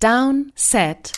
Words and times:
Down, 0.00 0.50
Set, 0.54 1.12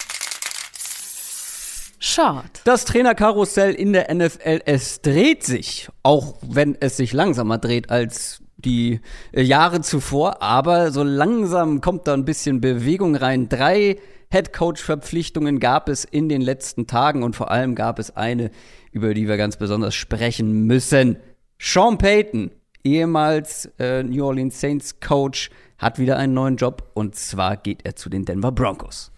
Short. 2.01 2.63
Das 2.65 2.85
Trainerkarussell 2.85 3.75
in 3.75 3.93
der 3.93 4.13
NFL, 4.13 4.63
es 4.65 5.03
dreht 5.03 5.45
sich, 5.45 5.89
auch 6.03 6.35
wenn 6.43 6.77
es 6.81 6.97
sich 6.97 7.13
langsamer 7.13 7.59
dreht 7.59 7.91
als 7.91 8.43
die 8.57 9.01
äh, 9.31 9.41
Jahre 9.41 9.83
zuvor, 9.83 10.43
aber 10.43 10.91
so 10.91 11.05
langsam 11.05 11.81
kommt 11.81 12.09
da 12.09 12.15
ein 12.15 12.25
bisschen 12.25 12.61
Bewegung 12.61 13.15
rein. 13.15 13.49
Drei 13.49 14.01
Headcoach-Verpflichtungen 14.31 15.61
gab 15.61 15.89
es 15.89 16.05
in 16.05 16.29
den 16.29 16.41
letzten 16.41 16.89
Tagen 16.89 17.23
und 17.23 17.37
vor 17.37 17.53
allem 17.53 17.77
gab 17.77 18.01
es 18.01 18.17
eine, 18.17 18.51
über 18.91 19.15
die 19.15 19.29
wir 19.29 19.37
ganz 19.37 19.59
besonders 19.59 19.95
sprechen 19.95 20.67
müssen. 20.67 21.19
Sean 21.57 21.99
Payton, 21.99 22.51
ehemals 22.83 23.71
äh, 23.79 24.03
New 24.03 24.25
Orleans 24.25 24.61
Saints 24.61 24.99
Coach, 24.99 25.51
hat 25.83 25.99
wieder 25.99 26.17
einen 26.17 26.33
neuen 26.33 26.57
Job 26.57 26.91
und 26.95 27.17
zwar 27.17 27.57
geht 27.57 27.85
er 27.85 27.97
zu 27.97 28.09
den 28.09 28.25
Denver 28.25 28.53
Broncos. 28.53 29.11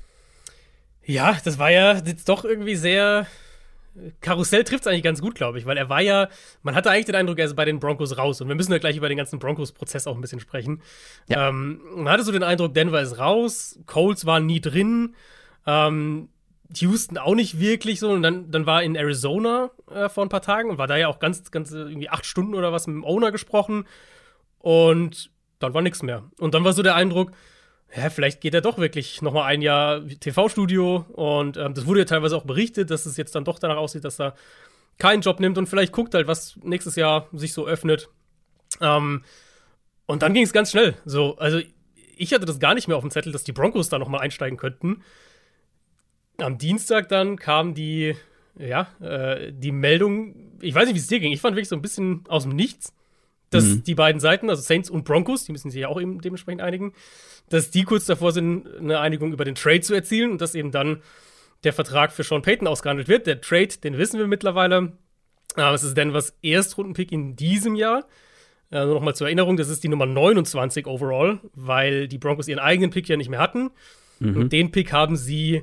Ja, 1.04 1.36
das 1.44 1.58
war 1.58 1.70
ja 1.70 1.98
jetzt 1.98 2.28
doch 2.28 2.44
irgendwie 2.44 2.74
sehr. 2.74 3.26
Karussell 4.20 4.64
trifft 4.64 4.80
es 4.80 4.86
eigentlich 4.88 5.04
ganz 5.04 5.20
gut, 5.20 5.36
glaube 5.36 5.58
ich, 5.58 5.66
weil 5.66 5.76
er 5.76 5.88
war 5.88 6.00
ja, 6.00 6.28
man 6.62 6.74
hatte 6.74 6.90
eigentlich 6.90 7.04
den 7.04 7.14
Eindruck, 7.14 7.38
er 7.38 7.44
ist 7.44 7.54
bei 7.54 7.66
den 7.66 7.78
Broncos 7.78 8.16
raus. 8.16 8.40
Und 8.40 8.48
wir 8.48 8.56
müssen 8.56 8.72
ja 8.72 8.78
gleich 8.78 8.96
über 8.96 9.08
den 9.08 9.18
ganzen 9.18 9.38
Broncos-Prozess 9.38 10.06
auch 10.06 10.16
ein 10.16 10.20
bisschen 10.22 10.40
sprechen. 10.40 10.82
Ja. 11.28 11.50
Ähm, 11.50 11.80
man 11.94 12.08
hatte 12.08 12.24
so 12.24 12.32
den 12.32 12.42
Eindruck, 12.42 12.74
Denver 12.74 13.00
ist 13.00 13.18
raus, 13.18 13.78
Colts 13.86 14.24
waren 14.24 14.46
nie 14.46 14.60
drin, 14.60 15.14
ähm, 15.66 16.30
Houston 16.74 17.18
auch 17.18 17.34
nicht 17.34 17.60
wirklich 17.60 18.00
so. 18.00 18.10
Und 18.10 18.22
dann, 18.22 18.50
dann 18.50 18.64
war 18.66 18.82
in 18.82 18.96
Arizona 18.96 19.70
äh, 19.92 20.08
vor 20.08 20.24
ein 20.24 20.30
paar 20.30 20.42
Tagen 20.42 20.70
und 20.70 20.78
war 20.78 20.88
da 20.88 20.96
ja 20.96 21.08
auch 21.08 21.20
ganz, 21.20 21.50
ganz 21.50 21.70
irgendwie 21.70 22.08
acht 22.08 22.24
Stunden 22.24 22.54
oder 22.54 22.72
was 22.72 22.86
mit 22.86 22.96
dem 22.96 23.04
Owner 23.04 23.30
gesprochen. 23.30 23.84
Und 24.58 25.30
dann 25.64 25.74
war 25.74 25.82
nichts 25.82 26.02
mehr. 26.02 26.24
Und 26.38 26.54
dann 26.54 26.64
war 26.64 26.72
so 26.72 26.82
der 26.82 26.94
Eindruck, 26.94 27.32
ja, 27.96 28.10
vielleicht 28.10 28.40
geht 28.40 28.54
er 28.54 28.60
doch 28.60 28.78
wirklich 28.78 29.22
noch 29.22 29.32
mal 29.32 29.44
ein 29.44 29.62
Jahr 29.62 30.02
TV-Studio 30.06 31.06
und 31.12 31.56
ähm, 31.56 31.74
das 31.74 31.86
wurde 31.86 32.00
ja 32.00 32.04
teilweise 32.06 32.36
auch 32.36 32.44
berichtet, 32.44 32.90
dass 32.90 33.06
es 33.06 33.16
jetzt 33.16 33.34
dann 33.34 33.44
doch 33.44 33.58
danach 33.58 33.76
aussieht, 33.76 34.04
dass 34.04 34.20
er 34.20 34.34
keinen 34.98 35.22
Job 35.22 35.40
nimmt 35.40 35.58
und 35.58 35.68
vielleicht 35.68 35.92
guckt 35.92 36.14
halt, 36.14 36.26
was 36.26 36.56
nächstes 36.62 36.96
Jahr 36.96 37.28
sich 37.32 37.52
so 37.52 37.66
öffnet. 37.66 38.08
Ähm, 38.80 39.24
und 40.06 40.22
dann 40.22 40.34
ging 40.34 40.42
es 40.42 40.52
ganz 40.52 40.70
schnell. 40.70 40.94
So, 41.04 41.36
also 41.36 41.60
ich 42.16 42.32
hatte 42.32 42.46
das 42.46 42.60
gar 42.60 42.74
nicht 42.74 42.88
mehr 42.88 42.96
auf 42.96 43.02
dem 43.02 43.10
Zettel, 43.10 43.32
dass 43.32 43.44
die 43.44 43.52
Broncos 43.52 43.88
da 43.88 43.98
noch 43.98 44.08
mal 44.08 44.20
einsteigen 44.20 44.58
könnten. 44.58 45.02
Am 46.38 46.58
Dienstag 46.58 47.08
dann 47.08 47.36
kam 47.36 47.74
die, 47.74 48.16
ja, 48.58 48.88
äh, 49.00 49.52
die 49.52 49.72
Meldung. 49.72 50.58
Ich 50.60 50.74
weiß 50.74 50.86
nicht, 50.86 50.94
wie 50.94 51.00
es 51.00 51.06
dir 51.06 51.20
ging. 51.20 51.32
Ich 51.32 51.40
fand 51.40 51.56
wirklich 51.56 51.68
so 51.68 51.76
ein 51.76 51.82
bisschen 51.82 52.24
aus 52.28 52.42
dem 52.42 52.56
Nichts, 52.56 52.92
dass 53.54 53.64
mhm. 53.64 53.84
die 53.84 53.94
beiden 53.94 54.20
Seiten, 54.20 54.50
also 54.50 54.62
Saints 54.62 54.90
und 54.90 55.04
Broncos, 55.04 55.44
die 55.44 55.52
müssen 55.52 55.70
sich 55.70 55.80
ja 55.80 55.88
auch 55.88 56.00
eben 56.00 56.20
dementsprechend 56.20 56.60
einigen, 56.60 56.92
dass 57.48 57.70
die 57.70 57.84
kurz 57.84 58.06
davor 58.06 58.32
sind, 58.32 58.66
eine 58.76 59.00
Einigung 59.00 59.32
über 59.32 59.44
den 59.44 59.54
Trade 59.54 59.80
zu 59.80 59.94
erzielen 59.94 60.32
und 60.32 60.40
dass 60.40 60.54
eben 60.54 60.70
dann 60.70 61.02
der 61.62 61.72
Vertrag 61.72 62.12
für 62.12 62.22
Sean 62.22 62.42
Payton 62.42 62.68
ausgehandelt 62.68 63.08
wird. 63.08 63.26
Der 63.26 63.40
Trade, 63.40 63.68
den 63.82 63.96
wissen 63.96 64.18
wir 64.18 64.26
mittlerweile. 64.26 64.92
Aber 65.56 65.74
es 65.74 65.82
ist 65.82 65.96
Denvers 65.96 66.36
Erstrundenpick 66.42 67.12
in 67.12 67.36
diesem 67.36 67.74
Jahr. 67.74 68.06
Äh, 68.70 68.84
nur 68.84 68.94
nochmal 68.94 69.14
zur 69.14 69.28
Erinnerung, 69.28 69.56
das 69.56 69.68
ist 69.68 69.84
die 69.84 69.88
Nummer 69.88 70.06
29 70.06 70.86
overall, 70.86 71.38
weil 71.54 72.08
die 72.08 72.18
Broncos 72.18 72.48
ihren 72.48 72.58
eigenen 72.58 72.90
Pick 72.90 73.08
ja 73.08 73.16
nicht 73.16 73.30
mehr 73.30 73.38
hatten. 73.38 73.70
Mhm. 74.18 74.36
Und 74.36 74.52
den 74.52 74.72
Pick 74.72 74.92
haben 74.92 75.16
sie 75.16 75.62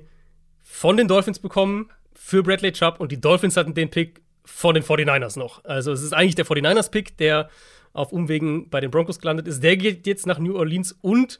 von 0.63 0.97
den 0.97 1.07
Dolphins 1.07 1.39
bekommen 1.39 1.89
für 2.13 2.43
Bradley 2.43 2.71
Chubb 2.71 2.99
und 2.99 3.11
die 3.11 3.19
Dolphins 3.19 3.57
hatten 3.57 3.73
den 3.73 3.89
Pick 3.89 4.21
von 4.45 4.75
den 4.75 4.83
49ers 4.83 5.37
noch. 5.37 5.63
Also 5.65 5.91
es 5.91 6.01
ist 6.01 6.13
eigentlich 6.13 6.35
der 6.35 6.45
49ers-Pick, 6.45 7.17
der 7.17 7.49
auf 7.93 8.11
Umwegen 8.11 8.69
bei 8.69 8.79
den 8.79 8.91
Broncos 8.91 9.19
gelandet 9.19 9.47
ist. 9.47 9.63
Der 9.63 9.77
geht 9.77 10.07
jetzt 10.07 10.25
nach 10.25 10.39
New 10.39 10.55
Orleans 10.55 10.97
und 11.01 11.39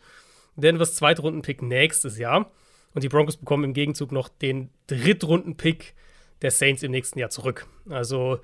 Denvers 0.55 0.95
Zweitrunden-Pick 0.95 1.61
nächstes 1.61 2.17
Jahr. 2.17 2.51
Und 2.93 3.03
die 3.03 3.09
Broncos 3.09 3.37
bekommen 3.37 3.63
im 3.63 3.73
Gegenzug 3.73 4.11
noch 4.11 4.27
den 4.27 4.69
Drittrunden-Pick 4.87 5.93
der 6.41 6.51
Saints 6.51 6.83
im 6.83 6.91
nächsten 6.91 7.19
Jahr 7.19 7.29
zurück. 7.29 7.67
Also 7.89 8.39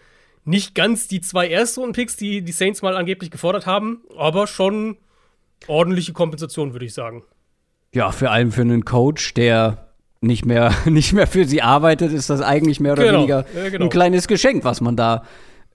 nicht 0.46 0.76
ganz 0.76 1.08
die 1.08 1.20
zwei 1.20 1.50
Erstrunden-Picks, 1.50 2.16
die 2.16 2.42
die 2.42 2.52
Saints 2.52 2.82
mal 2.82 2.96
angeblich 2.96 3.32
gefordert 3.32 3.66
haben, 3.66 4.02
aber 4.18 4.48
schon 4.48 4.98
ordentliche 5.68 6.14
Kompensation, 6.14 6.74
würde 6.74 6.86
ich 6.86 6.94
sagen. 6.94 7.24
Ja, 7.94 8.12
vor 8.12 8.32
allem 8.32 8.52
für 8.52 8.62
einen 8.62 8.86
Coach, 8.86 9.34
der 9.34 9.94
nicht 10.22 10.46
mehr, 10.46 10.74
nicht 10.86 11.14
mehr 11.14 11.28
für 11.28 11.46
sie 11.46 11.62
arbeitet, 11.62 12.14
ist 12.14 12.30
das 12.30 12.42
eigentlich 12.42 12.80
mehr 12.80 12.94
oder 12.94 13.04
genau. 13.04 13.18
weniger 13.20 13.46
ja, 13.56 13.70
genau. 13.70 13.86
ein 13.86 13.90
kleines 13.90 14.28
Geschenk, 14.28 14.64
was 14.64 14.82
man 14.82 14.96
da 14.96 15.26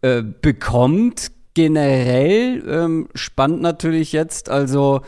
äh, 0.00 0.22
bekommt. 0.22 1.32
Generell 1.54 2.62
ähm, 2.66 3.08
spannend 3.14 3.62
natürlich 3.62 4.12
jetzt, 4.12 4.48
also 4.48 5.02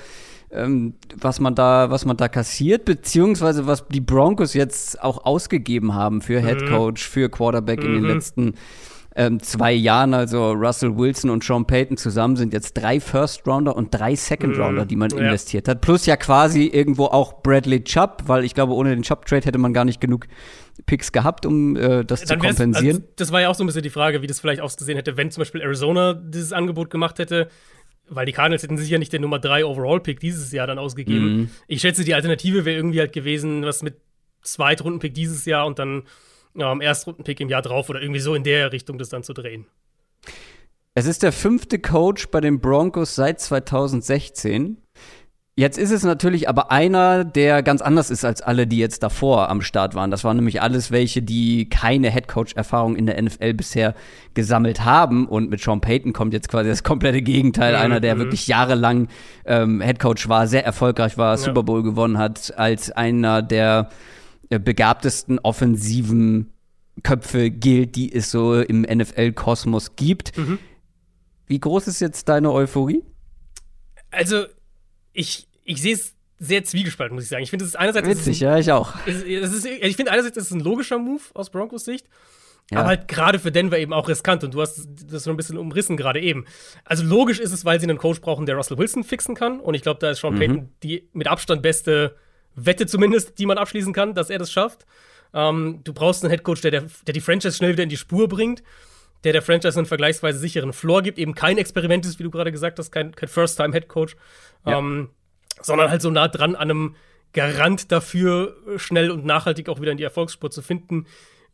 ähm, 0.51 0.95
was 1.17 1.41
man 1.41 1.55
da, 1.55 1.91
was 1.91 2.05
man 2.05 2.17
da 2.17 2.29
kassiert, 2.29 2.85
beziehungsweise 2.85 3.67
was 3.67 3.89
die 3.89 4.01
Broncos 4.01 4.55
jetzt 4.55 5.03
auch 5.03 5.25
ausgegeben 5.25 5.95
haben 5.95 6.21
für 6.21 6.41
mhm. 6.41 6.47
Head 6.47 6.69
Coach, 6.69 7.09
für 7.09 7.29
Quarterback 7.29 7.81
mhm. 7.81 7.87
in 7.87 7.93
den 7.93 8.03
mhm. 8.03 8.09
letzten 8.09 8.55
ähm, 9.15 9.41
zwei 9.41 9.73
Jahren. 9.73 10.15
Also 10.15 10.53
Russell 10.53 10.97
Wilson 10.97 11.31
und 11.31 11.45
Sean 11.45 11.67
Payton 11.67 11.97
zusammen 11.97 12.37
sind 12.37 12.53
jetzt 12.53 12.75
drei 12.75 13.01
First 13.01 13.47
Rounder 13.47 13.77
und 13.77 13.95
drei 13.95 14.15
Second 14.17 14.59
Rounder, 14.59 14.85
mhm. 14.85 14.89
die 14.89 14.97
man 14.97 15.11
ja. 15.11 15.19
investiert 15.19 15.69
hat. 15.69 15.81
Plus 15.81 16.07
ja 16.07 16.17
quasi 16.17 16.67
irgendwo 16.67 17.07
auch 17.07 17.43
Bradley 17.43 17.83
Chubb, 17.85 18.25
weil 18.27 18.45
ich 18.45 18.55
glaube, 18.55 18.75
ohne 18.75 18.91
den 18.91 19.03
Chubb 19.03 19.27
Trade 19.27 19.47
hätte 19.47 19.59
man 19.59 19.73
gar 19.73 19.85
nicht 19.85 20.01
genug 20.01 20.27
Picks 20.87 21.13
gehabt, 21.13 21.47
um 21.47 21.77
äh, 21.77 22.05
das 22.05 22.25
Dann 22.25 22.41
zu 22.41 22.47
kompensieren. 22.47 22.97
Also, 22.97 23.09
das 23.17 23.33
war 23.33 23.41
ja 23.41 23.49
auch 23.49 23.55
so 23.55 23.63
ein 23.65 23.67
bisschen 23.67 23.83
die 23.83 23.91
Frage, 23.91 24.23
wie 24.23 24.27
das 24.27 24.41
vielleicht 24.41 24.61
ausgesehen 24.61 24.97
hätte, 24.97 25.17
wenn 25.17 25.31
zum 25.31 25.43
Beispiel 25.43 25.61
Arizona 25.61 26.15
dieses 26.15 26.53
Angebot 26.53 26.91
gemacht 26.91 27.19
hätte 27.19 27.49
weil 28.09 28.27
die 28.27 28.33
Cardinals 28.33 28.63
hätten 28.63 28.77
sicher 28.77 28.99
nicht 28.99 29.13
den 29.13 29.23
Nummer 29.23 29.39
3 29.39 29.65
Overall-Pick 29.65 30.21
dieses 30.21 30.53
Jahr 30.53 30.67
dann 30.67 30.79
ausgegeben. 30.79 31.37
Mhm. 31.37 31.51
Ich 31.69 31.81
schätze, 31.81 32.05
die 32.05 32.15
Alternative 32.15 32.65
wäre 32.65 32.77
irgendwie 32.77 33.01
halt 33.01 33.13
gewesen, 33.13 33.65
was 33.65 33.83
mit 33.83 33.97
Zweitrunden-Pick 34.43 35.15
dieses 35.15 35.47
Jahr 35.47 35.67
und 35.67 35.79
dann 35.79 36.03
ähm, 36.59 36.81
Erstrunden-Pick 36.81 37.41
im 37.41 37.49
Jahr 37.49 37.63
drauf 37.63 37.89
oder 37.91 38.01
irgendwie 38.01 38.21
so 38.21 38.35
in 38.35 38.45
der 38.45 38.73
Richtung 38.73 38.99
das 38.99 39.09
dann 39.09 39.23
zu 39.23 39.33
drehen. 39.33 39.67
Es 40.95 41.07
ist 41.07 41.23
der 41.23 41.33
fünfte 41.33 41.79
Coach 41.79 42.29
bei 42.29 42.41
den 42.41 42.61
Broncos 42.61 43.15
seit 43.15 43.41
2016. 43.41 44.79
Jetzt 45.57 45.79
ist 45.79 45.93
es 45.93 46.03
natürlich 46.03 46.49
aber 46.49 46.73
einer, 46.73 47.25
der 47.25 47.63
ganz 47.63 47.81
anders 47.81 48.11
ist 48.11 48.25
als 48.25 48.43
alle, 48.43 48.67
die 48.67 48.79
jetzt 48.79 49.05
davor 49.05 49.51
am 49.51 49.61
Start 49.63 49.95
waren. 49.95 50.11
Das 50.11 50.25
waren 50.25 50.37
nämlich 50.37 50.61
alles 50.61 50.91
welche, 50.91 51.23
die 51.23 51.69
keine 51.69 52.11
Headcoach-Erfahrung 52.11 52.97
in 52.97 53.07
der 53.07 53.23
NFL 53.23 53.55
bisher 53.55 53.95
gesammelt 54.35 54.85
haben. 54.85 55.29
Und 55.29 55.51
mit 55.51 55.61
Sean 55.61 55.81
Payton 55.81 56.13
kommt 56.13 56.33
jetzt 56.33 56.49
quasi 56.49 56.71
das 56.71 56.83
komplette 56.83 57.23
Gegenteil. 57.23 57.75
Mhm. 57.75 57.81
Einer, 57.81 58.01
der 58.01 58.19
wirklich 58.19 58.49
jahrelang 58.49 59.07
ähm, 59.47 59.81
Headcoach 59.81 60.29
war, 60.29 60.49
sehr 60.49 60.65
erfolgreich 60.65 61.19
war, 61.19 61.33
ja. 61.33 61.37
Super 61.37 61.63
Bowl 61.63 61.85
gewonnen 61.85 62.19
hat, 62.19 62.53
als 62.57 62.91
einer 62.91 63.41
der 63.41 63.91
begabtesten 64.59 65.39
offensiven 65.39 66.53
Köpfe 67.03 67.51
gilt, 67.51 67.97
die 67.97 68.15
es 68.15 68.31
so 68.31 68.61
im 68.61 68.83
NFL-Kosmos 68.83 69.97
gibt. 69.97 70.37
Mhm. 70.37 70.59
Wie 71.47 71.59
groß 71.59 71.89
ist 71.89 72.01
jetzt 72.01 72.29
deine 72.29 72.53
Euphorie? 72.53 73.03
Also 74.11 74.47
ich, 75.13 75.49
ich 75.65 75.83
sehe 75.83 75.95
es 75.95 76.15
sehr 76.39 76.65
zwiegespalten, 76.65 77.15
muss 77.15 77.25
ich 77.25 77.31
sagen. 77.31 77.43
Ich 77.43 77.51
finde, 77.51 77.65
es 77.65 77.71
ist 77.71 77.77
einerseits. 77.77 78.09
Witzig, 78.09 78.41
ja, 78.41 78.59
ich 78.59 78.71
auch. 78.71 78.95
Ist, 79.07 79.25
ist, 79.25 79.67
ich 79.67 79.97
finde, 79.97 80.13
einerseits 80.13 80.37
ist 80.37 80.47
es 80.47 80.51
ein 80.53 80.61
logischer 80.61 80.99
Move 80.99 81.23
aus 81.35 81.51
Broncos 81.51 81.85
Sicht. 81.85 82.07
Ja. 82.71 82.79
Aber 82.79 82.89
halt 82.89 83.09
gerade 83.09 83.39
für 83.39 83.53
Denver 83.53 83.79
eben 83.79 83.93
auch 83.93 84.09
riskant. 84.09 84.43
Und 84.43 84.55
du 84.55 84.61
hast 84.61 84.89
das 85.07 85.25
so 85.25 85.31
ein 85.31 85.37
bisschen 85.37 85.59
umrissen 85.59 85.97
gerade 85.97 86.21
eben. 86.21 86.47
Also 86.85 87.05
logisch 87.05 87.39
ist 87.39 87.53
es, 87.53 87.65
weil 87.65 87.79
sie 87.79 87.87
einen 87.87 87.99
Coach 87.99 88.21
brauchen, 88.21 88.47
der 88.47 88.57
Russell 88.57 88.79
Wilson 88.79 89.05
fixen 89.05 89.35
kann. 89.35 89.61
Und 89.61 89.75
ich 89.75 89.83
glaube, 89.83 90.01
da 90.01 90.11
ist 90.11 90.21
Sean 90.21 90.35
mhm. 90.35 90.39
Payton 90.39 90.69
die 90.83 91.09
mit 91.13 91.27
Abstand 91.29 91.63
beste 91.63 92.17
Wette 92.57 92.87
zumindest, 92.87 93.39
die 93.39 93.47
man 93.47 93.59
abschließen 93.59 93.93
kann, 93.93 94.15
dass 94.15 94.31
er 94.31 94.39
das 94.39 94.53
schafft. 94.53 94.87
Ähm, 95.33 95.81
du 95.85 95.93
brauchst 95.93 96.23
einen 96.23 96.31
Headcoach, 96.31 96.61
der, 96.61 96.71
der, 96.71 96.85
der 97.07 97.15
die 97.15 97.21
Franchise 97.21 97.57
schnell 97.57 97.73
wieder 97.73 97.83
in 97.83 97.89
die 97.89 97.97
Spur 97.97 98.29
bringt 98.29 98.63
der 99.25 99.33
der 99.33 99.43
Franchise 99.43 99.79
einen 99.79 99.87
vergleichsweise 99.87 100.39
sicheren 100.39 100.73
Floor 100.73 101.03
gibt, 101.03 101.19
eben 101.19 101.35
kein 101.35 101.59
Experiment 101.59 102.07
ist, 102.07 102.19
wie 102.19 102.23
du 102.23 102.31
gerade 102.31 102.53
gesagt 102.53 102.79
hast, 102.79 102.91
kein, 102.93 103.15
kein 103.17 103.29
First-Time-Head-Coach, 103.29 104.17
ja. 104.67 104.79
ähm, 104.79 105.09
sondern 105.61 105.91
halt 105.91 106.03
so 106.03 106.11
nah 106.11 106.29
dran 106.29 106.55
an 106.55 106.71
einem 106.71 106.97
Garant 107.33 107.91
dafür, 107.91 108.57
schnell 108.77 109.11
und 109.11 109.25
nachhaltig 109.25 109.69
auch 109.69 109.81
wieder 109.81 109.91
in 109.91 109.97
die 109.97 110.05
Erfolgsspur 110.05 110.51
zu 110.51 110.63
finden, 110.63 111.07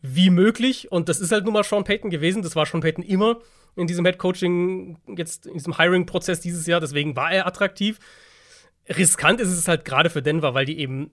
wie 0.02 0.30
möglich. 0.30 0.92
Und 0.92 1.08
das 1.08 1.20
ist 1.20 1.32
halt 1.32 1.44
nun 1.44 1.54
mal 1.54 1.64
Sean 1.64 1.84
Payton 1.84 2.10
gewesen. 2.10 2.42
Das 2.42 2.54
war 2.54 2.66
Sean 2.66 2.80
Payton 2.80 3.04
immer 3.04 3.38
in 3.76 3.86
diesem 3.86 4.04
Head-Coaching, 4.04 4.98
jetzt 5.16 5.46
in 5.46 5.54
diesem 5.54 5.78
Hiring-Prozess 5.78 6.40
dieses 6.40 6.66
Jahr. 6.66 6.80
Deswegen 6.80 7.16
war 7.16 7.32
er 7.32 7.46
attraktiv. 7.46 7.98
Riskant 8.90 9.40
ist 9.40 9.48
es 9.48 9.68
halt 9.68 9.84
gerade 9.84 10.10
für 10.10 10.22
Denver, 10.22 10.54
weil 10.54 10.64
die 10.64 10.78
eben 10.78 11.10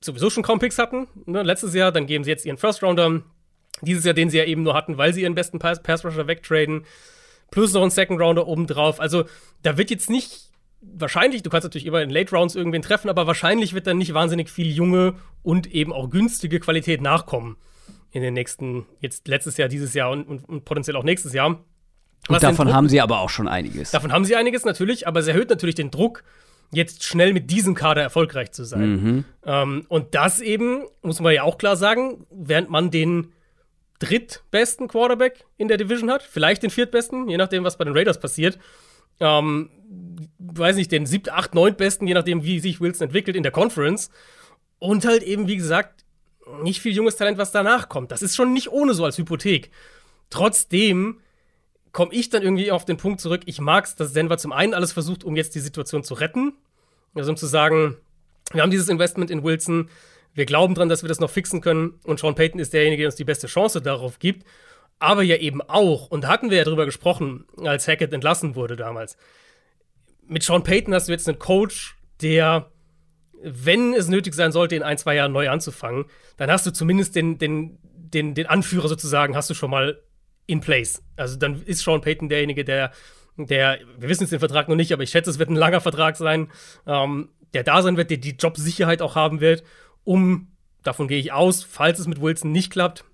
sowieso 0.00 0.30
schon 0.30 0.42
kaum 0.42 0.58
Picks 0.58 0.78
hatten. 0.78 1.08
Ne? 1.26 1.42
Letztes 1.42 1.74
Jahr, 1.74 1.92
dann 1.92 2.06
geben 2.06 2.24
sie 2.24 2.30
jetzt 2.30 2.46
ihren 2.46 2.56
First-Rounder 2.56 3.22
dieses 3.82 4.04
Jahr, 4.04 4.14
den 4.14 4.30
sie 4.30 4.38
ja 4.38 4.44
eben 4.44 4.62
nur 4.62 4.74
hatten, 4.74 4.96
weil 4.96 5.12
sie 5.12 5.22
ihren 5.22 5.34
besten 5.34 5.58
Pass-Rusher 5.58 6.26
wegtraden. 6.26 6.84
Plus 7.50 7.72
noch 7.72 7.82
ein 7.82 7.90
Second-Rounder 7.90 8.46
obendrauf. 8.46 9.00
Also, 9.00 9.24
da 9.62 9.76
wird 9.76 9.90
jetzt 9.90 10.10
nicht 10.10 10.48
wahrscheinlich, 10.80 11.42
du 11.42 11.50
kannst 11.50 11.64
natürlich 11.64 11.86
immer 11.86 12.02
in 12.02 12.10
Late 12.10 12.34
Rounds 12.34 12.54
irgendwen 12.54 12.82
treffen, 12.82 13.08
aber 13.08 13.26
wahrscheinlich 13.26 13.74
wird 13.74 13.86
dann 13.86 13.98
nicht 13.98 14.14
wahnsinnig 14.14 14.48
viel 14.48 14.70
junge 14.70 15.14
und 15.42 15.66
eben 15.66 15.92
auch 15.92 16.08
günstige 16.10 16.60
Qualität 16.60 17.00
nachkommen 17.02 17.56
in 18.10 18.22
den 18.22 18.34
nächsten, 18.34 18.86
jetzt 19.00 19.28
letztes 19.28 19.56
Jahr, 19.56 19.68
dieses 19.68 19.94
Jahr 19.94 20.10
und, 20.10 20.26
und, 20.26 20.48
und 20.48 20.64
potenziell 20.64 20.96
auch 20.96 21.04
nächstes 21.04 21.32
Jahr. 21.32 21.64
Was 22.28 22.42
und 22.42 22.50
davon 22.50 22.72
haben 22.72 22.88
sie 22.88 23.00
aber 23.00 23.20
auch 23.20 23.30
schon 23.30 23.48
einiges. 23.48 23.90
Davon 23.90 24.12
haben 24.12 24.24
sie 24.24 24.36
einiges 24.36 24.64
natürlich, 24.64 25.06
aber 25.06 25.20
es 25.20 25.26
erhöht 25.26 25.50
natürlich 25.50 25.74
den 25.74 25.90
Druck 25.90 26.24
jetzt 26.70 27.04
schnell 27.04 27.32
mit 27.32 27.50
diesem 27.50 27.74
Kader 27.74 28.02
erfolgreich 28.02 28.52
zu 28.52 28.64
sein. 28.64 28.90
Mhm. 28.90 29.24
Ähm, 29.44 29.86
und 29.88 30.14
das 30.14 30.40
eben, 30.40 30.84
muss 31.02 31.20
man 31.20 31.34
ja 31.34 31.42
auch 31.42 31.58
klar 31.58 31.76
sagen, 31.76 32.26
während 32.30 32.70
man 32.70 32.90
den 32.90 33.32
drittbesten 33.98 34.88
Quarterback 34.88 35.44
in 35.56 35.68
der 35.68 35.76
Division 35.76 36.10
hat, 36.10 36.22
vielleicht 36.22 36.62
den 36.62 36.70
viertbesten, 36.70 37.28
je 37.28 37.36
nachdem, 37.36 37.64
was 37.64 37.78
bei 37.78 37.84
den 37.84 37.96
Raiders 37.96 38.20
passiert. 38.20 38.58
Ähm, 39.20 39.70
weiß 40.38 40.76
nicht, 40.76 40.92
den 40.92 41.06
siebten, 41.06 41.30
acht, 41.30 41.54
neuntbesten, 41.54 42.06
je 42.06 42.14
nachdem, 42.14 42.44
wie 42.44 42.60
sich 42.60 42.80
Wilson 42.80 43.06
entwickelt 43.06 43.36
in 43.36 43.42
der 43.42 43.52
Conference. 43.52 44.10
Und 44.78 45.04
halt 45.04 45.22
eben, 45.22 45.48
wie 45.48 45.56
gesagt, 45.56 46.04
nicht 46.62 46.80
viel 46.80 46.92
junges 46.92 47.16
Talent, 47.16 47.38
was 47.38 47.50
danach 47.50 47.88
kommt. 47.88 48.12
Das 48.12 48.22
ist 48.22 48.36
schon 48.36 48.52
nicht 48.52 48.70
ohne 48.70 48.94
so 48.94 49.04
als 49.04 49.18
Hypothek. 49.18 49.70
Trotzdem 50.30 51.20
komme 51.92 52.12
ich 52.12 52.30
dann 52.30 52.42
irgendwie 52.42 52.70
auf 52.70 52.84
den 52.84 52.96
Punkt 52.96 53.20
zurück, 53.20 53.42
ich 53.46 53.60
mag 53.60 53.84
es, 53.84 53.94
dass 53.94 54.12
Denver 54.12 54.38
zum 54.38 54.52
einen 54.52 54.74
alles 54.74 54.92
versucht, 54.92 55.24
um 55.24 55.36
jetzt 55.36 55.54
die 55.54 55.60
Situation 55.60 56.04
zu 56.04 56.14
retten. 56.14 56.54
Also 57.14 57.30
um 57.30 57.36
zu 57.36 57.46
sagen, 57.46 57.96
wir 58.52 58.62
haben 58.62 58.70
dieses 58.70 58.88
Investment 58.88 59.30
in 59.30 59.42
Wilson, 59.42 59.88
wir 60.34 60.46
glauben 60.46 60.74
dran, 60.74 60.88
dass 60.88 61.02
wir 61.02 61.08
das 61.08 61.20
noch 61.20 61.30
fixen 61.30 61.60
können 61.60 61.98
und 62.04 62.20
Sean 62.20 62.34
Payton 62.34 62.60
ist 62.60 62.72
derjenige, 62.72 63.02
der 63.02 63.08
uns 63.08 63.16
die 63.16 63.24
beste 63.24 63.46
Chance 63.46 63.82
darauf 63.82 64.18
gibt. 64.18 64.46
Aber 65.00 65.22
ja 65.22 65.36
eben 65.36 65.62
auch, 65.62 66.08
und 66.08 66.24
da 66.24 66.28
hatten 66.28 66.50
wir 66.50 66.58
ja 66.58 66.64
drüber 66.64 66.84
gesprochen, 66.84 67.44
als 67.64 67.86
Hackett 67.86 68.12
entlassen 68.12 68.54
wurde 68.54 68.76
damals. 68.76 69.16
Mit 70.26 70.42
Sean 70.42 70.62
Payton 70.62 70.94
hast 70.94 71.08
du 71.08 71.12
jetzt 71.12 71.28
einen 71.28 71.38
Coach, 71.38 71.96
der, 72.20 72.70
wenn 73.42 73.94
es 73.94 74.08
nötig 74.08 74.34
sein 74.34 74.52
sollte, 74.52 74.76
in 74.76 74.82
ein, 74.82 74.98
zwei 74.98 75.14
Jahren 75.14 75.32
neu 75.32 75.48
anzufangen, 75.48 76.06
dann 76.36 76.50
hast 76.50 76.66
du 76.66 76.72
zumindest 76.72 77.14
den, 77.14 77.38
den, 77.38 77.78
den, 77.82 78.34
den 78.34 78.46
Anführer 78.46 78.88
sozusagen, 78.88 79.36
hast 79.36 79.50
du 79.50 79.54
schon 79.54 79.70
mal 79.70 80.00
in 80.48 80.60
place. 80.60 81.02
Also 81.16 81.36
dann 81.36 81.62
ist 81.62 81.82
Sean 81.84 82.00
Payton 82.00 82.28
derjenige, 82.28 82.64
der, 82.64 82.90
der, 83.36 83.78
wir 83.98 84.08
wissen 84.08 84.24
jetzt 84.24 84.32
den 84.32 84.40
Vertrag 84.40 84.68
noch 84.68 84.74
nicht, 84.74 84.92
aber 84.92 85.04
ich 85.04 85.10
schätze, 85.10 85.30
es 85.30 85.38
wird 85.38 85.50
ein 85.50 85.56
langer 85.56 85.80
Vertrag 85.80 86.16
sein, 86.16 86.50
ähm, 86.86 87.28
der 87.54 87.62
da 87.62 87.82
sein 87.82 87.96
wird, 87.96 88.10
der 88.10 88.16
die 88.16 88.36
Jobsicherheit 88.36 89.00
auch 89.02 89.14
haben 89.14 89.40
wird, 89.40 89.62
um, 90.04 90.48
davon 90.82 91.06
gehe 91.06 91.18
ich 91.18 91.32
aus, 91.32 91.62
falls 91.62 91.98
es 91.98 92.06
mit 92.06 92.20
Wilson 92.20 92.50
nicht 92.50 92.72
klappt, 92.72 93.04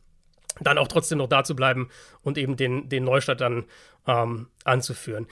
dann 0.61 0.79
auch 0.79 0.87
trotzdem 0.87 1.19
noch 1.19 1.29
da 1.29 1.43
zu 1.43 1.57
bleiben 1.57 1.91
und 2.23 2.39
eben 2.39 2.57
den, 2.57 2.89
den 2.89 3.05
Neustart 3.05 3.41
dann 3.41 3.65
ähm, 4.07 4.47
anzuführen. 4.63 5.27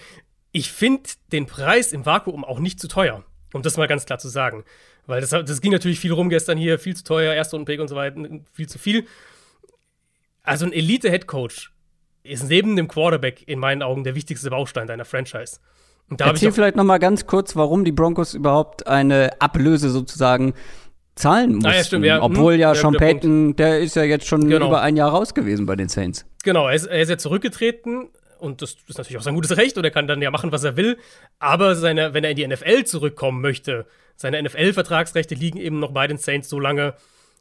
Ich 0.51 0.73
finde 0.73 1.09
den 1.31 1.47
Preis 1.47 1.93
im 1.93 2.05
Vakuum 2.05 2.45
auch 2.45 2.59
nicht 2.59 2.81
zu 2.81 2.89
teuer, 2.89 3.25
um 3.53 3.63
das 3.63 3.77
mal 3.77 3.87
ganz 3.87 4.07
klar 4.07 4.19
zu 4.19 4.29
sagen. 4.29 4.65
Weil 5.07 5.21
das, 5.21 5.31
das 5.31 5.61
ging 5.61 5.73
natürlich 5.73 6.01
viel 6.01 6.13
rum 6.13 6.29
gestern 6.29 6.59
hier, 6.59 6.81
viel 6.81 6.97
zu 6.97 7.05
teuer, 7.05 7.33
erste 7.33 7.57
und 7.57 7.65
Pick 7.65 7.81
und 7.81 7.89
so 7.89 7.95
weiter, 7.95 8.21
viel 8.53 8.69
zu 8.69 8.79
viel. 8.79 9.07
Also 10.43 10.67
ein 10.67 10.73
Elite-Headcoach 10.73 11.71
ist 12.23 12.49
neben 12.49 12.77
dem 12.77 12.89
Quarterback 12.89 13.47
in 13.47 13.59
meinen 13.59 13.83
Augen 13.83 14.05
der 14.05 14.15
wichtigste 14.15 14.51
Baustein 14.51 14.87
deiner 14.87 15.05
Franchise. 15.05 15.59
Und 16.09 16.21
da 16.21 16.27
Erzähl 16.27 16.53
vielleicht 16.53 16.77
noch 16.77 16.85
mal 16.85 16.99
ganz 16.99 17.27
kurz, 17.27 17.57
warum 17.57 17.85
die 17.85 17.93
Broncos 17.93 18.35
überhaupt 18.35 18.87
eine 18.87 19.31
Ablöse 19.41 19.91
sozusagen 19.91 20.55
zahlen 21.15 21.55
mussten. 21.55 21.67
Ah, 21.67 21.75
ja, 21.75 21.85
stimmt, 21.85 22.05
ja. 22.05 22.23
Obwohl 22.23 22.55
ja, 22.55 22.73
ja 22.73 22.75
Sean 22.75 22.95
Payton, 22.95 23.57
der 23.57 23.81
ist 23.81 23.97
ja 23.97 24.03
jetzt 24.03 24.27
schon 24.27 24.49
genau. 24.49 24.69
über 24.69 24.83
ein 24.83 24.97
Jahr 24.97 25.11
raus 25.11 25.35
gewesen 25.35 25.67
bei 25.67 25.77
den 25.77 25.89
Saints. 25.89 26.27
Genau, 26.45 26.69
er 26.69 26.75
ist, 26.75 26.87
er 26.87 27.01
ist 27.01 27.09
ja 27.09 27.19
zurückgetreten 27.19 28.09
und 28.39 28.63
das 28.63 28.77
ist 28.89 28.99
natürlich 28.99 29.19
auch 29.19 29.23
sein 29.23 29.35
gutes 29.35 29.57
Recht 29.57 29.77
und 29.79 29.85
er 29.85 29.91
kann 29.91 30.07
dann 30.07 30.21
ja 30.21 30.31
machen, 30.31 30.53
was 30.53 30.65
er 30.65 30.77
will. 30.77 30.99
Aber 31.39 31.77
seine, 31.77 32.15
wenn 32.15 32.25
er 32.25 32.31
in 32.31 32.37
die 32.37 32.47
NFL 32.47 32.85
zurückkommen 32.85 33.41
möchte, 33.41 33.87
seine 34.17 34.43
NFL-Vertragsrechte 34.43 35.35
liegen 35.35 35.59
eben 35.59 35.79
noch 35.79 35.93
bei 35.93 36.07
den 36.07 36.19
Saints 36.19 36.49
so 36.49 36.59
lange, 36.59 36.95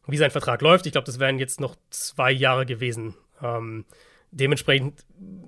wie 0.08 0.18
sein 0.18 0.32
Vertrag 0.32 0.62
läuft. 0.62 0.86
Ich 0.86 0.92
glaube, 0.92 1.06
das 1.06 1.20
wären 1.20 1.40
jetzt 1.40 1.60
noch 1.60 1.76
zwei 1.90 2.32
Jahre 2.32 2.66
gewesen. 2.66 3.16
Ähm, 3.42 3.86
Dementsprechend 4.32 5.06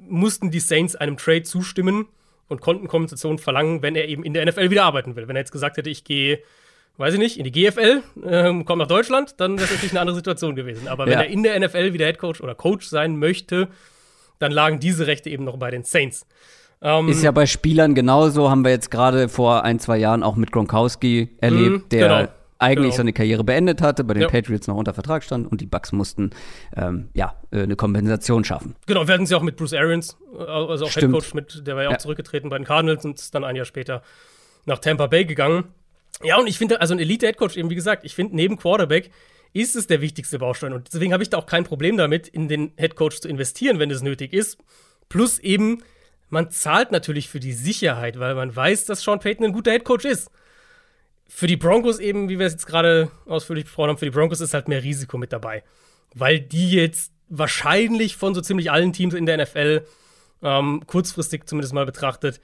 mussten 0.07 0.51
die 0.51 0.59
Saints 0.59 0.95
einem 0.95 1.18
Trade 1.18 1.44
zustimmen 1.44 2.07
und 2.47 2.62
konnten 2.62 2.88
Kompensation 2.88 3.39
verlangen, 3.39 3.81
wenn 3.81 3.95
er 3.95 4.07
eben 4.07 4.24
in 4.24 4.33
der 4.33 4.45
NFL 4.45 4.69
wieder 4.69 4.83
arbeiten 4.83 5.15
will. 5.15 5.27
Wenn 5.27 5.35
er 5.35 5.41
jetzt 5.41 5.51
gesagt 5.51 5.77
hätte, 5.77 5.89
ich 5.89 6.03
gehe, 6.03 6.39
weiß 6.97 7.13
ich 7.13 7.19
nicht, 7.19 7.38
in 7.38 7.45
die 7.45 7.51
GFL, 7.51 8.03
ähm, 8.25 8.65
komme 8.65 8.83
nach 8.83 8.88
Deutschland, 8.88 9.39
dann 9.39 9.53
wäre 9.53 9.65
es 9.65 9.71
natürlich 9.71 9.91
eine 9.91 10.01
andere 10.01 10.15
Situation 10.15 10.56
gewesen. 10.56 10.88
Aber 10.88 11.06
wenn 11.06 11.13
ja. 11.13 11.21
er 11.21 11.27
in 11.27 11.44
der 11.44 11.59
NFL 11.59 11.94
wieder 11.94 12.06
Headcoach 12.06 12.41
oder 12.41 12.56
Coach 12.56 12.88
sein 12.88 13.18
möchte, 13.18 13.69
dann 14.39 14.51
lagen 14.51 14.80
diese 14.80 15.07
Rechte 15.07 15.29
eben 15.29 15.45
noch 15.45 15.57
bei 15.57 15.71
den 15.71 15.83
Saints. 15.83 16.27
Ähm, 16.81 17.07
ist 17.07 17.24
ja 17.24 17.31
bei 17.31 17.45
Spielern 17.45 17.95
genauso, 17.95 18.50
haben 18.50 18.65
wir 18.65 18.71
jetzt 18.71 18.91
gerade 18.91 19.29
vor 19.29 19.63
ein, 19.63 19.79
zwei 19.79 19.97
Jahren 19.97 20.21
auch 20.21 20.36
mit 20.36 20.51
Gronkowski 20.51 21.29
erlebt, 21.39 21.71
mhm, 21.71 21.89
der 21.89 22.07
genau 22.07 22.31
eigentlich 22.63 22.86
genau. 22.86 22.98
seine 22.98 23.13
Karriere 23.13 23.44
beendet 23.44 23.81
hatte, 23.81 24.04
bei 24.04 24.13
den 24.13 24.24
ja. 24.24 24.30
Patriots 24.30 24.68
noch 24.68 24.75
unter 24.75 24.94
Vertrag 24.94 25.24
stand 25.24 25.51
und 25.51 25.62
die 25.62 25.65
Bucks 25.65 25.92
mussten 25.92 26.31
ähm, 26.75 27.10
ja 27.13 27.36
äh, 27.51 27.63
eine 27.63 27.75
Kompensation 27.75 28.44
schaffen. 28.44 28.75
Genau, 28.86 29.07
werden 29.07 29.25
sie 29.25 29.36
auch 29.36 29.42
mit 29.42 29.57
Bruce 29.57 29.74
Arians, 29.74 30.18
äh, 30.33 30.44
also 30.44 30.86
auch 30.86 30.89
Stimmt. 30.89 31.13
Headcoach 31.13 31.33
mit, 31.33 31.68
der 31.68 31.75
war 31.75 31.83
ja 31.83 31.89
auch 31.89 31.94
ja. 31.94 32.00
zurückgetreten 32.00 32.50
bei 32.50 32.57
den 32.57 32.65
Cardinals 32.65 33.06
und 33.06 33.19
ist 33.19 33.36
dann 33.36 33.44
ein 33.44 33.56
Jahr 33.56 33.65
später 33.65 34.01
nach 34.65 34.80
Tampa 34.80 35.07
Bay 35.07 35.25
gegangen. 35.25 35.65
Ja, 36.24 36.38
und 36.38 36.48
ich 36.48 36.57
finde, 36.57 36.80
also 36.80 36.94
ein 36.94 37.00
Elite-Headcoach, 37.00 37.57
eben 37.57 37.69
wie 37.69 37.75
gesagt, 37.75 38.06
ich 38.06 38.15
finde, 38.15 38.36
neben 38.36 38.57
Quarterback 38.57 39.12
ist 39.51 39.75
es 39.75 39.88
der 39.88 40.01
wichtigste 40.01 40.39
Baustein. 40.39 40.74
Und 40.74 40.94
deswegen 40.94 41.13
habe 41.13 41.24
ich 41.24 41.30
da 41.30 41.38
auch 41.38 41.45
kein 41.45 41.63
Problem 41.63 41.98
damit, 41.98 42.27
in 42.27 42.48
den 42.48 42.71
Headcoach 42.77 43.21
zu 43.21 43.27
investieren, 43.27 43.80
wenn 43.80 43.92
es 43.92 44.01
nötig 44.01 44.33
ist. 44.33 44.57
Plus 45.10 45.38
eben, 45.39 45.83
man 46.30 46.50
zahlt 46.50 46.92
natürlich 46.92 47.30
für 47.30 47.39
die 47.39 47.54
Sicherheit, 47.54 48.19
weil 48.19 48.36
man 48.36 48.56
weiß, 48.56 48.86
dass 48.86 49.04
Sean 49.04 49.19
Payton 49.19 49.48
ein 49.48 49.54
guter 49.54 49.71
Headcoach 49.71 50.06
ist 50.06 50.31
für 51.35 51.47
die 51.47 51.57
Broncos 51.57 51.97
eben, 51.97 52.30
wie 52.30 52.38
wir 52.38 52.45
es 52.45 52.53
jetzt 52.53 52.68
gerade 52.68 53.09
ausführlich 53.25 53.65
besprochen 53.65 53.89
haben, 53.89 53.97
für 53.97 54.06
die 54.06 54.12
Broncos 54.12 54.39
ist 54.39 54.53
halt 54.53 54.68
mehr 54.68 54.83
Risiko 54.83 55.18
mit 55.18 55.33
dabei. 55.33 55.63
Weil 56.13 56.39
die 56.39 56.71
jetzt 56.71 57.12
wahrscheinlich 57.27 58.15
von 58.18 58.35
so 58.35 58.41
ziemlich 58.41 58.69
allen 58.69 58.94
Teams 58.94 59.15
in 59.15 59.25
der 59.25 59.44
NFL, 59.44 59.83
ähm, 60.44 60.83
kurzfristig 60.85 61.47
zumindest 61.47 61.74
mal 61.74 61.88
betrachtet, 61.88 62.39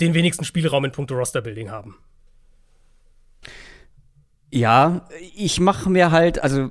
den 0.00 0.14
wenigsten 0.14 0.44
Spielraum 0.44 0.84
in 0.84 0.92
puncto 0.92 1.16
Roster-Building 1.16 1.72
haben. 1.72 1.96
Ja, 4.52 5.08
ich 5.34 5.58
mache 5.58 5.90
mir 5.90 6.12
halt, 6.12 6.40
also 6.40 6.70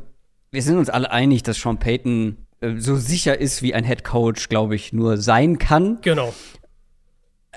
wir 0.52 0.62
sind 0.62 0.78
uns 0.78 0.90
alle 0.90 1.12
einig, 1.12 1.44
dass 1.44 1.60
Sean 1.60 1.80
Payton 1.80 2.48
äh, 2.62 2.78
so 2.78 2.96
sicher 2.96 3.38
ist, 3.38 3.62
wie 3.62 3.74
ein 3.74 3.84
Head 3.84 4.06
Coach, 4.06 4.48
glaube 4.48 4.76
ich, 4.76 4.94
nur 4.94 5.18
sein 5.18 5.58
kann. 5.58 6.00
Genau. 6.02 6.34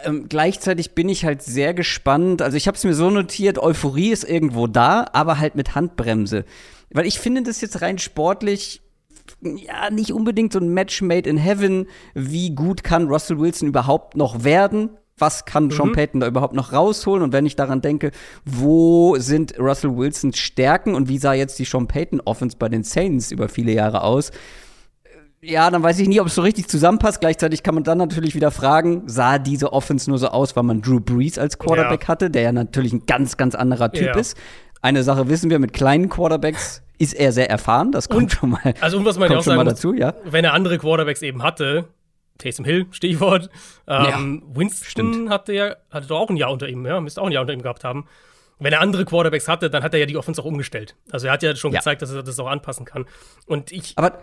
Ähm, 0.04 0.26
gleichzeitig 0.28 0.94
bin 0.94 1.08
ich 1.08 1.24
halt 1.24 1.42
sehr 1.42 1.74
gespannt. 1.74 2.42
Also 2.42 2.56
ich 2.56 2.66
habe 2.66 2.76
es 2.76 2.84
mir 2.84 2.94
so 2.94 3.10
notiert, 3.10 3.58
Euphorie 3.58 4.10
ist 4.10 4.24
irgendwo 4.24 4.66
da, 4.66 5.06
aber 5.12 5.38
halt 5.38 5.54
mit 5.54 5.74
Handbremse. 5.74 6.44
Weil 6.90 7.06
ich 7.06 7.18
finde 7.18 7.42
das 7.42 7.60
jetzt 7.60 7.82
rein 7.82 7.98
sportlich 7.98 8.82
ja 9.42 9.90
nicht 9.90 10.12
unbedingt 10.12 10.52
so 10.52 10.58
ein 10.58 10.72
Match 10.74 11.02
made 11.02 11.28
in 11.28 11.36
heaven. 11.36 11.86
Wie 12.14 12.54
gut 12.54 12.84
kann 12.84 13.08
Russell 13.08 13.38
Wilson 13.38 13.68
überhaupt 13.68 14.16
noch 14.16 14.44
werden? 14.44 14.90
Was 15.18 15.44
kann 15.44 15.64
mhm. 15.64 15.70
Sean 15.70 15.92
Payton 15.92 16.20
da 16.20 16.26
überhaupt 16.26 16.54
noch 16.54 16.72
rausholen? 16.72 17.22
Und 17.22 17.32
wenn 17.32 17.46
ich 17.46 17.56
daran 17.56 17.82
denke, 17.82 18.10
wo 18.44 19.16
sind 19.18 19.58
Russell 19.58 19.96
Wilsons 19.96 20.38
Stärken 20.38 20.94
und 20.94 21.08
wie 21.08 21.18
sah 21.18 21.34
jetzt 21.34 21.58
die 21.58 21.64
Sean 21.64 21.86
Payton 21.86 22.20
Offense 22.22 22.56
bei 22.58 22.68
den 22.68 22.84
Saints 22.84 23.30
über 23.30 23.48
viele 23.48 23.72
Jahre 23.72 24.02
aus? 24.02 24.32
Ja, 25.42 25.70
dann 25.70 25.82
weiß 25.82 25.98
ich 25.98 26.08
nie, 26.08 26.20
ob 26.20 26.26
es 26.26 26.34
so 26.34 26.42
richtig 26.42 26.68
zusammenpasst. 26.68 27.20
Gleichzeitig 27.20 27.62
kann 27.62 27.74
man 27.74 27.84
dann 27.84 27.98
natürlich 27.98 28.34
wieder 28.34 28.50
fragen, 28.50 29.04
sah 29.06 29.38
diese 29.38 29.72
Offense 29.72 30.10
nur 30.10 30.18
so 30.18 30.28
aus, 30.28 30.54
weil 30.54 30.64
man 30.64 30.82
Drew 30.82 31.00
Brees 31.00 31.38
als 31.38 31.58
Quarterback 31.58 32.02
ja. 32.02 32.08
hatte, 32.08 32.30
der 32.30 32.42
ja 32.42 32.52
natürlich 32.52 32.92
ein 32.92 33.06
ganz, 33.06 33.36
ganz 33.36 33.54
anderer 33.54 33.90
Typ 33.90 34.08
ja. 34.08 34.16
ist. 34.16 34.36
Eine 34.82 35.02
Sache 35.02 35.28
wissen 35.28 35.50
wir, 35.50 35.58
mit 35.58 35.72
kleinen 35.72 36.08
Quarterbacks 36.08 36.82
ist 36.98 37.14
er 37.14 37.32
sehr 37.32 37.48
erfahren, 37.48 37.92
das 37.92 38.08
kommt 38.10 38.24
und, 38.24 38.32
schon 38.32 38.50
mal, 38.50 38.74
also, 38.80 38.98
und 38.98 39.06
was 39.06 39.18
man 39.18 39.28
kommt 39.28 39.40
auch 39.40 39.44
schon 39.44 39.56
mal 39.56 39.64
dazu, 39.64 39.94
ja. 39.94 40.14
Wenn 40.24 40.44
er 40.44 40.52
andere 40.52 40.78
Quarterbacks 40.78 41.22
eben 41.22 41.42
hatte, 41.42 41.86
Taysom 42.36 42.66
Hill, 42.66 42.86
Stichwort, 42.90 43.48
ähm, 43.86 44.04
ja, 44.04 44.18
Winston 44.54 44.88
stimmt. 44.88 45.30
hatte 45.30 45.54
ja, 45.54 45.76
hatte 45.90 46.06
doch 46.08 46.20
auch 46.20 46.28
ein 46.28 46.36
Jahr 46.36 46.52
unter 46.52 46.68
ihm, 46.68 46.84
ja, 46.84 47.00
müsste 47.00 47.22
auch 47.22 47.26
ein 47.26 47.32
Jahr 47.32 47.42
unter 47.42 47.54
ihm 47.54 47.62
gehabt 47.62 47.84
haben. 47.84 48.06
Wenn 48.58 48.74
er 48.74 48.80
andere 48.82 49.06
Quarterbacks 49.06 49.48
hatte, 49.48 49.70
dann 49.70 49.82
hat 49.82 49.94
er 49.94 50.00
ja 50.00 50.06
die 50.06 50.18
Offense 50.18 50.42
auch 50.42 50.44
umgestellt. 50.44 50.94
Also 51.10 51.28
er 51.28 51.32
hat 51.32 51.42
ja 51.42 51.56
schon 51.56 51.72
ja. 51.72 51.78
gezeigt, 51.78 52.02
dass 52.02 52.12
er 52.12 52.22
das 52.22 52.38
auch 52.38 52.48
anpassen 52.48 52.84
kann. 52.84 53.06
Und 53.46 53.72
ich. 53.72 53.94
Aber 53.96 54.18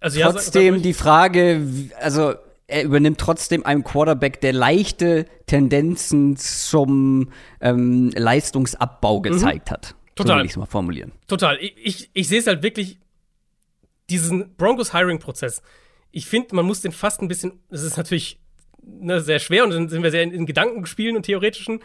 also, 0.00 0.18
ja, 0.18 0.32
trotzdem 0.32 0.82
die 0.82 0.94
Frage, 0.94 1.62
also 2.00 2.34
er 2.66 2.84
übernimmt 2.84 3.18
trotzdem 3.18 3.66
einem 3.66 3.84
Quarterback, 3.84 4.40
der 4.40 4.52
leichte 4.52 5.26
Tendenzen 5.46 6.36
zum 6.36 7.30
ähm, 7.60 8.10
Leistungsabbau 8.14 9.18
mhm. 9.18 9.22
gezeigt 9.22 9.68
mhm. 9.68 9.72
hat. 9.72 9.94
Total. 10.14 10.34
So 10.34 10.38
will 10.38 10.44
ich 10.46 10.50
es 10.52 10.56
mal 10.56 10.66
formulieren. 10.66 11.12
Total. 11.26 11.58
Ich, 11.60 11.74
ich, 11.76 12.10
ich 12.12 12.28
sehe 12.28 12.38
es 12.38 12.46
halt 12.46 12.62
wirklich, 12.62 12.98
diesen 14.08 14.56
Broncos-Hiring-Prozess. 14.56 15.62
Ich 16.10 16.26
finde, 16.26 16.54
man 16.56 16.66
muss 16.66 16.80
den 16.80 16.92
fast 16.92 17.22
ein 17.22 17.28
bisschen, 17.28 17.60
das 17.70 17.82
ist 17.82 17.96
natürlich 17.96 18.40
ne, 18.82 19.20
sehr 19.20 19.38
schwer 19.38 19.64
und 19.64 19.70
dann 19.70 19.88
sind 19.88 20.02
wir 20.02 20.10
sehr 20.10 20.22
in, 20.22 20.32
in 20.32 20.46
Gedankenspielen 20.46 21.16
und 21.16 21.22
theoretischen, 21.24 21.80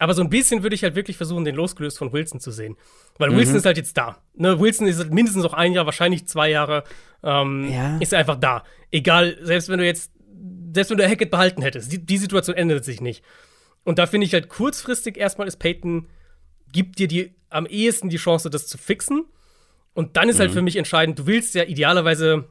aber 0.00 0.14
so 0.14 0.22
ein 0.22 0.30
bisschen 0.30 0.62
würde 0.62 0.74
ich 0.74 0.82
halt 0.82 0.94
wirklich 0.94 1.18
versuchen, 1.18 1.44
den 1.44 1.54
losgelöst 1.54 1.98
von 1.98 2.10
Wilson 2.12 2.40
zu 2.40 2.50
sehen. 2.50 2.76
Weil 3.18 3.30
mhm. 3.30 3.36
Wilson 3.36 3.56
ist 3.56 3.66
halt 3.66 3.76
jetzt 3.76 3.98
da. 3.98 4.16
Ne, 4.34 4.58
Wilson 4.58 4.86
ist 4.86 4.98
halt 4.98 5.12
mindestens 5.12 5.44
noch 5.44 5.52
ein 5.52 5.72
Jahr, 5.72 5.84
wahrscheinlich 5.84 6.26
zwei 6.26 6.48
Jahre. 6.48 6.84
Ähm, 7.22 7.70
ja. 7.70 7.98
Ist 7.98 8.14
er 8.14 8.20
einfach 8.20 8.40
da. 8.40 8.64
Egal, 8.90 9.36
selbst 9.42 9.68
wenn 9.68 9.78
du 9.78 9.84
jetzt, 9.84 10.10
selbst 10.72 10.88
wenn 10.88 10.96
du 10.96 11.06
Hackett 11.06 11.30
behalten 11.30 11.60
hättest, 11.60 11.92
die, 11.92 12.04
die 12.04 12.16
Situation 12.16 12.56
ändert 12.56 12.82
sich 12.82 13.02
nicht. 13.02 13.22
Und 13.84 13.98
da 13.98 14.06
finde 14.06 14.26
ich 14.26 14.32
halt 14.32 14.48
kurzfristig 14.48 15.18
erstmal 15.18 15.46
ist 15.46 15.58
Peyton, 15.58 16.08
gibt 16.72 16.98
dir 16.98 17.06
die 17.06 17.34
am 17.50 17.66
ehesten 17.66 18.08
die 18.08 18.16
Chance, 18.16 18.48
das 18.48 18.66
zu 18.68 18.78
fixen. 18.78 19.26
Und 19.92 20.16
dann 20.16 20.30
ist 20.30 20.38
halt 20.38 20.48
mhm. 20.48 20.52
halt 20.52 20.58
für 20.60 20.62
mich 20.62 20.76
entscheidend, 20.76 21.18
du 21.18 21.26
willst 21.26 21.54
ja 21.54 21.64
idealerweise, 21.64 22.48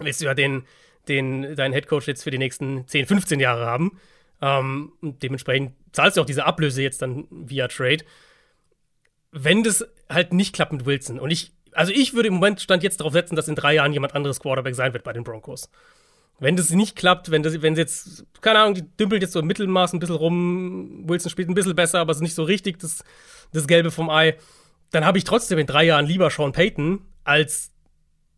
willst 0.00 0.22
du 0.22 0.24
ja 0.24 0.34
den, 0.34 0.64
den, 1.06 1.54
deinen 1.54 1.72
Headcoach 1.72 2.08
jetzt 2.08 2.24
für 2.24 2.32
die 2.32 2.38
nächsten 2.38 2.88
10, 2.88 3.06
15 3.06 3.38
Jahre 3.38 3.66
haben. 3.66 3.92
Ähm, 4.42 4.92
dementsprechend 5.02 5.74
zahlst 5.92 6.16
du 6.16 6.22
auch 6.22 6.26
diese 6.26 6.46
Ablöse 6.46 6.82
jetzt 6.82 7.02
dann 7.02 7.26
via 7.30 7.68
Trade. 7.68 8.04
Wenn 9.32 9.62
das 9.62 9.86
halt 10.08 10.32
nicht 10.32 10.54
klappt 10.54 10.72
mit 10.72 10.86
Wilson 10.86 11.18
und 11.18 11.30
ich, 11.30 11.52
also 11.72 11.92
ich 11.92 12.14
würde 12.14 12.28
im 12.28 12.34
Moment 12.34 12.60
Stand 12.60 12.82
jetzt 12.82 13.00
darauf 13.00 13.12
setzen, 13.12 13.36
dass 13.36 13.48
in 13.48 13.54
drei 13.54 13.74
Jahren 13.74 13.92
jemand 13.92 14.14
anderes 14.14 14.40
Quarterback 14.40 14.74
sein 14.74 14.92
wird 14.92 15.04
bei 15.04 15.12
den 15.12 15.24
Broncos. 15.24 15.70
Wenn 16.40 16.56
das 16.56 16.70
nicht 16.70 16.96
klappt, 16.96 17.30
wenn 17.30 17.42
das, 17.42 17.60
wenn 17.60 17.74
sie 17.74 17.82
jetzt, 17.82 18.24
keine 18.40 18.60
Ahnung, 18.60 18.74
die 18.74 18.96
dümpelt 18.96 19.20
jetzt 19.20 19.32
so 19.32 19.40
im 19.40 19.46
Mittelmaß 19.46 19.92
ein 19.92 20.00
bisschen 20.00 20.16
rum, 20.16 21.02
Wilson 21.06 21.30
spielt 21.30 21.50
ein 21.50 21.54
bisschen 21.54 21.76
besser, 21.76 22.00
aber 22.00 22.12
es 22.12 22.16
ist 22.16 22.22
nicht 22.22 22.34
so 22.34 22.44
richtig 22.44 22.78
das, 22.78 23.04
das 23.52 23.66
Gelbe 23.66 23.90
vom 23.90 24.08
Ei, 24.08 24.36
dann 24.90 25.04
habe 25.04 25.18
ich 25.18 25.24
trotzdem 25.24 25.58
in 25.58 25.66
drei 25.66 25.84
Jahren 25.84 26.06
lieber 26.06 26.30
Sean 26.30 26.52
Payton 26.52 27.02
als 27.24 27.72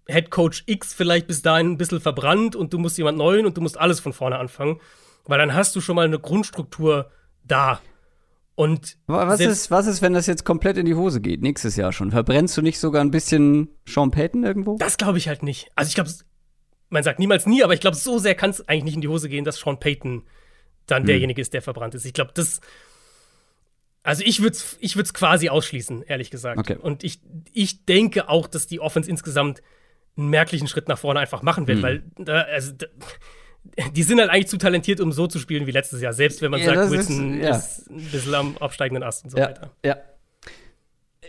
Head 0.08 0.30
Coach 0.30 0.64
X 0.66 0.92
vielleicht 0.94 1.28
bis 1.28 1.42
dahin 1.42 1.72
ein 1.72 1.78
bisschen 1.78 2.00
verbrannt 2.00 2.56
und 2.56 2.72
du 2.72 2.78
musst 2.78 2.98
jemand 2.98 3.18
neuen 3.18 3.46
und 3.46 3.56
du 3.56 3.60
musst 3.60 3.78
alles 3.78 4.00
von 4.00 4.12
vorne 4.12 4.38
anfangen, 4.38 4.80
weil 5.26 5.38
dann 5.38 5.54
hast 5.54 5.74
du 5.76 5.80
schon 5.80 5.96
mal 5.96 6.06
eine 6.06 6.18
Grundstruktur 6.18 7.10
da. 7.44 7.80
Und 8.54 8.98
was 9.06 9.40
ist, 9.40 9.70
was 9.70 9.86
ist, 9.86 10.02
wenn 10.02 10.12
das 10.12 10.26
jetzt 10.26 10.44
komplett 10.44 10.76
in 10.76 10.84
die 10.84 10.94
Hose 10.94 11.20
geht, 11.20 11.40
nächstes 11.42 11.76
Jahr 11.76 11.92
schon? 11.92 12.10
Verbrennst 12.10 12.56
du 12.56 12.62
nicht 12.62 12.78
sogar 12.78 13.02
ein 13.02 13.10
bisschen 13.10 13.68
Sean 13.86 14.10
Payton 14.10 14.44
irgendwo? 14.44 14.76
Das 14.76 14.98
glaube 14.98 15.18
ich 15.18 15.26
halt 15.26 15.42
nicht. 15.42 15.70
Also 15.74 15.88
ich 15.88 15.94
glaube, 15.94 16.10
man 16.90 17.02
sagt 17.02 17.18
niemals 17.18 17.46
nie, 17.46 17.64
aber 17.64 17.72
ich 17.72 17.80
glaube, 17.80 17.96
so 17.96 18.18
sehr 18.18 18.34
kann 18.34 18.50
es 18.50 18.68
eigentlich 18.68 18.84
nicht 18.84 18.94
in 18.96 19.00
die 19.00 19.08
Hose 19.08 19.28
gehen, 19.28 19.44
dass 19.44 19.58
Sean 19.58 19.80
Payton 19.80 20.24
dann 20.86 21.02
hm. 21.02 21.06
derjenige 21.06 21.40
ist, 21.40 21.54
der 21.54 21.62
verbrannt 21.62 21.94
ist. 21.94 22.04
Ich 22.04 22.12
glaube, 22.12 22.32
das. 22.34 22.60
Also 24.02 24.22
ich 24.26 24.42
würde 24.42 24.56
es 24.56 24.76
ich 24.80 24.94
quasi 25.12 25.48
ausschließen, 25.48 26.02
ehrlich 26.02 26.30
gesagt. 26.30 26.58
Okay. 26.58 26.76
Und 26.76 27.04
ich, 27.04 27.20
ich 27.52 27.86
denke 27.86 28.28
auch, 28.28 28.48
dass 28.48 28.66
die 28.66 28.80
Offense 28.80 29.08
insgesamt 29.08 29.62
einen 30.16 30.28
merklichen 30.28 30.66
Schritt 30.66 30.88
nach 30.88 30.98
vorne 30.98 31.20
einfach 31.20 31.42
machen 31.42 31.66
wird, 31.68 31.78
hm. 31.78 31.82
weil 31.82 32.44
also, 32.52 32.72
da, 32.72 32.86
die 33.92 34.02
sind 34.02 34.20
halt 34.20 34.30
eigentlich 34.30 34.48
zu 34.48 34.58
talentiert, 34.58 35.00
um 35.00 35.12
so 35.12 35.26
zu 35.26 35.38
spielen 35.38 35.66
wie 35.66 35.70
letztes 35.70 36.00
Jahr, 36.00 36.12
selbst 36.12 36.42
wenn 36.42 36.50
man 36.50 36.60
ja, 36.60 36.74
sagt, 36.74 36.90
Wilson 36.90 37.40
ist, 37.40 37.44
ja. 37.44 37.56
ist, 37.56 37.90
ein 37.90 38.10
bisschen 38.10 38.34
am 38.34 38.56
absteigenden 38.58 39.02
Ast 39.02 39.24
und 39.24 39.30
so 39.30 39.38
ja, 39.38 39.46
weiter. 39.46 39.70
Ja. 39.84 39.96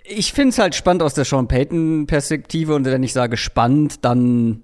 Ich 0.05 0.33
finde 0.33 0.49
es 0.49 0.59
halt 0.59 0.75
spannend 0.75 1.03
aus 1.03 1.13
der 1.13 1.23
Sean 1.23 1.47
Payton-Perspektive 1.47 2.75
und 2.75 2.85
wenn 2.85 3.03
ich 3.03 3.13
sage 3.13 3.37
spannend, 3.37 4.03
dann 4.03 4.63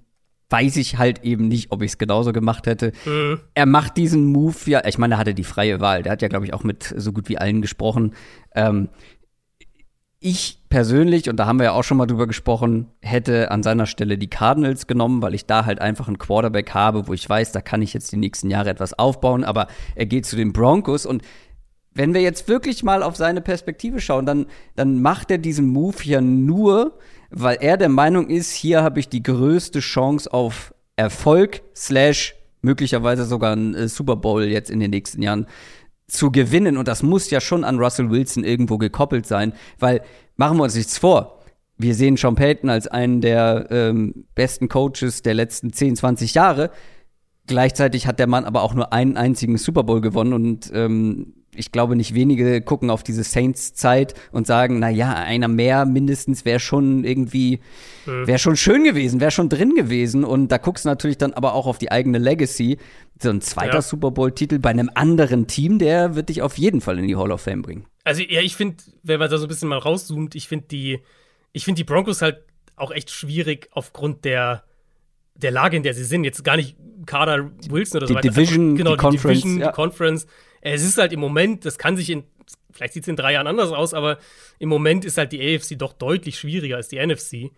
weiß 0.50 0.76
ich 0.76 0.98
halt 0.98 1.22
eben 1.22 1.48
nicht, 1.48 1.70
ob 1.70 1.80
ich 1.82 1.92
es 1.92 1.98
genauso 1.98 2.32
gemacht 2.32 2.66
hätte. 2.66 2.92
Mhm. 3.06 3.40
Er 3.54 3.66
macht 3.66 3.96
diesen 3.96 4.24
Move 4.24 4.56
ja, 4.66 4.84
ich 4.84 4.98
meine, 4.98 5.14
er 5.14 5.18
hatte 5.18 5.32
die 5.32 5.44
freie 5.44 5.80
Wahl. 5.80 6.02
Der 6.02 6.12
hat 6.12 6.22
ja, 6.22 6.28
glaube 6.28 6.44
ich, 6.44 6.52
auch 6.52 6.64
mit 6.64 6.92
so 6.96 7.12
gut 7.12 7.28
wie 7.28 7.38
allen 7.38 7.62
gesprochen. 7.62 8.14
Ähm, 8.54 8.88
ich 10.20 10.58
persönlich, 10.68 11.30
und 11.30 11.36
da 11.36 11.46
haben 11.46 11.58
wir 11.58 11.64
ja 11.64 11.72
auch 11.72 11.82
schon 11.82 11.96
mal 11.96 12.06
drüber 12.06 12.26
gesprochen, 12.26 12.88
hätte 13.00 13.50
an 13.50 13.62
seiner 13.62 13.86
Stelle 13.86 14.18
die 14.18 14.28
Cardinals 14.28 14.86
genommen, 14.86 15.22
weil 15.22 15.34
ich 15.34 15.46
da 15.46 15.64
halt 15.64 15.80
einfach 15.80 16.06
einen 16.06 16.18
Quarterback 16.18 16.74
habe, 16.74 17.08
wo 17.08 17.14
ich 17.14 17.28
weiß, 17.28 17.52
da 17.52 17.62
kann 17.62 17.80
ich 17.80 17.94
jetzt 17.94 18.12
die 18.12 18.18
nächsten 18.18 18.50
Jahre 18.50 18.68
etwas 18.68 18.98
aufbauen, 18.98 19.44
aber 19.44 19.66
er 19.94 20.06
geht 20.06 20.26
zu 20.26 20.36
den 20.36 20.52
Broncos 20.52 21.06
und 21.06 21.22
wenn 21.92 22.14
wir 22.14 22.20
jetzt 22.20 22.48
wirklich 22.48 22.84
mal 22.84 23.02
auf 23.02 23.16
seine 23.16 23.40
Perspektive 23.40 24.00
schauen, 24.00 24.24
dann, 24.24 24.46
dann 24.76 25.02
macht 25.02 25.30
er 25.30 25.38
diesen 25.38 25.66
Move 25.66 25.96
ja 26.04 26.20
nur, 26.20 26.98
weil 27.30 27.58
er 27.60 27.76
der 27.76 27.88
Meinung 27.88 28.28
ist, 28.28 28.52
hier 28.52 28.82
habe 28.82 29.00
ich 29.00 29.08
die 29.08 29.22
größte 29.22 29.80
Chance 29.80 30.32
auf 30.32 30.72
Erfolg, 30.96 31.62
slash 31.74 32.36
möglicherweise 32.62 33.24
sogar 33.24 33.56
ein 33.56 33.74
äh, 33.74 33.88
Super 33.88 34.16
Bowl 34.16 34.44
jetzt 34.44 34.70
in 34.70 34.80
den 34.80 34.90
nächsten 34.90 35.22
Jahren 35.22 35.46
zu 36.10 36.30
gewinnen. 36.30 36.76
Und 36.76 36.88
das 36.88 37.02
muss 37.02 37.30
ja 37.30 37.40
schon 37.40 37.64
an 37.64 37.78
Russell 37.78 38.10
Wilson 38.10 38.44
irgendwo 38.44 38.78
gekoppelt 38.78 39.26
sein, 39.26 39.52
weil 39.78 40.02
machen 40.36 40.58
wir 40.58 40.64
uns 40.64 40.74
nichts 40.74 40.98
vor. 40.98 41.38
Wir 41.78 41.94
sehen 41.94 42.16
Sean 42.16 42.34
Payton 42.34 42.68
als 42.68 42.88
einen 42.88 43.20
der 43.20 43.68
ähm, 43.70 44.26
besten 44.34 44.68
Coaches 44.68 45.22
der 45.22 45.34
letzten 45.34 45.72
10, 45.72 45.96
20 45.96 46.34
Jahre. 46.34 46.70
Gleichzeitig 47.46 48.06
hat 48.06 48.18
der 48.18 48.26
Mann 48.26 48.44
aber 48.44 48.62
auch 48.62 48.74
nur 48.74 48.92
einen 48.92 49.16
einzigen 49.16 49.56
Super 49.56 49.82
Bowl 49.82 50.00
gewonnen 50.00 50.34
und 50.34 50.70
ähm, 50.74 51.39
ich 51.60 51.70
glaube, 51.70 51.94
nicht 51.94 52.14
wenige 52.14 52.60
gucken 52.62 52.90
auf 52.90 53.02
diese 53.02 53.22
Saints-Zeit 53.22 54.14
und 54.32 54.46
sagen, 54.46 54.80
na 54.80 54.88
ja, 54.88 55.14
einer 55.14 55.46
mehr 55.46 55.86
mindestens 55.86 56.44
wäre 56.44 56.58
schon 56.58 57.04
irgendwie, 57.04 57.60
mhm. 58.06 58.26
wäre 58.26 58.38
schon 58.38 58.56
schön 58.56 58.82
gewesen, 58.82 59.20
wäre 59.20 59.30
schon 59.30 59.48
drin 59.48 59.74
gewesen. 59.74 60.24
Und 60.24 60.48
da 60.48 60.58
guckst 60.58 60.84
du 60.84 60.88
natürlich 60.88 61.18
dann 61.18 61.32
aber 61.32 61.54
auch 61.54 61.66
auf 61.66 61.78
die 61.78 61.92
eigene 61.92 62.18
Legacy. 62.18 62.78
So 63.22 63.30
ein 63.30 63.40
zweiter 63.40 63.74
ja. 63.74 63.82
Super 63.82 64.10
Bowl-Titel 64.10 64.58
bei 64.58 64.70
einem 64.70 64.90
anderen 64.94 65.46
Team, 65.46 65.78
der 65.78 66.16
wird 66.16 66.30
dich 66.30 66.42
auf 66.42 66.58
jeden 66.58 66.80
Fall 66.80 66.98
in 66.98 67.06
die 67.06 67.16
Hall 67.16 67.30
of 67.30 67.42
Fame 67.42 67.62
bringen. 67.62 67.86
Also 68.02 68.22
ja, 68.22 68.40
ich 68.40 68.56
finde, 68.56 68.82
wenn 69.02 69.20
man 69.20 69.30
da 69.30 69.38
so 69.38 69.44
ein 69.44 69.48
bisschen 69.48 69.68
mal 69.68 69.78
rauszoomt, 69.78 70.34
ich 70.34 70.48
finde 70.48 70.66
die, 70.68 71.00
ich 71.52 71.64
finde 71.64 71.76
die 71.76 71.84
Broncos 71.84 72.22
halt 72.22 72.42
auch 72.76 72.90
echt 72.90 73.10
schwierig 73.10 73.68
aufgrund 73.72 74.24
der 74.24 74.64
der 75.36 75.50
Lage, 75.50 75.76
in 75.76 75.82
der 75.82 75.94
sie 75.94 76.04
sind. 76.04 76.24
Jetzt 76.24 76.44
gar 76.44 76.56
nicht 76.56 76.76
Kader 77.06 77.50
Wilson 77.68 77.98
oder 77.98 78.06
die 78.06 78.12
so 78.12 78.18
weiter. 78.18 78.28
Division, 78.28 78.76
genau, 78.76 78.90
die, 78.90 78.96
die 78.96 79.00
Conference, 79.00 79.40
Division, 79.40 79.60
ja. 79.60 79.68
die 79.68 79.74
Conference 79.74 80.26
es 80.60 80.82
ist 80.82 80.98
halt 80.98 81.12
im 81.12 81.20
Moment, 81.20 81.64
das 81.64 81.78
kann 81.78 81.96
sich 81.96 82.10
in, 82.10 82.24
vielleicht 82.72 82.94
sieht 82.94 83.04
es 83.04 83.08
in 83.08 83.16
drei 83.16 83.32
Jahren 83.32 83.46
anders 83.46 83.70
aus, 83.70 83.94
aber 83.94 84.18
im 84.58 84.68
Moment 84.68 85.04
ist 85.04 85.18
halt 85.18 85.32
die 85.32 85.40
AFC 85.40 85.78
doch 85.78 85.92
deutlich 85.92 86.38
schwieriger 86.38 86.76
als 86.76 86.88
die 86.88 87.04
NFC. 87.04 87.50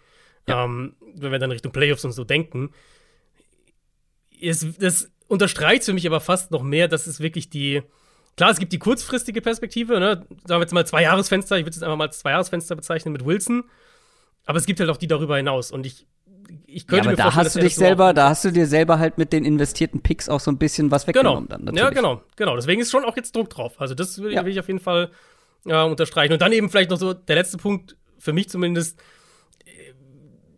Ja. 0.49 0.65
Ähm, 0.65 0.97
wenn 1.15 1.33
wir 1.33 1.39
dann 1.39 1.53
Richtung 1.53 1.73
Playoffs 1.73 2.05
und 2.05 2.13
so 2.13 2.25
denken. 2.25 2.71
Es, 4.41 4.67
das 4.79 5.11
unterstreicht 5.29 5.85
für 5.85 5.93
mich 5.93 6.07
aber 6.07 6.21
fast 6.21 6.51
noch 6.51 6.63
mehr, 6.63 6.89
dass 6.89 7.07
es 7.07 7.21
wirklich 7.21 7.49
die, 7.49 7.83
klar, 8.37 8.51
es 8.51 8.59
gibt 8.59 8.73
die 8.73 8.79
kurzfristige 8.79 9.41
Perspektive, 9.41 10.01
ne? 10.01 10.27
sagen 10.45 10.61
wir 10.61 10.61
jetzt 10.61 10.73
mal 10.73 10.87
zwei 10.87 11.03
Jahresfenster, 11.03 11.59
ich 11.59 11.65
würde 11.65 11.77
es 11.77 11.83
einfach 11.83 11.97
mal 11.97 12.09
als 12.09 12.19
zwei 12.19 12.33
Jahresfenster 12.33 12.75
bezeichnen 12.75 13.13
mit 13.13 13.25
Wilson, 13.25 13.65
aber 14.45 14.59
es 14.59 14.67
gibt 14.67 14.81
halt 14.81 14.91
auch 14.91 14.97
die 14.97 15.07
darüber 15.07 15.37
hinaus 15.37 15.71
und 15.71 15.87
ich 15.87 16.07
ich 16.67 16.87
könnte 16.87 16.97
ja, 16.97 17.03
aber 17.03 17.11
mir 17.11 17.17
da 17.31 17.35
hast 17.35 17.57
du 17.57 17.61
dich 17.61 17.75
selber, 17.75 18.15
da 18.15 18.29
hast 18.29 18.45
du 18.45 18.51
dir 18.51 18.67
selber 18.67 18.99
halt 18.99 19.19
mit 19.19 19.33
den 19.33 19.45
investierten 19.45 20.03
Picks 20.03 20.29
auch 20.29 20.41
so 20.41 20.51
ein 20.51 20.59
bisschen 20.59 20.91
was 20.91 21.07
genau. 21.07 21.19
weggenommen 21.19 21.49
genau. 21.49 21.57
dann. 21.57 21.65
Natürlich. 21.65 21.85
Ja, 21.85 21.91
genau, 21.91 22.23
genau. 22.37 22.57
Deswegen 22.57 22.81
ist 22.81 22.91
schon 22.91 23.05
auch 23.05 23.17
jetzt 23.17 23.37
Druck 23.37 23.51
drauf. 23.51 23.81
Also 23.81 23.95
das 23.95 24.21
will, 24.23 24.33
ja. 24.33 24.45
will 24.45 24.53
ich 24.53 24.61
auf 24.61 24.69
jeden 24.69 24.81
Fall 24.81 25.11
äh, 25.67 25.83
unterstreichen. 25.83 26.33
Und 26.33 26.43
dann 26.43 26.53
eben 26.53 26.71
vielleicht 26.71 26.91
noch 26.91 26.99
so 26.99 27.13
der 27.13 27.37
letzte 27.37 27.59
Punkt 27.59 27.97
für 28.19 28.33
mich 28.33 28.49
zumindest. 28.49 28.99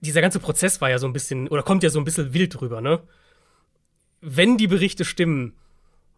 Dieser 0.00 0.20
ganze 0.20 0.38
Prozess 0.38 0.80
war 0.80 0.90
ja 0.90 0.98
so 0.98 1.06
ein 1.06 1.14
bisschen 1.14 1.48
oder 1.48 1.62
kommt 1.62 1.82
ja 1.82 1.90
so 1.90 1.98
ein 1.98 2.04
bisschen 2.04 2.34
wild 2.34 2.60
drüber, 2.60 2.80
ne? 2.80 3.00
Wenn 4.20 4.58
die 4.58 4.66
Berichte 4.66 5.04
stimmen, 5.04 5.54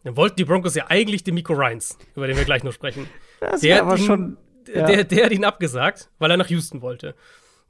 dann 0.02 0.16
wollten 0.16 0.36
die 0.36 0.44
Broncos 0.44 0.74
ja 0.74 0.86
eigentlich 0.88 1.24
den 1.24 1.34
Miko 1.34 1.52
Ryans, 1.52 1.98
über 2.14 2.26
den 2.26 2.36
wir 2.36 2.44
gleich 2.44 2.64
noch 2.64 2.72
sprechen. 2.72 3.08
Das 3.40 3.60
der 3.60 3.82
aber 3.82 3.96
ihn, 3.96 4.04
schon. 4.04 4.36
Ja. 4.72 4.86
Der, 4.86 5.04
der 5.04 5.24
hat 5.26 5.32
ihn 5.32 5.44
abgesagt, 5.44 6.10
weil 6.18 6.30
er 6.30 6.36
nach 6.36 6.48
Houston 6.48 6.82
wollte. 6.82 7.14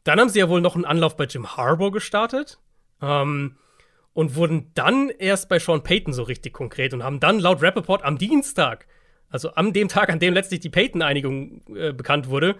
Dann 0.07 0.21
haben 0.21 0.29
sie 0.29 0.39
ja 0.39 0.49
wohl 0.49 0.61
noch 0.61 0.75
einen 0.75 0.85
Anlauf 0.85 1.17
bei 1.17 1.25
Jim 1.25 1.57
Harbour 1.57 1.93
gestartet. 1.93 2.59
Ähm, 3.03 3.57
und 4.17 4.35
wurden 4.35 4.71
dann 4.73 5.11
erst 5.11 5.51
bei 5.51 5.59
Sean 5.59 5.83
Payton 5.83 6.15
so 6.15 6.23
richtig 6.23 6.55
konkret 6.55 6.95
und 6.95 7.03
haben 7.05 7.21
dann 7.21 7.39
laut 7.39 7.61
Rappaport 7.61 8.03
am 8.03 8.17
Dienstag, 8.17 8.87
also 9.29 9.51
an 9.51 9.75
dem 9.75 9.89
Tag, 9.89 10.09
an 10.09 10.19
dem 10.19 10.33
letztlich 10.33 10.61
die 10.61 10.71
Payton-Einigung 10.71 11.61
äh, 11.77 11.93
bekannt 11.93 12.31
wurde, 12.31 12.57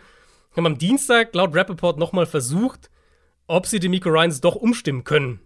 haben 0.55 0.67
am 0.67 0.77
Dienstag 0.77 1.35
laut 1.35 1.55
Rappaport 1.55 1.97
nochmal 1.97 2.27
versucht, 2.27 2.91
ob 3.47 3.65
sie 3.67 3.81
die 3.81 3.89
Miko 3.89 4.11
Ryans 4.11 4.43
doch 4.43 4.55
umstimmen 4.55 5.05
können. 5.05 5.41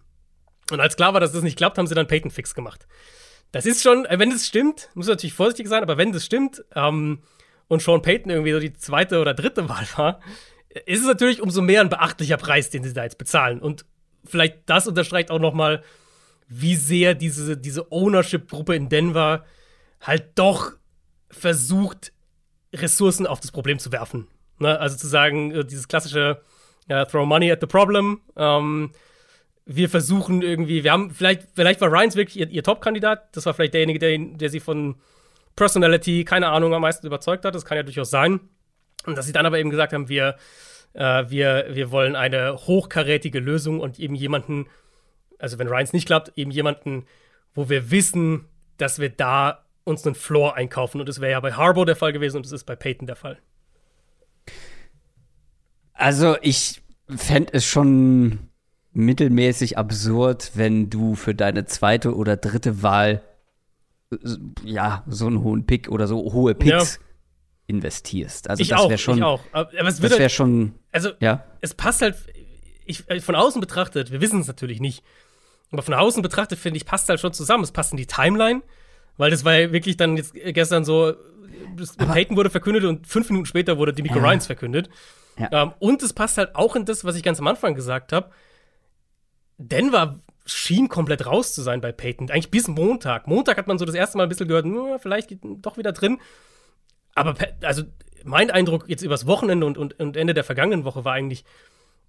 Und 0.73 0.81
als 0.81 0.97
klar 0.97 1.13
war, 1.15 1.21
dass 1.21 1.31
das 1.31 1.45
nicht 1.45 1.57
klappt, 1.57 1.79
haben 1.79 1.87
sie 1.87 1.95
dann 1.95 2.09
Payton 2.09 2.33
fix 2.33 2.57
gemacht. 2.57 2.89
Das 3.53 3.65
ist 3.65 3.81
schon, 3.81 4.05
äh, 4.07 4.19
wenn 4.19 4.31
das 4.31 4.45
stimmt, 4.45 4.91
muss 4.95 5.07
natürlich 5.07 5.35
vorsichtig 5.35 5.69
sein, 5.69 5.85
aber 5.85 5.97
wenn 5.97 6.11
das 6.11 6.25
stimmt 6.25 6.65
ähm, 6.75 7.21
und 7.69 7.83
Sean 7.83 8.03
Payton 8.03 8.31
irgendwie 8.31 8.53
so 8.53 8.59
die 8.59 8.73
zweite 8.73 9.21
oder 9.21 9.33
dritte 9.33 9.69
Wahl 9.69 9.87
war, 9.95 10.21
ist 10.87 11.01
es 11.01 11.07
natürlich 11.07 11.43
umso 11.43 11.63
mehr 11.63 11.81
ein 11.81 11.89
beachtlicher 11.89 12.37
Preis, 12.37 12.71
den 12.71 12.85
sie 12.85 12.93
da 12.93 13.05
jetzt 13.05 13.19
bezahlen. 13.19 13.61
Und 13.61 13.85
vielleicht 14.25 14.59
das 14.67 14.87
unterstreicht 14.87 15.31
auch 15.31 15.39
noch 15.39 15.55
mal, 15.55 15.83
wie 16.49 16.77
sehr 16.77 17.15
diese, 17.15 17.57
diese 17.57 17.91
Ownership-Gruppe 17.91 18.75
in 18.75 18.89
Denver 18.89 19.45
halt 20.01 20.31
doch 20.37 20.73
versucht, 21.31 22.13
Ressourcen 22.73 23.27
auf 23.27 23.41
das 23.41 23.53
Problem 23.53 23.79
zu 23.79 23.93
werfen. 23.93 24.29
Ne? 24.59 24.79
Also 24.79 24.97
zu 24.97 25.07
sagen, 25.07 25.53
äh, 25.53 25.65
dieses 25.65 25.89
klassische 25.89 26.41
uh, 26.91 27.05
Throw 27.05 27.27
Money 27.27 27.51
at 27.51 27.61
the 27.61 27.67
Problem. 27.67 28.21
Ähm, 28.37 28.93
wir 29.67 29.89
versuchen 29.89 30.43
irgendwie, 30.43 30.83
wir 30.83 30.93
haben 30.93 31.11
vielleicht, 31.11 31.49
vielleicht 31.55 31.81
war 31.81 31.93
Ryans 31.93 32.17
wirklich 32.17 32.39
ihr, 32.39 32.49
ihr 32.49 32.63
Top-Kandidat. 32.63 33.37
Das 33.37 33.47
war 33.47 33.55
vielleicht 33.55 33.75
derjenige, 33.75 33.99
der, 33.99 34.19
der 34.19 34.51
sie 34.51 34.61
von 34.61 34.97
Personality, 35.57 36.25
keine 36.25 36.49
Ahnung, 36.49 36.75
am 36.75 36.83
meisten 36.83 37.07
überzeugt 37.07 37.45
hat. 37.45 37.55
Das 37.55 37.65
kann 37.65 37.77
ja 37.77 37.83
durchaus 37.83 38.11
sein. 38.11 38.41
Und 39.11 39.17
dass 39.17 39.27
sie 39.27 39.33
dann 39.33 39.47
aber 39.47 39.59
eben 39.59 39.71
gesagt 39.71 39.93
haben, 39.93 40.09
wir, 40.09 40.37
äh, 40.95 41.25
wir, 41.29 41.67
wir 41.71 41.91
wollen 41.91 42.17
eine 42.17 42.57
hochkarätige 42.57 43.41
Lösung 43.41 43.81
und 43.81 43.99
eben 43.99 44.15
jemanden, 44.15 44.67
also 45.39 45.59
wenn 45.59 45.69
Ryans 45.69 45.93
nicht 45.93 46.07
klappt, 46.07 46.33
eben 46.37 46.51
jemanden, 46.51 47.07
wo 47.55 47.69
wir 47.69 47.91
wissen, 47.91 48.47
dass 48.77 48.99
wir 48.99 49.11
da 49.11 49.65
uns 49.85 50.07
einen 50.07 50.15
Floor 50.15 50.57
einkaufen. 50.57 51.01
Und 51.01 51.09
das 51.09 51.21
wäre 51.21 51.33
ja 51.33 51.41
bei 51.41 51.53
Harbour 51.53 51.87
der 51.87 51.97
Fall 51.97 52.13
gewesen 52.13 52.37
und 52.37 52.47
das 52.47 52.53
ist 52.53 52.65
bei 52.65 52.77
Peyton 52.77 53.07
der 53.07 53.17
Fall. 53.17 53.39
Also 55.93 56.37
ich 56.41 56.83
fände 57.09 57.53
es 57.53 57.67
schon 57.67 58.39
mittelmäßig 58.93 59.77
absurd, 59.77 60.53
wenn 60.55 60.89
du 60.89 61.15
für 61.15 61.35
deine 61.35 61.67
zweite 61.67 62.15
oder 62.17 62.37
dritte 62.37 62.83
Wahl 62.83 63.23
äh, 64.13 64.17
ja 64.65 65.05
so 65.07 65.27
einen 65.27 65.43
hohen 65.43 65.67
Pick 65.67 65.89
oder 65.89 66.07
so 66.07 66.33
hohe 66.33 66.55
Picks 66.55 66.97
ja 66.97 67.10
investierst. 67.71 68.51
Also 68.51 68.61
ich 68.61 68.69
das 68.69 68.89
wäre 68.89 68.99
schon. 68.99 69.19
Ich 69.19 69.25
auch. 69.25 69.41
Aber 69.53 69.71
es 69.73 70.01
das 70.01 70.03
wäre 70.03 70.21
halt, 70.21 70.33
schon. 70.33 70.75
Also 70.93 71.11
ja. 71.21 71.45
es 71.61 71.75
passt 71.75 72.03
halt. 72.03 72.17
Ich, 72.85 73.09
äh, 73.09 73.21
von 73.21 73.37
außen 73.37 73.61
betrachtet, 73.61 74.11
wir 74.11 74.21
wissen 74.21 74.41
es 74.41 74.49
natürlich 74.49 74.81
nicht, 74.81 75.05
aber 75.71 75.83
von 75.83 75.95
außen 75.95 76.23
betrachtet 76.23 76.59
finde 76.59 76.77
ich 76.77 76.85
passt 76.85 77.09
halt 77.09 77.21
schon 77.21 77.33
zusammen. 77.33 77.65
Es 77.65 77.73
passt 77.73 77.93
in 77.93 77.97
die 77.97 78.07
Timeline. 78.07 78.63
Weil 79.21 79.31
das 79.31 79.45
war 79.45 79.55
ja 79.55 79.71
wirklich 79.71 79.99
dann 79.99 80.17
jetzt 80.17 80.33
gestern 80.33 80.83
so, 80.83 81.13
Peyton 81.99 82.39
wurde 82.39 82.49
verkündet 82.49 82.85
und 82.85 83.07
fünf 83.07 83.29
Minuten 83.29 83.45
später 83.45 83.77
wurde 83.77 83.93
Demico 83.93 84.19
ja. 84.19 84.25
Ryans 84.25 84.47
verkündet. 84.47 84.89
Ja. 85.39 85.49
Ähm, 85.53 85.73
und 85.79 86.03
es 86.03 86.15
passt 86.15 86.39
halt 86.39 86.57
auch 86.57 86.75
in 86.75 86.87
das, 86.87 87.05
was 87.05 87.17
ich 87.17 87.23
ganz 87.23 87.39
am 87.39 87.47
Anfang 87.47 87.75
gesagt 87.75 88.15
habe. 88.15 88.31
Denver 89.59 90.21
schien 90.47 90.89
komplett 90.89 91.27
raus 91.27 91.55
zu 91.55 91.61
sein 91.61 91.83
bei 91.83 91.93
Peyton. 91.93 92.31
Eigentlich 92.31 92.51
bis 92.51 92.67
Montag. 92.67 93.27
Montag 93.27 93.59
hat 93.59 93.67
man 93.67 93.79
so 93.79 93.85
das 93.85 93.95
erste 93.95 94.17
Mal 94.17 94.23
ein 94.23 94.31
bisschen 94.31 94.49
gehört, 94.49 94.67
vielleicht 95.03 95.29
geht 95.29 95.41
doch 95.43 95.77
wieder 95.77 95.93
drin. 95.93 96.19
Aber 97.15 97.35
also 97.63 97.83
mein 98.25 98.51
Eindruck 98.51 98.85
jetzt 98.89 99.03
übers 99.03 99.27
Wochenende 99.27 99.67
und, 99.67 99.79
und, 99.79 99.99
und 99.99 100.17
Ende 100.17 100.35
der 100.35 100.45
vergangenen 100.45 100.85
Woche 100.85 101.05
war 101.05 101.13
eigentlich, 101.13 101.45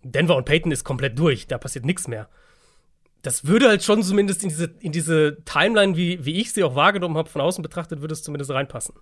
Denver 0.04 0.36
und 0.36 0.46
Peyton 0.46 0.72
ist 0.72 0.84
komplett 0.84 1.18
durch. 1.18 1.48
Da 1.48 1.58
passiert 1.58 1.86
nichts 1.86 2.08
mehr. 2.08 2.28
Das 3.22 3.46
würde 3.46 3.68
halt 3.68 3.84
schon 3.84 4.02
zumindest 4.02 4.44
in 4.44 4.50
diese, 4.50 4.66
in 4.80 4.92
diese 4.92 5.44
Timeline, 5.46 5.96
wie, 5.96 6.26
wie 6.26 6.42
ich 6.42 6.54
sie 6.54 6.64
auch 6.64 6.76
wahrgenommen 6.76 7.18
habe, 7.18 7.30
von 7.30 7.42
außen 7.42 7.62
betrachtet, 7.62 8.02
würde 8.02 8.14
es 8.14 8.24
zumindest 8.24 8.52
reinpassen. 8.52 8.96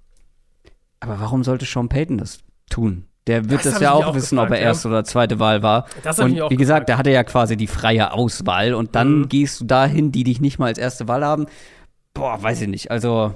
Aber 1.00 1.20
warum 1.20 1.44
sollte 1.44 1.66
Sean 1.66 1.88
Payton 1.88 2.18
das 2.18 2.40
tun? 2.70 3.06
Der 3.28 3.50
wird 3.50 3.64
das, 3.64 3.74
das 3.74 3.82
ja 3.82 3.94
auch, 3.94 4.08
auch 4.08 4.16
wissen, 4.16 4.36
gefragt, 4.36 4.52
ob 4.52 4.58
er 4.58 4.64
erste 4.64 4.88
ja. 4.88 4.94
oder 4.94 5.04
zweite 5.04 5.40
Wahl 5.40 5.62
war. 5.62 5.88
Das 6.04 6.20
und 6.20 6.32
wie 6.32 6.36
gesagt, 6.36 6.58
gefragt. 6.58 6.90
der 6.90 6.98
hatte 6.98 7.12
ja 7.12 7.24
quasi 7.24 7.56
die 7.56 7.68
freie 7.68 8.12
Auswahl 8.12 8.74
und 8.74 8.96
dann 8.96 9.20
mhm. 9.20 9.30
gehst 9.30 9.62
du 9.62 9.66
dahin, 9.66 10.12
die 10.12 10.24
dich 10.24 10.42
nicht 10.42 10.60
mal 10.60 10.66
als 10.66 10.80
erste 10.80 11.08
Wahl 11.08 11.24
haben. 11.24 11.46
Boah, 12.14 12.42
weiß 12.42 12.62
ich 12.62 12.68
nicht. 12.68 12.92
Also 12.92 13.36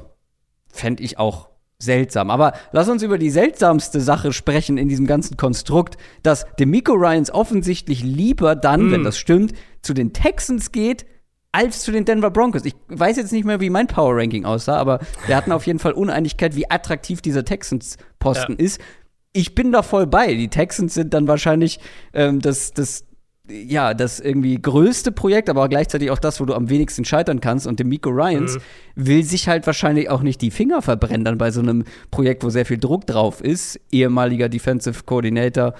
fände 0.68 1.04
ich 1.04 1.20
auch 1.20 1.53
seltsam. 1.84 2.30
Aber 2.30 2.54
lass 2.72 2.90
uns 2.90 3.04
über 3.04 3.18
die 3.18 3.30
seltsamste 3.30 4.02
Sache 4.02 4.34
sprechen 4.34 4.78
in 4.78 4.90
diesem 4.90 5.08
ganzen 5.08 5.38
Konstrukt, 5.38 5.98
dass 6.22 6.46
Demico 6.60 6.94
Ryans 6.94 7.32
offensichtlich 7.32 8.04
lieber 8.04 8.56
dann, 8.56 8.90
mm. 8.90 8.92
wenn 8.92 9.04
das 9.04 9.18
stimmt, 9.18 9.54
zu 9.82 9.94
den 9.94 10.14
Texans 10.14 10.72
geht, 10.72 11.06
als 11.54 11.82
zu 11.82 11.92
den 11.92 12.04
Denver 12.04 12.32
Broncos. 12.32 12.66
Ich 12.66 12.76
weiß 12.88 13.16
jetzt 13.16 13.32
nicht 13.32 13.46
mehr, 13.46 13.60
wie 13.60 13.70
mein 13.70 13.88
Power 13.88 14.18
Ranking 14.18 14.44
aussah, 14.44 14.78
aber 14.78 15.00
wir 15.28 15.36
hatten 15.36 15.52
auf 15.52 15.68
jeden 15.68 15.80
Fall 15.80 15.94
Uneinigkeit, 15.94 16.56
wie 16.56 16.70
attraktiv 16.70 17.22
dieser 17.22 17.46
Texans-Posten 17.46 18.54
ja. 18.54 18.60
ist. 18.60 18.82
Ich 19.34 19.56
bin 19.56 19.72
da 19.72 19.84
voll 19.84 20.08
bei. 20.08 20.34
Die 20.34 20.50
Texans 20.50 20.96
sind 20.96 21.14
dann 21.14 21.28
wahrscheinlich 21.28 21.80
ähm, 22.14 22.40
das, 22.40 22.74
das 22.74 23.06
ja, 23.50 23.94
das 23.94 24.20
irgendwie 24.20 24.62
größte 24.62 25.12
Projekt, 25.12 25.50
aber 25.50 25.68
gleichzeitig 25.68 26.12
auch 26.12 26.20
das, 26.20 26.40
wo 26.40 26.46
du 26.46 26.54
am 26.54 26.70
wenigsten 26.70 27.04
scheitern 27.04 27.42
kannst. 27.42 27.68
Und 27.68 27.80
dem 27.80 27.90
Miko 27.90 28.10
Ryans 28.10 28.56
mhm. 28.56 28.62
will 28.96 29.24
sich 29.24 29.48
halt 29.48 29.68
wahrscheinlich 29.68 30.10
auch 30.10 30.22
nicht 30.22 30.42
die 30.42 30.52
Finger 30.52 30.82
verbrennen 30.82 31.26
dann 31.26 31.38
bei 31.38 31.52
so 31.52 31.62
einem 31.62 31.84
Projekt, 32.10 32.44
wo 32.44 32.50
sehr 32.50 32.66
viel 32.66 32.78
Druck 32.78 33.06
drauf 33.06 33.42
ist. 33.42 33.80
Ehemaliger 33.92 34.50
Defensive 34.50 35.04
Coordinator 35.06 35.74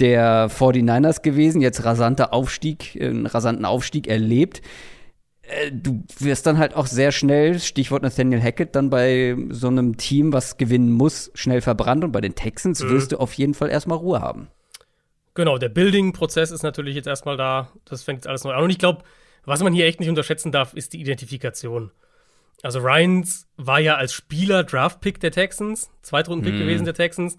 der 0.00 0.50
49ers 0.50 1.22
gewesen, 1.22 1.60
jetzt 1.60 1.84
rasanter 1.84 2.32
Aufstieg, 2.32 2.98
einen 3.00 3.26
rasanten 3.26 3.64
Aufstieg 3.64 4.08
erlebt. 4.08 4.60
Äh, 5.42 5.70
du 5.72 6.02
wirst 6.18 6.46
dann 6.46 6.58
halt 6.58 6.74
auch 6.74 6.86
sehr 6.86 7.12
schnell, 7.12 7.60
Stichwort 7.60 8.02
Nathaniel 8.02 8.42
Hackett, 8.42 8.74
dann 8.74 8.90
bei 8.90 9.36
so 9.50 9.68
einem 9.68 9.96
Team, 9.96 10.32
was 10.32 10.56
gewinnen 10.56 10.90
muss, 10.90 11.30
schnell 11.34 11.60
verbrannt. 11.60 12.02
Und 12.02 12.10
bei 12.12 12.20
den 12.20 12.34
Texans 12.34 12.82
mhm. 12.82 12.90
wirst 12.90 13.12
du 13.12 13.18
auf 13.18 13.34
jeden 13.34 13.54
Fall 13.54 13.70
erstmal 13.70 13.98
Ruhe 13.98 14.20
haben. 14.20 14.48
Genau, 15.34 15.58
der 15.58 15.68
Building-Prozess 15.68 16.50
ist 16.50 16.62
natürlich 16.62 16.94
jetzt 16.94 17.06
erstmal 17.06 17.36
da. 17.36 17.70
Das 17.84 18.04
fängt 18.04 18.18
jetzt 18.18 18.28
alles 18.28 18.44
neu 18.44 18.52
an. 18.52 18.62
Und 18.62 18.70
ich 18.70 18.78
glaube, 18.78 19.02
was 19.44 19.62
man 19.62 19.72
hier 19.72 19.86
echt 19.86 20.00
nicht 20.00 20.08
unterschätzen 20.08 20.52
darf, 20.52 20.74
ist 20.74 20.92
die 20.92 21.00
Identifikation. 21.00 21.90
Also 22.62 22.78
Ryans 22.78 23.46
war 23.56 23.80
ja 23.80 23.96
als 23.96 24.14
Spieler 24.14 24.64
Draft-Pick 24.64 25.20
der 25.20 25.32
Texans, 25.32 25.90
Zweitrunden-Pick 26.02 26.54
mhm. 26.54 26.58
gewesen 26.60 26.84
der 26.84 26.94
Texans. 26.94 27.36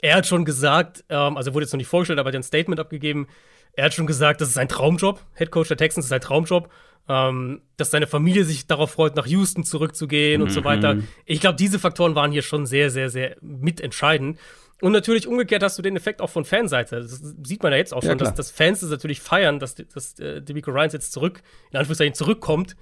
Er 0.00 0.16
hat 0.16 0.26
schon 0.26 0.44
gesagt, 0.44 1.04
ähm, 1.08 1.36
also 1.36 1.54
wurde 1.54 1.64
jetzt 1.64 1.72
noch 1.72 1.78
nicht 1.78 1.86
vorgestellt, 1.88 2.18
aber 2.18 2.30
er 2.30 2.32
hat 2.32 2.40
ein 2.40 2.42
Statement 2.42 2.80
abgegeben. 2.80 3.28
Er 3.74 3.84
hat 3.84 3.94
schon 3.94 4.06
gesagt, 4.06 4.40
das 4.40 4.48
ist 4.48 4.54
sein 4.54 4.68
Traumjob. 4.68 5.20
Head 5.34 5.50
Coach 5.50 5.68
der 5.68 5.76
Texans 5.76 6.06
ist 6.06 6.10
sein 6.10 6.20
Traumjob. 6.20 6.70
Ähm, 7.08 7.62
dass 7.76 7.92
seine 7.92 8.08
Familie 8.08 8.44
sich 8.44 8.66
darauf 8.66 8.90
freut, 8.90 9.14
nach 9.14 9.26
Houston 9.26 9.62
zurückzugehen 9.62 10.40
mhm. 10.40 10.48
und 10.48 10.52
so 10.52 10.64
weiter. 10.64 10.94
Mhm. 10.94 11.06
Ich 11.24 11.40
glaube, 11.40 11.54
diese 11.54 11.78
Faktoren 11.78 12.16
waren 12.16 12.32
hier 12.32 12.42
schon 12.42 12.66
sehr, 12.66 12.90
sehr, 12.90 13.10
sehr 13.10 13.36
mitentscheidend. 13.40 14.40
Und 14.80 14.92
natürlich 14.92 15.26
umgekehrt 15.26 15.62
hast 15.62 15.78
du 15.78 15.82
den 15.82 15.96
Effekt 15.96 16.20
auch 16.20 16.28
von 16.28 16.44
Fanseite. 16.44 17.00
Das 17.00 17.20
sieht 17.44 17.62
man 17.62 17.72
ja 17.72 17.78
jetzt 17.78 17.94
auch 17.94 18.02
schon, 18.02 18.10
ja, 18.10 18.16
dass, 18.16 18.34
dass, 18.34 18.50
Fans 18.50 18.80
das 18.80 18.90
natürlich 18.90 19.20
feiern, 19.20 19.58
dass, 19.58 19.74
dass 19.74 20.18
äh, 20.18 20.42
Demico 20.42 20.70
Ryans 20.70 20.92
jetzt 20.92 21.12
zurück, 21.12 21.42
in 21.70 21.78
Anführungszeichen 21.78 22.14
zurückkommt 22.14 22.76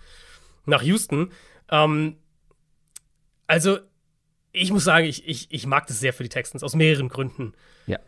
nach 0.66 0.82
Houston. 0.82 1.30
Ähm, 1.70 2.16
also, 3.46 3.78
ich 4.50 4.72
muss 4.72 4.84
sagen, 4.84 5.06
ich, 5.06 5.26
ich, 5.28 5.46
ich 5.50 5.66
mag 5.66 5.86
das 5.86 6.00
sehr 6.00 6.12
für 6.12 6.24
die 6.24 6.28
Texans, 6.28 6.64
aus 6.64 6.74
mehreren 6.74 7.08
Gründen. 7.08 7.54
Ja. 7.86 7.98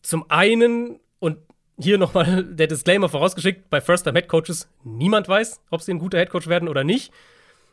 Zum 0.00 0.30
einen, 0.30 1.00
und 1.18 1.38
hier 1.78 1.98
nochmal 1.98 2.44
der 2.50 2.66
Disclaimer 2.66 3.10
vorausgeschickt, 3.10 3.68
bei 3.68 3.82
First-Time-Head-Coaches, 3.82 4.68
niemand 4.84 5.28
weiß, 5.28 5.60
ob 5.70 5.82
sie 5.82 5.92
ein 5.92 5.98
guter 5.98 6.18
Head-Coach 6.18 6.46
werden 6.46 6.68
oder 6.68 6.84
nicht. 6.84 7.12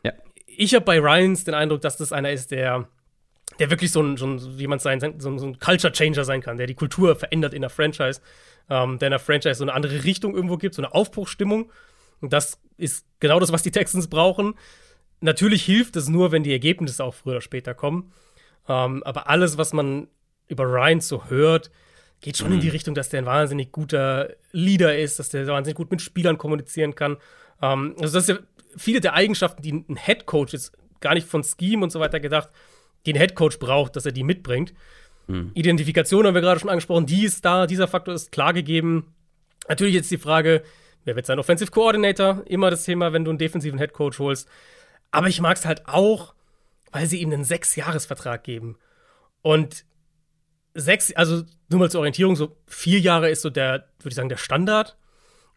Ja. 0.02 0.12
Ich 0.46 0.74
habe 0.74 0.84
bei 0.84 0.98
Ryans 0.98 1.44
den 1.44 1.54
Eindruck, 1.54 1.80
dass 1.80 1.96
das 1.96 2.12
einer 2.12 2.30
ist, 2.30 2.50
der 2.50 2.88
der 3.58 3.70
wirklich 3.70 3.92
so 3.92 4.02
ein, 4.02 4.16
so 4.16 4.26
ein 4.26 4.38
jemand 4.58 4.82
sein, 4.82 5.00
so 5.00 5.28
ein, 5.28 5.38
so 5.38 5.46
ein 5.46 5.58
Culture 5.58 5.92
Changer 5.92 6.24
sein 6.24 6.40
kann, 6.40 6.56
der 6.56 6.66
die 6.66 6.74
Kultur 6.74 7.16
verändert 7.16 7.54
in 7.54 7.62
der 7.62 7.70
Franchise, 7.70 8.20
ähm, 8.70 8.98
der 8.98 9.08
in 9.08 9.12
der 9.12 9.18
Franchise 9.18 9.56
so 9.56 9.64
eine 9.64 9.74
andere 9.74 10.04
Richtung 10.04 10.34
irgendwo 10.34 10.56
gibt, 10.56 10.74
so 10.74 10.82
eine 10.82 10.94
Aufbruchsstimmung. 10.94 11.70
Und 12.20 12.32
das 12.32 12.60
ist 12.76 13.06
genau 13.20 13.40
das, 13.40 13.52
was 13.52 13.62
die 13.62 13.70
Texans 13.70 14.08
brauchen. 14.08 14.54
Natürlich 15.20 15.64
hilft 15.64 15.96
es 15.96 16.08
nur, 16.08 16.32
wenn 16.32 16.42
die 16.42 16.52
Ergebnisse 16.52 17.04
auch 17.04 17.14
früher 17.14 17.34
oder 17.34 17.40
später 17.40 17.74
kommen. 17.74 18.12
Ähm, 18.68 19.02
aber 19.04 19.28
alles, 19.28 19.58
was 19.58 19.72
man 19.72 20.08
über 20.48 20.64
Ryan 20.64 21.00
so 21.00 21.26
hört, 21.26 21.70
geht 22.20 22.36
schon 22.36 22.48
mhm. 22.48 22.54
in 22.54 22.60
die. 22.60 22.68
Richtung, 22.68 22.94
dass 22.94 23.08
der 23.08 23.22
ein 23.22 23.26
wahnsinnig 23.26 23.72
guter 23.72 24.30
Leader 24.52 24.96
ist, 24.96 25.18
dass 25.18 25.28
der 25.28 25.46
wahnsinnig 25.46 25.76
gut 25.76 25.90
mit 25.90 26.00
Spielern 26.00 26.38
kommunizieren 26.38 26.94
kann. 26.94 27.16
Ähm, 27.60 27.94
also 28.00 28.14
das 28.14 28.28
ist 28.28 28.36
ja 28.36 28.38
viele 28.76 29.00
der 29.00 29.14
Eigenschaften, 29.14 29.62
die 29.62 29.72
ein 29.72 29.96
Head 29.96 30.26
Coach 30.26 30.52
jetzt 30.52 30.72
gar 31.00 31.14
nicht 31.14 31.26
von 31.26 31.44
Scheme 31.44 31.82
und 31.82 31.90
so 31.90 32.00
weiter 32.00 32.20
gedacht, 32.20 32.48
den 33.06 33.16
Headcoach 33.16 33.58
braucht, 33.58 33.96
dass 33.96 34.06
er 34.06 34.12
die 34.12 34.22
mitbringt. 34.22 34.72
Mhm. 35.26 35.50
Identifikation 35.54 36.26
haben 36.26 36.34
wir 36.34 36.40
gerade 36.40 36.60
schon 36.60 36.70
angesprochen, 36.70 37.06
die 37.06 37.24
ist 37.24 37.44
da, 37.44 37.66
dieser 37.66 37.88
Faktor 37.88 38.14
ist 38.14 38.32
klar 38.32 38.52
gegeben. 38.52 39.14
Natürlich 39.68 39.94
jetzt 39.94 40.10
die 40.10 40.18
Frage, 40.18 40.62
wer 41.04 41.16
wird 41.16 41.26
sein 41.26 41.38
Offensive 41.38 41.70
Coordinator? 41.70 42.42
Immer 42.46 42.70
das 42.70 42.84
Thema, 42.84 43.12
wenn 43.12 43.24
du 43.24 43.30
einen 43.30 43.38
defensiven 43.38 43.78
Headcoach 43.78 44.18
holst. 44.18 44.48
Aber 45.10 45.28
ich 45.28 45.40
mag 45.40 45.56
es 45.56 45.66
halt 45.66 45.86
auch, 45.86 46.34
weil 46.90 47.06
sie 47.06 47.20
ihm 47.20 47.32
einen 47.32 47.44
Sechs-Jahres-Vertrag 47.44 48.44
geben. 48.44 48.76
Und 49.42 49.84
sechs, 50.74 51.12
also 51.14 51.42
nur 51.68 51.80
mal 51.80 51.90
zur 51.90 52.00
Orientierung, 52.00 52.36
so 52.36 52.56
vier 52.66 53.00
Jahre 53.00 53.30
ist 53.30 53.42
so 53.42 53.50
der, 53.50 53.88
würde 53.98 54.08
ich 54.08 54.14
sagen, 54.14 54.28
der 54.28 54.36
Standard. 54.36 54.96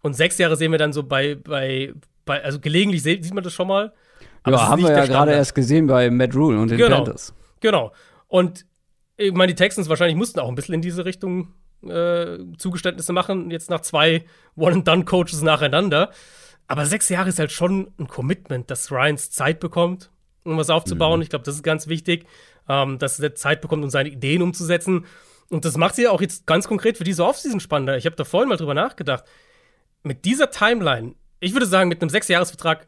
Und 0.02 0.14
sechs 0.16 0.38
Jahre 0.38 0.56
sehen 0.56 0.72
wir 0.72 0.78
dann 0.78 0.94
so 0.94 1.04
bei, 1.04 1.36
bei, 1.36 1.94
bei 2.26 2.44
also 2.44 2.60
gelegentlich 2.60 3.04
sieht 3.04 3.34
man 3.34 3.44
das 3.44 3.54
schon 3.54 3.68
mal. 3.68 3.94
Aber 4.46 4.58
ja, 4.58 4.68
haben 4.68 4.84
wir 4.84 4.92
ja 4.92 5.06
gerade 5.06 5.34
erst 5.34 5.56
gesehen 5.56 5.88
bei 5.88 6.10
Matt 6.10 6.36
Rule 6.36 6.60
und 6.60 6.70
den 6.70 6.78
genau, 6.78 6.98
Panthers. 6.98 7.34
Genau. 7.60 7.92
Und 8.28 8.66
ich 9.18 9.34
meine, 9.34 9.54
die 9.54 9.56
Texans 9.56 9.90
wahrscheinlich 9.90 10.16
mussten 10.16 10.40
auch 10.40 10.50
ein 10.50 10.56
bisschen 10.56 10.76
in 10.76 10.82
diese 10.82 11.04
Richtung 11.04 11.54
äh, 11.84 12.38
Zugeständnisse 12.58 13.14
machen, 13.14 13.52
jetzt 13.52 13.70
nach 13.70 13.82
zwei 13.82 14.26
One-and-Done-Coaches 14.56 15.42
nacheinander. 15.42 16.12
Aber 16.68 16.86
sechs 16.86 17.10
Jahre 17.10 17.30
ist 17.30 17.40
halt 17.40 17.52
schon 17.52 17.92
ein 18.00 18.08
Commitment, 18.08 18.72
dass 18.72 18.92
Ryans 18.92 19.32
Zeit 19.32 19.60
bekommt, 19.60 20.12
um 20.44 20.58
was 20.58 20.70
aufzubauen. 20.70 21.20
Mhm. 21.20 21.24
Ich 21.24 21.30
glaube, 21.30 21.46
das 21.46 21.56
ist 21.56 21.64
ganz 21.64 21.88
wichtig, 21.88 22.26
ähm, 22.68 22.98
dass 22.98 23.20
er 23.20 23.36
Zeit 23.36 23.62
bekommt, 23.62 23.84
um 23.84 23.90
seine 23.90 24.10
Ideen 24.10 24.42
umzusetzen. 24.42 25.06
Und 25.50 25.66
das 25.66 25.78
macht 25.78 25.96
sie 25.96 26.04
ja 26.04 26.12
auch 26.12 26.22
jetzt 26.22 26.48
ganz 26.48 26.68
konkret 26.68 26.98
für 26.98 27.04
diese 27.04 27.24
Offseason 27.24 27.60
spannender. 27.60 27.98
Ich 27.98 28.06
habe 28.06 28.16
da 28.16 28.24
vorhin 28.24 28.50
mal 28.50 28.58
drüber 28.58 28.74
nachgedacht. 28.74 29.24
Mit 30.04 30.26
dieser 30.26 30.50
Timeline, 30.50 31.16
ich 31.40 31.54
würde 31.54 31.68
sagen, 31.68 31.90
mit 31.90 32.02
einem 32.02 32.10
Sechsjahresvertrag 32.10 32.88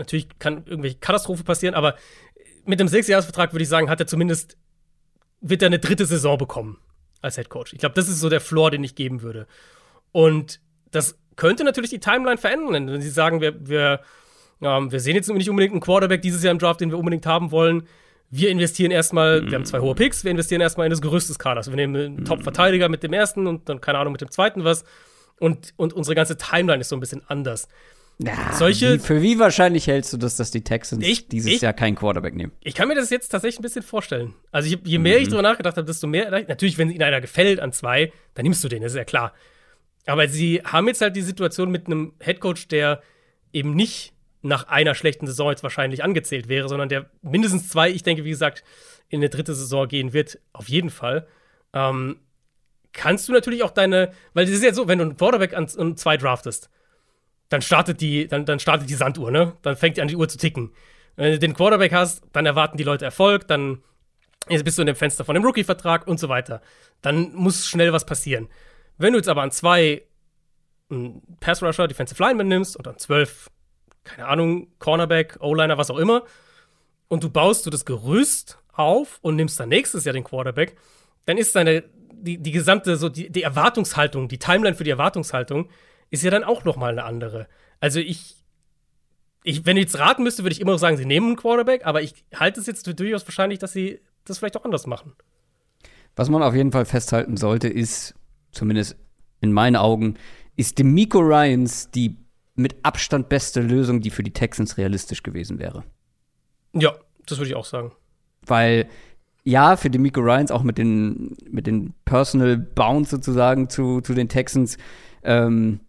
natürlich 0.00 0.28
kann 0.38 0.64
irgendwelche 0.66 0.98
Katastrophe 0.98 1.44
passieren, 1.44 1.74
aber 1.74 1.94
mit 2.64 2.80
einem 2.80 2.88
Sechsjahresvertrag 2.88 3.52
würde 3.52 3.62
ich 3.62 3.68
sagen, 3.68 3.88
hat 3.88 4.00
er 4.00 4.06
zumindest, 4.06 4.56
wird 5.40 5.62
er 5.62 5.66
eine 5.66 5.78
dritte 5.78 6.06
Saison 6.06 6.36
bekommen 6.36 6.78
als 7.22 7.36
Head 7.36 7.48
Coach. 7.48 7.72
Ich 7.72 7.78
glaube, 7.78 7.94
das 7.94 8.08
ist 8.08 8.20
so 8.20 8.28
der 8.28 8.40
Floor, 8.40 8.70
den 8.70 8.82
ich 8.82 8.94
geben 8.94 9.22
würde. 9.22 9.46
Und 10.12 10.60
das 10.90 11.18
könnte 11.36 11.64
natürlich 11.64 11.90
die 11.90 12.00
Timeline 12.00 12.38
verändern, 12.38 12.88
wenn 12.88 13.00
sie 13.00 13.10
sagen, 13.10 13.40
wir, 13.40 13.54
wir, 13.66 14.00
ähm, 14.60 14.90
wir 14.90 15.00
sehen 15.00 15.14
jetzt 15.14 15.28
nicht 15.28 15.48
unbedingt 15.48 15.72
einen 15.72 15.80
Quarterback 15.80 16.22
dieses 16.22 16.42
Jahr 16.42 16.52
im 16.52 16.58
Draft, 16.58 16.80
den 16.80 16.90
wir 16.90 16.98
unbedingt 16.98 17.26
haben 17.26 17.50
wollen. 17.50 17.84
Wir 18.30 18.50
investieren 18.50 18.90
erstmal, 18.90 19.42
mhm. 19.42 19.50
wir 19.50 19.56
haben 19.56 19.64
zwei 19.64 19.80
hohe 19.80 19.94
Picks, 19.94 20.24
wir 20.24 20.30
investieren 20.30 20.60
erstmal 20.60 20.86
in 20.86 20.90
das 20.90 21.00
Gerüst 21.00 21.28
des 21.28 21.38
Kaders. 21.38 21.68
Wir 21.68 21.76
nehmen 21.76 21.96
einen 21.96 22.16
mhm. 22.16 22.24
Top-Verteidiger 22.24 22.88
mit 22.88 23.02
dem 23.02 23.12
ersten 23.12 23.46
und 23.46 23.68
dann, 23.68 23.80
keine 23.80 23.98
Ahnung, 23.98 24.12
mit 24.12 24.20
dem 24.20 24.30
zweiten 24.30 24.64
was. 24.64 24.84
Und, 25.38 25.72
und 25.76 25.92
unsere 25.92 26.14
ganze 26.14 26.36
Timeline 26.36 26.80
ist 26.80 26.90
so 26.90 26.96
ein 26.96 27.00
bisschen 27.00 27.22
anders. 27.26 27.68
Ja, 28.22 28.52
Solche, 28.52 28.94
wie, 28.94 28.98
für 28.98 29.22
wie 29.22 29.38
wahrscheinlich 29.38 29.86
hältst 29.86 30.12
du 30.12 30.18
das, 30.18 30.36
dass 30.36 30.50
die 30.50 30.62
Texans 30.62 31.06
ich, 31.06 31.28
dieses 31.28 31.50
ich, 31.50 31.60
Jahr 31.62 31.72
keinen 31.72 31.94
Quarterback 31.94 32.34
nehmen? 32.34 32.52
Ich 32.60 32.74
kann 32.74 32.88
mir 32.88 32.94
das 32.94 33.08
jetzt 33.08 33.28
tatsächlich 33.28 33.60
ein 33.60 33.62
bisschen 33.62 33.82
vorstellen. 33.82 34.34
Also 34.52 34.68
je, 34.68 34.78
je 34.84 34.98
mehr 34.98 35.16
mhm. 35.16 35.22
ich 35.22 35.28
darüber 35.28 35.42
nachgedacht 35.42 35.76
habe, 35.76 35.86
desto 35.86 36.06
mehr. 36.06 36.30
Natürlich, 36.30 36.76
wenn 36.76 36.90
ihnen 36.90 37.02
einer 37.02 37.22
gefällt 37.22 37.60
an 37.60 37.72
zwei, 37.72 38.12
dann 38.34 38.42
nimmst 38.44 38.62
du 38.62 38.68
den, 38.68 38.82
das 38.82 38.92
ist 38.92 38.98
ja 38.98 39.04
klar. 39.04 39.32
Aber 40.06 40.28
sie 40.28 40.60
haben 40.64 40.86
jetzt 40.88 41.00
halt 41.00 41.16
die 41.16 41.22
Situation 41.22 41.70
mit 41.70 41.86
einem 41.86 42.12
Headcoach, 42.20 42.68
der 42.68 43.02
eben 43.52 43.74
nicht 43.74 44.12
nach 44.42 44.68
einer 44.68 44.94
schlechten 44.94 45.26
Saison 45.26 45.50
jetzt 45.50 45.62
wahrscheinlich 45.62 46.02
angezählt 46.04 46.48
wäre, 46.48 46.68
sondern 46.68 46.88
der 46.88 47.10
mindestens 47.22 47.68
zwei, 47.68 47.90
ich 47.90 48.02
denke, 48.02 48.24
wie 48.24 48.30
gesagt, 48.30 48.64
in 49.08 49.20
eine 49.20 49.28
dritte 49.28 49.54
Saison 49.54 49.88
gehen 49.88 50.12
wird, 50.12 50.38
auf 50.52 50.68
jeden 50.68 50.90
Fall. 50.90 51.26
Ähm, 51.72 52.20
kannst 52.92 53.28
du 53.28 53.32
natürlich 53.32 53.62
auch 53.62 53.70
deine, 53.70 54.12
weil 54.34 54.46
das 54.46 54.54
ist 54.54 54.64
ja 54.64 54.72
so, 54.72 54.88
wenn 54.88 54.98
du 54.98 55.04
einen 55.04 55.16
Quarterback 55.16 55.54
an, 55.54 55.68
an 55.76 55.96
zwei 55.96 56.16
draftest, 56.16 56.70
dann 57.50 57.60
startet 57.60 58.00
die, 58.00 58.26
dann, 58.26 58.46
dann 58.46 58.60
startet 58.60 58.88
die 58.88 58.94
Sanduhr, 58.94 59.30
ne? 59.30 59.52
Dann 59.62 59.76
fängt 59.76 59.96
die 59.96 60.02
an, 60.02 60.08
die 60.08 60.16
Uhr 60.16 60.28
zu 60.28 60.38
ticken. 60.38 60.72
Wenn 61.16 61.32
du 61.32 61.38
den 61.38 61.52
Quarterback 61.52 61.92
hast, 61.92 62.22
dann 62.32 62.46
erwarten 62.46 62.78
die 62.78 62.84
Leute 62.84 63.04
Erfolg, 63.04 63.46
dann 63.46 63.82
bist 64.46 64.78
du 64.78 64.82
in 64.82 64.86
dem 64.86 64.96
Fenster 64.96 65.24
von 65.24 65.34
dem 65.34 65.44
Rookie-Vertrag 65.44 66.06
und 66.06 66.18
so 66.18 66.28
weiter. 66.28 66.62
Dann 67.02 67.34
muss 67.34 67.66
schnell 67.66 67.92
was 67.92 68.06
passieren. 68.06 68.48
Wenn 68.96 69.12
du 69.12 69.18
jetzt 69.18 69.28
aber 69.28 69.42
an 69.42 69.50
zwei 69.50 70.02
Pass-Rusher, 71.40 71.88
Defensive 71.88 72.22
Lineman 72.22 72.48
nimmst 72.48 72.76
und 72.76 72.86
an 72.88 72.98
zwölf, 72.98 73.50
keine 74.04 74.28
Ahnung, 74.28 74.68
Cornerback, 74.78 75.36
O-Liner, 75.40 75.76
was 75.76 75.90
auch 75.90 75.98
immer, 75.98 76.24
und 77.08 77.24
du 77.24 77.30
baust 77.30 77.66
du 77.66 77.70
das 77.70 77.84
Gerüst 77.84 78.58
auf 78.72 79.18
und 79.22 79.36
nimmst 79.36 79.58
dann 79.58 79.68
nächstes 79.68 80.04
Jahr 80.04 80.12
den 80.12 80.24
Quarterback, 80.24 80.76
dann 81.26 81.36
ist 81.36 81.54
deine, 81.54 81.84
die, 82.12 82.38
die 82.38 82.52
gesamte, 82.52 82.96
so 82.96 83.08
die, 83.08 83.30
die 83.30 83.42
Erwartungshaltung, 83.42 84.28
die 84.28 84.38
Timeline 84.38 84.76
für 84.76 84.84
die 84.84 84.90
Erwartungshaltung, 84.90 85.68
ist 86.10 86.22
ja 86.22 86.30
dann 86.30 86.44
auch 86.44 86.64
noch 86.64 86.76
mal 86.76 86.90
eine 86.90 87.04
andere. 87.04 87.48
Also 87.80 88.00
ich, 88.00 88.36
ich, 89.44 89.64
wenn 89.66 89.76
ich 89.76 89.84
jetzt 89.84 89.98
raten 89.98 90.22
müsste, 90.22 90.42
würde 90.42 90.52
ich 90.52 90.60
immer 90.60 90.72
noch 90.72 90.78
sagen, 90.78 90.96
sie 90.96 91.06
nehmen 91.06 91.28
einen 91.28 91.36
Quarterback, 91.36 91.86
aber 91.86 92.02
ich 92.02 92.24
halte 92.34 92.60
es 92.60 92.66
jetzt 92.66 92.86
für 92.86 92.94
durchaus 92.94 93.26
wahrscheinlich, 93.26 93.58
dass 93.58 93.72
sie 93.72 94.00
das 94.24 94.38
vielleicht 94.38 94.56
auch 94.56 94.64
anders 94.64 94.86
machen. 94.86 95.12
Was 96.16 96.28
man 96.28 96.42
auf 96.42 96.54
jeden 96.54 96.72
Fall 96.72 96.84
festhalten 96.84 97.36
sollte, 97.36 97.68
ist, 97.68 98.14
zumindest 98.52 98.96
in 99.40 99.52
meinen 99.52 99.76
Augen, 99.76 100.16
ist 100.56 100.78
Demico 100.78 101.20
Ryans 101.20 101.90
die 101.90 102.18
mit 102.56 102.84
Abstand 102.84 103.28
beste 103.28 103.60
Lösung, 103.62 104.00
die 104.00 104.10
für 104.10 104.22
die 104.22 104.32
Texans 104.32 104.76
realistisch 104.76 105.22
gewesen 105.22 105.58
wäre. 105.58 105.84
Ja, 106.74 106.94
das 107.26 107.38
würde 107.38 107.48
ich 107.48 107.56
auch 107.56 107.64
sagen. 107.64 107.92
Weil, 108.44 108.88
ja, 109.44 109.76
für 109.76 109.88
Demico 109.88 110.20
Ryans 110.20 110.50
auch 110.50 110.62
mit 110.62 110.76
den, 110.76 111.36
mit 111.48 111.66
den 111.66 111.94
Personal 112.04 112.58
Bounds 112.58 113.10
sozusagen 113.10 113.70
zu, 113.70 114.00
zu 114.02 114.12
den 114.12 114.28
Texans, 114.28 114.76
ähm, 115.22 115.80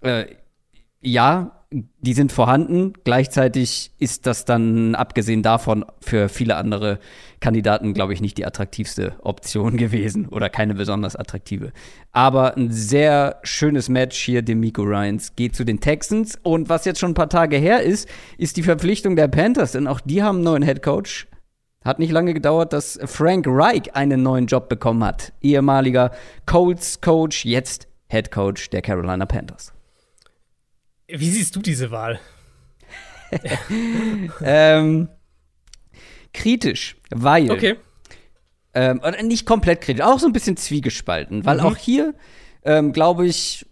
äh, 0.00 0.26
ja, 1.00 1.56
die 1.70 2.14
sind 2.14 2.32
vorhanden. 2.32 2.92
Gleichzeitig 3.04 3.92
ist 3.98 4.26
das 4.26 4.44
dann, 4.44 4.94
abgesehen 4.94 5.42
davon, 5.42 5.84
für 6.00 6.28
viele 6.28 6.56
andere 6.56 6.98
Kandidaten, 7.40 7.92
glaube 7.92 8.12
ich, 8.12 8.20
nicht 8.20 8.38
die 8.38 8.46
attraktivste 8.46 9.14
Option 9.22 9.76
gewesen 9.76 10.26
oder 10.26 10.48
keine 10.48 10.74
besonders 10.74 11.16
attraktive. 11.16 11.72
Aber 12.12 12.56
ein 12.56 12.70
sehr 12.70 13.40
schönes 13.42 13.88
Match 13.88 14.16
hier, 14.16 14.42
dem 14.42 14.60
Miko 14.60 14.82
Ryans, 14.82 15.34
geht 15.36 15.56
zu 15.56 15.64
den 15.64 15.80
Texans. 15.80 16.38
Und 16.42 16.68
was 16.68 16.84
jetzt 16.84 17.00
schon 17.00 17.10
ein 17.10 17.14
paar 17.14 17.28
Tage 17.28 17.56
her 17.56 17.82
ist, 17.82 18.08
ist 18.38 18.56
die 18.56 18.62
Verpflichtung 18.62 19.16
der 19.16 19.28
Panthers, 19.28 19.72
denn 19.72 19.86
auch 19.86 20.00
die 20.00 20.22
haben 20.22 20.36
einen 20.36 20.44
neuen 20.44 20.62
Headcoach. 20.62 21.26
Hat 21.84 21.98
nicht 21.98 22.10
lange 22.10 22.34
gedauert, 22.34 22.72
dass 22.72 22.98
Frank 23.04 23.46
Reich 23.48 23.94
einen 23.94 24.22
neuen 24.22 24.46
Job 24.46 24.68
bekommen 24.68 25.04
hat. 25.04 25.32
Ehemaliger 25.40 26.10
Colts-Coach, 26.46 27.44
jetzt 27.44 27.86
Head 28.08 28.32
Coach 28.32 28.70
der 28.70 28.82
Carolina 28.82 29.24
Panthers. 29.24 29.75
Wie 31.08 31.30
siehst 31.30 31.54
du 31.56 31.60
diese 31.60 31.90
Wahl? 31.90 32.20
ähm, 34.42 35.08
kritisch, 36.32 36.96
weil. 37.10 37.50
Okay. 37.50 37.76
Ähm, 38.74 39.00
nicht 39.22 39.46
komplett 39.46 39.80
kritisch, 39.80 40.04
auch 40.04 40.18
so 40.18 40.26
ein 40.26 40.32
bisschen 40.32 40.56
zwiegespalten, 40.56 41.46
weil 41.46 41.58
mhm. 41.58 41.64
auch 41.64 41.76
hier, 41.76 42.14
ähm, 42.62 42.92
glaube 42.92 43.26
ich, 43.26 43.64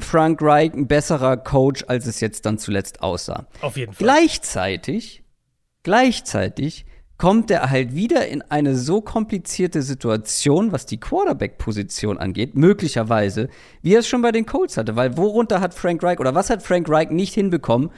Frank 0.00 0.42
Reich 0.42 0.72
ein 0.74 0.88
besserer 0.88 1.36
Coach, 1.36 1.84
als 1.86 2.06
es 2.06 2.20
jetzt 2.20 2.46
dann 2.46 2.58
zuletzt 2.58 3.02
aussah. 3.02 3.46
Auf 3.60 3.76
jeden 3.76 3.92
Fall. 3.92 4.04
Gleichzeitig, 4.04 5.22
gleichzeitig 5.82 6.84
kommt 7.20 7.50
er 7.50 7.68
halt 7.68 7.94
wieder 7.94 8.28
in 8.28 8.40
eine 8.40 8.74
so 8.74 9.02
komplizierte 9.02 9.82
Situation, 9.82 10.72
was 10.72 10.86
die 10.86 10.96
Quarterback-Position 10.96 12.16
angeht, 12.16 12.54
möglicherweise, 12.54 13.50
wie 13.82 13.92
er 13.92 13.98
es 13.98 14.08
schon 14.08 14.22
bei 14.22 14.32
den 14.32 14.46
Colts 14.46 14.78
hatte. 14.78 14.96
Weil 14.96 15.18
worunter 15.18 15.60
hat 15.60 15.74
Frank 15.74 16.02
Reich 16.02 16.18
oder 16.18 16.34
was 16.34 16.48
hat 16.48 16.62
Frank 16.62 16.88
Reich 16.88 17.10
nicht 17.10 17.34
hinbekommen, 17.34 17.90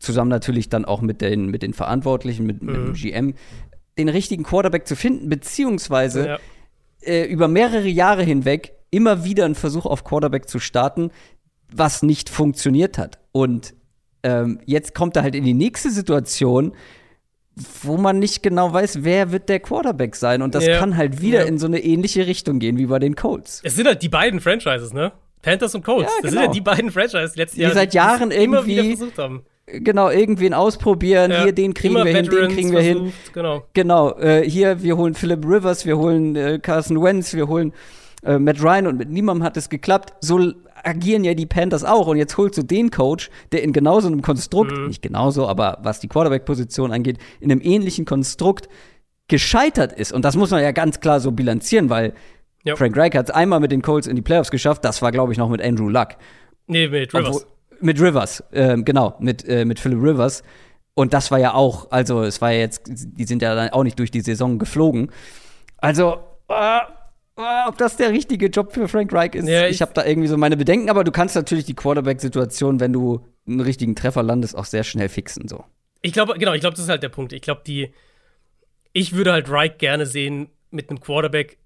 zusammen 0.00 0.28
natürlich 0.28 0.68
dann 0.68 0.84
auch 0.84 1.02
mit 1.02 1.20
den, 1.20 1.46
mit 1.46 1.62
den 1.62 1.72
Verantwortlichen, 1.72 2.46
mit, 2.46 2.60
mhm. 2.60 2.66
mit 2.66 2.76
dem 2.76 2.92
GM, 2.94 3.34
den 3.96 4.08
richtigen 4.08 4.42
Quarterback 4.42 4.88
zu 4.88 4.96
finden, 4.96 5.28
beziehungsweise 5.28 6.26
ja. 6.26 6.38
äh, 7.02 7.26
über 7.26 7.46
mehrere 7.46 7.86
Jahre 7.86 8.24
hinweg 8.24 8.72
immer 8.90 9.22
wieder 9.22 9.44
einen 9.44 9.54
Versuch 9.54 9.86
auf 9.86 10.02
Quarterback 10.02 10.48
zu 10.48 10.58
starten, 10.58 11.12
was 11.72 12.02
nicht 12.02 12.28
funktioniert 12.28 12.98
hat. 12.98 13.20
Und 13.30 13.74
ähm, 14.24 14.58
jetzt 14.66 14.96
kommt 14.96 15.14
er 15.14 15.22
halt 15.22 15.36
in 15.36 15.44
die 15.44 15.54
nächste 15.54 15.92
Situation, 15.92 16.72
wo 17.82 17.96
man 17.96 18.18
nicht 18.18 18.42
genau 18.42 18.72
weiß, 18.72 19.04
wer 19.04 19.32
wird 19.32 19.48
der 19.48 19.60
Quarterback 19.60 20.16
sein. 20.16 20.42
Und 20.42 20.54
das 20.54 20.66
ja. 20.66 20.78
kann 20.78 20.96
halt 20.96 21.20
wieder 21.20 21.40
ja. 21.40 21.46
in 21.46 21.58
so 21.58 21.66
eine 21.66 21.82
ähnliche 21.82 22.26
Richtung 22.26 22.58
gehen 22.58 22.78
wie 22.78 22.86
bei 22.86 22.98
den 22.98 23.16
Colts. 23.16 23.60
Es 23.64 23.76
sind 23.76 23.86
halt 23.86 24.02
die 24.02 24.08
beiden 24.08 24.40
Franchises, 24.40 24.92
ne? 24.92 25.12
Panthers 25.42 25.74
und 25.74 25.84
Colts. 25.84 26.02
Ja, 26.02 26.08
genau. 26.08 26.22
Das 26.22 26.30
sind 26.32 26.42
ja 26.42 26.48
die 26.48 26.60
beiden 26.60 26.90
Franchises 26.90 27.36
letztes 27.36 27.58
Jahr. 27.58 27.70
Die 27.70 27.76
seit 27.76 27.94
Jahren 27.94 28.30
irgendwie 28.30 28.96
versucht 28.96 29.18
haben. 29.18 29.44
Genau, 29.66 30.08
irgendwen 30.10 30.54
ausprobieren. 30.54 31.30
Ja, 31.30 31.44
hier, 31.44 31.52
den 31.52 31.74
kriegen 31.74 31.94
wir 31.94 32.04
hin, 32.04 32.26
den 32.26 32.48
kriegen 32.48 32.72
wir 32.72 32.82
versucht, 32.82 33.04
hin. 33.04 33.12
Genau. 33.34 33.64
Genau. 33.74 34.18
Äh, 34.18 34.48
hier, 34.48 34.82
wir 34.82 34.96
holen 34.96 35.14
Philip 35.14 35.44
Rivers, 35.44 35.84
wir 35.84 35.98
holen 35.98 36.36
äh, 36.36 36.58
Carson 36.58 37.02
Wentz, 37.02 37.34
wir 37.34 37.48
holen 37.48 37.72
äh, 38.24 38.38
Matt 38.38 38.62
Ryan 38.62 38.86
und 38.86 38.96
mit 38.96 39.10
niemandem 39.10 39.44
hat 39.44 39.56
es 39.56 39.68
geklappt. 39.68 40.14
So 40.20 40.52
agieren 40.88 41.22
ja 41.22 41.34
die 41.34 41.46
Panthers 41.46 41.84
auch. 41.84 42.06
Und 42.06 42.16
jetzt 42.16 42.36
holst 42.36 42.58
du 42.58 42.62
den 42.62 42.90
Coach, 42.90 43.30
der 43.52 43.62
in 43.62 43.72
genau 43.72 44.00
so 44.00 44.08
einem 44.08 44.22
Konstrukt, 44.22 44.72
mhm. 44.72 44.88
nicht 44.88 45.02
genauso, 45.02 45.46
aber 45.46 45.78
was 45.82 46.00
die 46.00 46.08
Quarterback-Position 46.08 46.92
angeht, 46.92 47.18
in 47.40 47.52
einem 47.52 47.60
ähnlichen 47.62 48.04
Konstrukt 48.04 48.68
gescheitert 49.28 49.92
ist. 49.92 50.12
Und 50.12 50.24
das 50.24 50.36
muss 50.36 50.50
man 50.50 50.62
ja 50.62 50.72
ganz 50.72 51.00
klar 51.00 51.20
so 51.20 51.32
bilanzieren, 51.32 51.90
weil 51.90 52.14
ja. 52.64 52.76
Frank 52.76 52.96
Reich 52.96 53.14
hat 53.14 53.28
es 53.28 53.34
einmal 53.34 53.60
mit 53.60 53.70
den 53.70 53.82
Colts 53.82 54.06
in 54.06 54.16
die 54.16 54.22
Playoffs 54.22 54.50
geschafft. 54.50 54.84
Das 54.84 55.02
war, 55.02 55.12
glaube 55.12 55.32
ich, 55.32 55.38
noch 55.38 55.48
mit 55.48 55.62
Andrew 55.62 55.88
Luck. 55.88 56.08
Nee, 56.66 56.88
mit 56.88 57.14
Rivers. 57.14 57.28
Obwohl, 57.28 57.42
mit 57.80 58.00
Rivers, 58.00 58.42
äh, 58.50 58.76
genau, 58.82 59.14
mit, 59.20 59.46
äh, 59.46 59.64
mit 59.64 59.78
Philip 59.78 60.02
Rivers. 60.02 60.42
Und 60.94 61.14
das 61.14 61.30
war 61.30 61.38
ja 61.38 61.54
auch, 61.54 61.90
also 61.92 62.22
es 62.22 62.40
war 62.40 62.50
ja 62.50 62.58
jetzt, 62.58 62.82
die 62.88 63.24
sind 63.24 63.40
ja 63.40 63.54
dann 63.54 63.68
auch 63.70 63.84
nicht 63.84 63.98
durch 63.98 64.10
die 64.10 64.20
Saison 64.20 64.58
geflogen. 64.58 65.12
Also, 65.76 66.18
äh, 66.48 66.80
ob 67.38 67.78
das 67.78 67.96
der 67.96 68.10
richtige 68.10 68.46
Job 68.46 68.72
für 68.72 68.88
Frank 68.88 69.12
Reich 69.12 69.34
ist. 69.34 69.48
Ja, 69.48 69.66
ich 69.66 69.76
ich 69.76 69.82
habe 69.82 69.92
da 69.94 70.04
irgendwie 70.04 70.28
so 70.28 70.36
meine 70.36 70.56
Bedenken, 70.56 70.90
aber 70.90 71.04
du 71.04 71.12
kannst 71.12 71.36
natürlich 71.36 71.64
die 71.64 71.74
Quarterback-Situation, 71.74 72.80
wenn 72.80 72.92
du 72.92 73.24
einen 73.46 73.60
richtigen 73.60 73.94
Treffer 73.94 74.22
landest, 74.22 74.56
auch 74.56 74.64
sehr 74.64 74.82
schnell 74.84 75.08
fixen. 75.08 75.46
So. 75.46 75.64
Ich 76.02 76.12
glaube, 76.12 76.34
genau, 76.38 76.52
ich 76.52 76.60
glaube, 76.60 76.74
das 76.74 76.84
ist 76.84 76.90
halt 76.90 77.02
der 77.02 77.08
Punkt. 77.08 77.32
Ich 77.32 77.42
glaube, 77.42 77.62
die, 77.66 77.92
ich 78.92 79.14
würde 79.14 79.32
halt 79.32 79.50
Reich 79.50 79.78
gerne 79.78 80.04
sehen 80.04 80.48
mit 80.70 80.90
einem 80.90 81.00
Quarterback, 81.00 81.58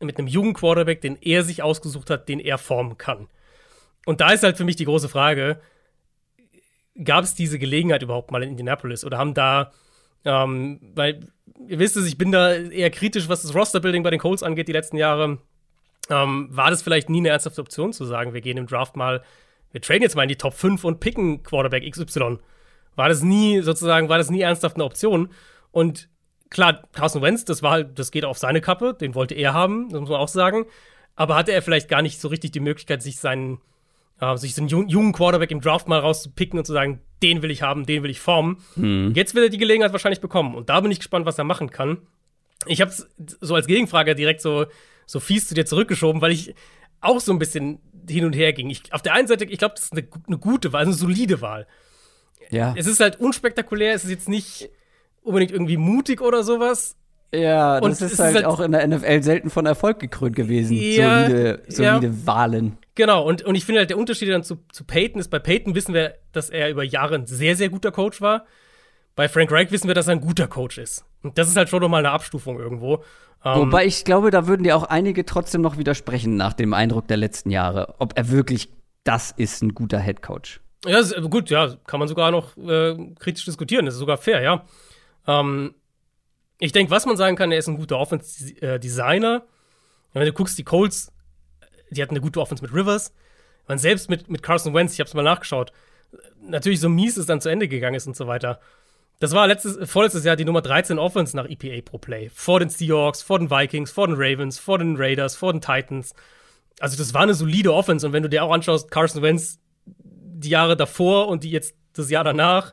mit 0.00 0.18
einem 0.18 0.26
jungen 0.26 0.54
Quarterback, 0.54 1.00
den 1.00 1.16
er 1.20 1.44
sich 1.44 1.62
ausgesucht 1.62 2.10
hat, 2.10 2.28
den 2.28 2.40
er 2.40 2.58
formen 2.58 2.98
kann. 2.98 3.28
Und 4.06 4.20
da 4.20 4.32
ist 4.32 4.42
halt 4.42 4.56
für 4.56 4.64
mich 4.64 4.76
die 4.76 4.84
große 4.84 5.08
Frage: 5.08 5.60
Gab 7.02 7.24
es 7.24 7.34
diese 7.34 7.58
Gelegenheit 7.58 8.02
überhaupt 8.02 8.30
mal 8.32 8.42
in 8.42 8.50
Indianapolis 8.50 9.04
oder 9.04 9.18
haben 9.18 9.34
da 9.34 9.72
ähm, 10.24 10.80
weil, 10.94 11.20
ihr 11.66 11.78
wisst 11.78 11.96
es, 11.96 12.06
ich 12.06 12.18
bin 12.18 12.32
da 12.32 12.52
eher 12.52 12.90
kritisch, 12.90 13.28
was 13.28 13.42
das 13.42 13.54
Roster-Building 13.54 14.02
bei 14.02 14.10
den 14.10 14.20
Colts 14.20 14.42
angeht, 14.42 14.68
die 14.68 14.72
letzten 14.72 14.96
Jahre. 14.96 15.38
Ähm, 16.08 16.48
war 16.50 16.70
das 16.70 16.82
vielleicht 16.82 17.08
nie 17.08 17.18
eine 17.18 17.28
ernsthafte 17.28 17.60
Option 17.60 17.92
zu 17.92 18.04
sagen, 18.04 18.34
wir 18.34 18.40
gehen 18.40 18.56
im 18.56 18.66
Draft 18.66 18.96
mal, 18.96 19.22
wir 19.70 19.80
traden 19.80 20.02
jetzt 20.02 20.16
mal 20.16 20.24
in 20.24 20.28
die 20.28 20.36
Top 20.36 20.54
5 20.54 20.84
und 20.84 21.00
picken 21.00 21.42
Quarterback 21.42 21.88
XY? 21.88 22.38
War 22.96 23.08
das 23.08 23.22
nie, 23.22 23.60
sozusagen, 23.60 24.08
war 24.08 24.18
das 24.18 24.30
nie 24.30 24.40
ernsthaft 24.40 24.76
eine 24.76 24.84
Option? 24.84 25.30
Und 25.70 26.08
klar, 26.50 26.82
Carson 26.92 27.22
Wentz, 27.22 27.44
das 27.44 27.62
war 27.62 27.70
halt, 27.70 27.98
das 27.98 28.10
geht 28.10 28.24
auf 28.24 28.38
seine 28.38 28.60
Kappe, 28.60 28.94
den 28.94 29.14
wollte 29.14 29.34
er 29.34 29.54
haben, 29.54 29.88
das 29.90 30.00
muss 30.00 30.10
man 30.10 30.18
auch 30.18 30.28
sagen. 30.28 30.66
Aber 31.14 31.36
hatte 31.36 31.52
er 31.52 31.62
vielleicht 31.62 31.88
gar 31.88 32.02
nicht 32.02 32.20
so 32.20 32.28
richtig 32.28 32.50
die 32.50 32.60
Möglichkeit, 32.60 33.02
sich 33.02 33.18
seinen 33.18 33.60
äh, 34.20 34.36
sich 34.36 34.54
so 34.54 34.62
einen 34.62 34.88
jungen 34.88 35.12
Quarterback 35.12 35.50
im 35.50 35.60
Draft 35.60 35.88
mal 35.88 35.98
rauszupicken 35.98 36.58
und 36.58 36.64
zu 36.64 36.72
sagen, 36.72 37.00
den 37.22 37.42
will 37.42 37.50
ich 37.50 37.62
haben, 37.62 37.86
den 37.86 38.02
will 38.02 38.10
ich 38.10 38.20
formen. 38.20 38.58
Mhm. 38.76 39.12
Jetzt 39.14 39.34
wird 39.34 39.46
er 39.46 39.50
die 39.50 39.58
Gelegenheit 39.58 39.92
wahrscheinlich 39.92 40.20
bekommen. 40.20 40.54
Und 40.54 40.68
da 40.68 40.80
bin 40.80 40.90
ich 40.90 40.98
gespannt, 40.98 41.26
was 41.26 41.38
er 41.38 41.44
machen 41.44 41.70
kann. 41.70 41.98
Ich 42.66 42.80
habe 42.80 42.90
es 42.90 43.08
so 43.40 43.54
als 43.54 43.66
Gegenfrage 43.66 44.14
direkt 44.14 44.40
so, 44.40 44.66
so 45.06 45.20
fies 45.20 45.48
zu 45.48 45.54
dir 45.54 45.64
zurückgeschoben, 45.64 46.20
weil 46.20 46.32
ich 46.32 46.54
auch 47.00 47.20
so 47.20 47.32
ein 47.32 47.38
bisschen 47.38 47.80
hin 48.08 48.24
und 48.24 48.34
her 48.34 48.52
ging. 48.52 48.68
Ich, 48.70 48.92
auf 48.92 49.02
der 49.02 49.14
einen 49.14 49.28
Seite, 49.28 49.44
ich 49.44 49.58
glaube, 49.58 49.74
das 49.74 49.84
ist 49.84 49.92
eine, 49.92 50.06
eine, 50.26 50.38
gute 50.38 50.72
Wahl, 50.72 50.82
eine 50.82 50.92
solide 50.92 51.40
Wahl. 51.40 51.66
Ja. 52.50 52.74
Es 52.76 52.86
ist 52.86 53.00
halt 53.00 53.20
unspektakulär, 53.20 53.94
es 53.94 54.04
ist 54.04 54.10
jetzt 54.10 54.28
nicht 54.28 54.70
unbedingt 55.22 55.52
irgendwie 55.52 55.76
mutig 55.76 56.20
oder 56.20 56.42
sowas. 56.42 56.96
Ja, 57.32 57.80
das 57.80 58.00
ist, 58.00 58.14
ist 58.14 58.18
halt, 58.18 58.34
halt, 58.36 58.44
auch 58.44 58.60
in 58.60 58.72
der 58.72 58.86
NFL 58.86 59.22
selten 59.22 59.50
von 59.50 59.64
Erfolg 59.64 60.00
gekrönt 60.00 60.34
gewesen. 60.34 60.76
Ja, 60.76 61.26
solide, 61.26 61.62
solide 61.68 62.06
ja. 62.08 62.26
Wahlen. 62.26 62.78
Genau, 62.96 63.24
und, 63.24 63.42
und 63.42 63.54
ich 63.54 63.64
finde 63.64 63.80
halt, 63.80 63.90
der 63.90 63.98
Unterschied 63.98 64.28
dann 64.30 64.42
zu, 64.42 64.58
zu 64.72 64.84
Peyton 64.84 65.20
ist, 65.20 65.28
bei 65.28 65.38
Peyton 65.38 65.74
wissen 65.74 65.94
wir, 65.94 66.14
dass 66.32 66.50
er 66.50 66.70
über 66.70 66.82
Jahre 66.82 67.14
ein 67.14 67.26
sehr, 67.26 67.54
sehr 67.54 67.68
guter 67.68 67.92
Coach 67.92 68.20
war. 68.20 68.46
Bei 69.14 69.28
Frank 69.28 69.52
Reich 69.52 69.70
wissen 69.70 69.86
wir, 69.86 69.94
dass 69.94 70.08
er 70.08 70.12
ein 70.12 70.20
guter 70.20 70.48
Coach 70.48 70.78
ist. 70.78 71.04
Und 71.22 71.38
das 71.38 71.48
ist 71.48 71.56
halt 71.56 71.68
schon 71.68 71.80
nochmal 71.80 72.00
eine 72.00 72.10
Abstufung 72.10 72.58
irgendwo. 72.58 73.04
Um, 73.42 73.54
Wobei 73.60 73.86
ich 73.86 74.04
glaube, 74.04 74.30
da 74.30 74.46
würden 74.46 74.64
dir 74.64 74.76
auch 74.76 74.84
einige 74.84 75.24
trotzdem 75.24 75.62
noch 75.62 75.78
widersprechen 75.78 76.36
nach 76.36 76.52
dem 76.52 76.74
Eindruck 76.74 77.08
der 77.08 77.16
letzten 77.16 77.50
Jahre, 77.50 77.94
ob 77.98 78.18
er 78.18 78.30
wirklich 78.30 78.70
das 79.04 79.30
ist, 79.30 79.62
ein 79.62 79.74
guter 79.74 79.98
Head 79.98 80.20
Coach. 80.20 80.60
Ja, 80.84 81.00
gut, 81.20 81.50
ja, 81.50 81.74
kann 81.86 82.00
man 82.00 82.08
sogar 82.08 82.30
noch 82.30 82.56
äh, 82.56 82.96
kritisch 83.18 83.44
diskutieren. 83.44 83.86
Das 83.86 83.94
ist 83.94 84.00
sogar 84.00 84.18
fair, 84.18 84.42
ja. 84.42 84.64
Ähm, 85.26 85.74
ich 86.60 86.72
denke, 86.72 86.90
was 86.90 87.06
man 87.06 87.16
sagen 87.16 87.36
kann, 87.36 87.50
er 87.50 87.58
ist 87.58 87.68
ein 87.68 87.76
guter 87.76 87.98
Offense-Designer. 87.98 89.44
Wenn 90.12 90.26
du 90.26 90.32
guckst, 90.32 90.58
die 90.58 90.64
Colts 90.64 91.12
die 91.90 92.02
hatten 92.02 92.12
eine 92.12 92.20
gute 92.20 92.40
Offense 92.40 92.62
mit 92.62 92.72
Rivers. 92.72 93.12
Man 93.68 93.78
selbst 93.78 94.08
mit, 94.08 94.28
mit 94.30 94.42
Carson 94.42 94.74
Wentz, 94.74 94.94
ich 94.94 95.00
habe 95.00 95.08
es 95.08 95.14
mal 95.14 95.22
nachgeschaut, 95.22 95.72
natürlich 96.40 96.80
so 96.80 96.88
mies 96.88 97.16
es 97.16 97.26
dann 97.26 97.40
zu 97.40 97.48
Ende 97.48 97.68
gegangen 97.68 97.94
ist 97.94 98.06
und 98.06 98.16
so 98.16 98.26
weiter. 98.26 98.60
Das 99.18 99.32
war 99.32 99.46
letztes, 99.46 99.90
vorletztes 99.90 100.24
Jahr 100.24 100.36
die 100.36 100.46
Nummer 100.46 100.62
13 100.62 100.98
Offense 100.98 101.36
nach 101.36 101.48
EPA 101.48 101.82
pro 101.84 101.98
Play. 101.98 102.30
Vor 102.32 102.58
den 102.58 102.70
Seahawks, 102.70 103.22
vor 103.22 103.38
den 103.38 103.50
Vikings, 103.50 103.90
vor 103.90 104.06
den 104.06 104.16
Ravens, 104.16 104.58
vor 104.58 104.78
den 104.78 104.96
Raiders, 104.96 105.36
vor 105.36 105.52
den 105.52 105.60
Titans. 105.60 106.14
Also, 106.78 106.96
das 106.96 107.12
war 107.12 107.22
eine 107.22 107.34
solide 107.34 107.74
Offense. 107.74 108.06
Und 108.06 108.14
wenn 108.14 108.22
du 108.22 108.30
dir 108.30 108.42
auch 108.42 108.52
anschaust, 108.52 108.90
Carson 108.90 109.20
Wentz 109.20 109.58
die 109.84 110.48
Jahre 110.48 110.74
davor 110.74 111.28
und 111.28 111.44
die 111.44 111.50
jetzt 111.50 111.74
das 111.92 112.08
Jahr 112.08 112.24
danach, 112.24 112.72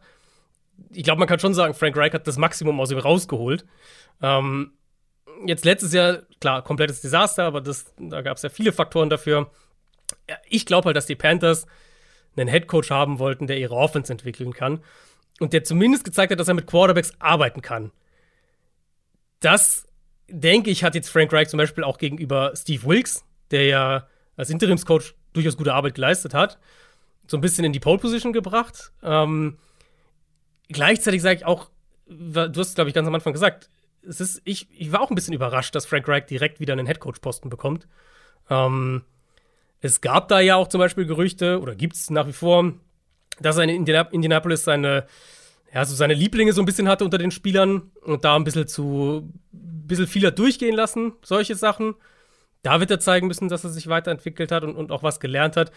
ich 0.92 1.04
glaube, 1.04 1.20
man 1.20 1.28
kann 1.28 1.40
schon 1.40 1.54
sagen, 1.54 1.74
Frank 1.74 1.96
Reich 1.98 2.14
hat 2.14 2.28
das 2.28 2.38
Maximum 2.38 2.80
aus 2.80 2.92
ihm 2.92 3.00
rausgeholt. 3.00 3.66
Ähm, 4.22 4.72
jetzt 5.46 5.66
letztes 5.66 5.94
Jahr, 5.94 6.24
klar, 6.40 6.64
komplettes 6.64 7.02
Desaster, 7.02 7.44
aber 7.44 7.62
das, 7.62 7.94
da 8.00 8.22
gab 8.22 8.38
es 8.38 8.44
ja 8.44 8.50
viele 8.50 8.72
Faktoren 8.72 9.10
dafür. 9.10 9.52
Ja, 10.30 10.38
ich 10.48 10.66
glaube 10.66 10.88
halt, 10.88 10.98
dass 10.98 11.06
die 11.06 11.16
Panthers 11.16 11.68
einen 12.36 12.48
Headcoach 12.48 12.92
haben 12.92 13.20
wollten, 13.20 13.48
der 13.48 13.58
ihre 13.58 13.76
Offense 13.76 14.12
entwickeln 14.12 14.54
kann 14.54 14.84
und 15.40 15.54
der 15.54 15.64
zumindest 15.64 16.04
gezeigt 16.04 16.32
hat, 16.32 16.40
dass 16.40 16.48
er 16.48 16.54
mit 16.54 16.68
Quarterbacks 16.68 17.14
arbeiten 17.20 17.62
kann. 17.62 17.92
Das, 19.40 19.88
denke 20.28 20.70
ich, 20.70 20.84
hat 20.84 20.96
jetzt 20.96 21.10
Frank 21.10 21.32
Reich 21.34 21.50
zum 21.50 21.58
Beispiel 21.58 21.84
auch 21.84 21.98
gegenüber 21.98 22.54
Steve 22.56 22.84
Wilkes, 22.84 23.24
der 23.52 23.66
ja 23.66 24.08
als 24.36 24.50
Interimscoach 24.50 25.14
durchaus 25.34 25.58
gute 25.58 25.74
Arbeit 25.74 25.96
geleistet 25.96 26.34
hat, 26.34 26.58
so 27.28 27.38
ein 27.38 27.42
bisschen 27.42 27.66
in 27.66 27.74
die 27.74 27.80
Pole 27.80 28.00
Position 28.00 28.34
gebracht. 28.34 28.92
Ähm, 29.04 29.58
gleichzeitig 30.70 31.22
sage 31.22 31.38
ich 31.38 31.46
auch, 31.46 31.70
du 32.08 32.52
hast, 32.60 32.76
glaube 32.76 32.90
ich, 32.90 32.94
ganz 32.94 33.08
am 33.08 33.16
Anfang 33.16 33.34
gesagt, 33.34 33.70
es 34.08 34.22
ist, 34.22 34.42
ich, 34.46 34.68
ich 34.72 34.92
war 34.92 35.02
auch 35.02 35.10
ein 35.10 35.16
bisschen 35.16 35.34
überrascht, 35.34 35.76
dass 35.76 35.86
Frank 35.86 36.08
Reich 36.08 36.26
direkt 36.26 36.60
wieder 36.60 36.74
einen 36.74 36.88
Headcoach-Posten 36.88 37.50
bekommt. 37.50 37.88
Ähm, 38.50 39.04
es 39.82 40.02
gab 40.02 40.28
da 40.28 40.40
ja 40.40 40.56
auch 40.56 40.68
zum 40.68 40.80
Beispiel 40.80 41.06
Gerüchte, 41.06 41.60
oder 41.60 41.76
gibt 41.76 41.96
es 41.96 42.10
nach 42.10 42.28
wie 42.28 42.34
vor, 42.34 42.74
dass 43.40 43.58
er 43.58 43.64
in 43.64 43.88
Indianapolis 43.88 44.64
seine, 44.64 45.06
ja, 45.74 45.86
so 45.86 45.96
seine 45.96 46.14
Lieblinge 46.14 46.54
so 46.54 46.62
ein 46.62 46.66
bisschen 46.66 46.88
hatte 46.88 47.06
unter 47.06 47.18
den 47.18 47.32
Spielern 47.32 47.92
und 48.02 48.26
da 48.26 48.36
ein 48.36 48.44
bisschen 48.44 48.68
zu, 48.68 49.32
ein 49.54 49.88
bisschen 49.88 50.08
vieler 50.08 50.32
durchgehen 50.32 50.76
lassen, 50.76 51.14
solche 51.22 51.56
Sachen. 51.56 51.96
Da 52.64 52.80
wird 52.80 52.92
er 52.92 53.00
zeigen 53.00 53.28
müssen, 53.28 53.50
dass 53.50 53.64
er 53.64 53.70
sich 53.70 53.88
weiterentwickelt 53.88 54.52
hat 54.52 54.64
und, 54.64 54.76
und 54.76 54.92
auch 54.92 55.04
was 55.04 55.20
gelernt 55.20 55.56
hat. 55.56 55.72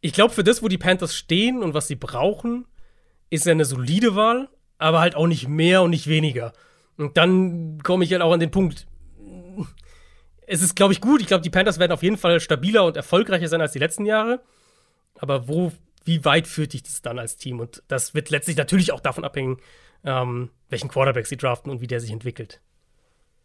Ich 0.00 0.12
glaube, 0.12 0.34
für 0.34 0.44
das, 0.44 0.62
wo 0.62 0.68
die 0.68 0.78
Panthers 0.78 1.14
stehen 1.14 1.62
und 1.62 1.74
was 1.74 1.88
sie 1.88 1.96
brauchen, 1.96 2.66
ist 3.30 3.46
er 3.46 3.52
eine 3.52 3.64
solide 3.64 4.14
Wahl, 4.14 4.48
aber 4.78 5.00
halt 5.00 5.14
auch 5.14 5.26
nicht 5.26 5.48
mehr 5.48 5.82
und 5.82 5.90
nicht 5.90 6.06
weniger. 6.06 6.52
Und 6.96 7.16
dann 7.16 7.82
komme 7.82 8.04
ich 8.04 8.12
halt 8.12 8.22
auch 8.22 8.32
an 8.32 8.40
den 8.40 8.50
Punkt. 8.50 8.86
Es 10.46 10.62
ist, 10.62 10.76
glaube 10.76 10.92
ich, 10.92 11.00
gut. 11.00 11.20
Ich 11.20 11.26
glaube, 11.26 11.42
die 11.42 11.50
Panthers 11.50 11.78
werden 11.78 11.92
auf 11.92 12.02
jeden 12.02 12.16
Fall 12.16 12.40
stabiler 12.40 12.84
und 12.84 12.96
erfolgreicher 12.96 13.48
sein 13.48 13.60
als 13.60 13.72
die 13.72 13.78
letzten 13.78 14.06
Jahre. 14.06 14.40
Aber 15.18 15.48
wo 15.48 15.72
wie 16.08 16.24
weit 16.24 16.48
führt 16.48 16.72
dich 16.72 16.82
das 16.82 17.02
dann 17.02 17.18
als 17.18 17.36
Team? 17.36 17.60
Und 17.60 17.82
das 17.86 18.14
wird 18.14 18.30
letztlich 18.30 18.56
natürlich 18.56 18.92
auch 18.92 19.00
davon 19.00 19.24
abhängen, 19.24 19.58
ähm, 20.04 20.50
welchen 20.70 20.88
Quarterback 20.88 21.26
sie 21.26 21.36
draften 21.36 21.70
und 21.70 21.82
wie 21.82 21.86
der 21.86 22.00
sich 22.00 22.10
entwickelt. 22.10 22.62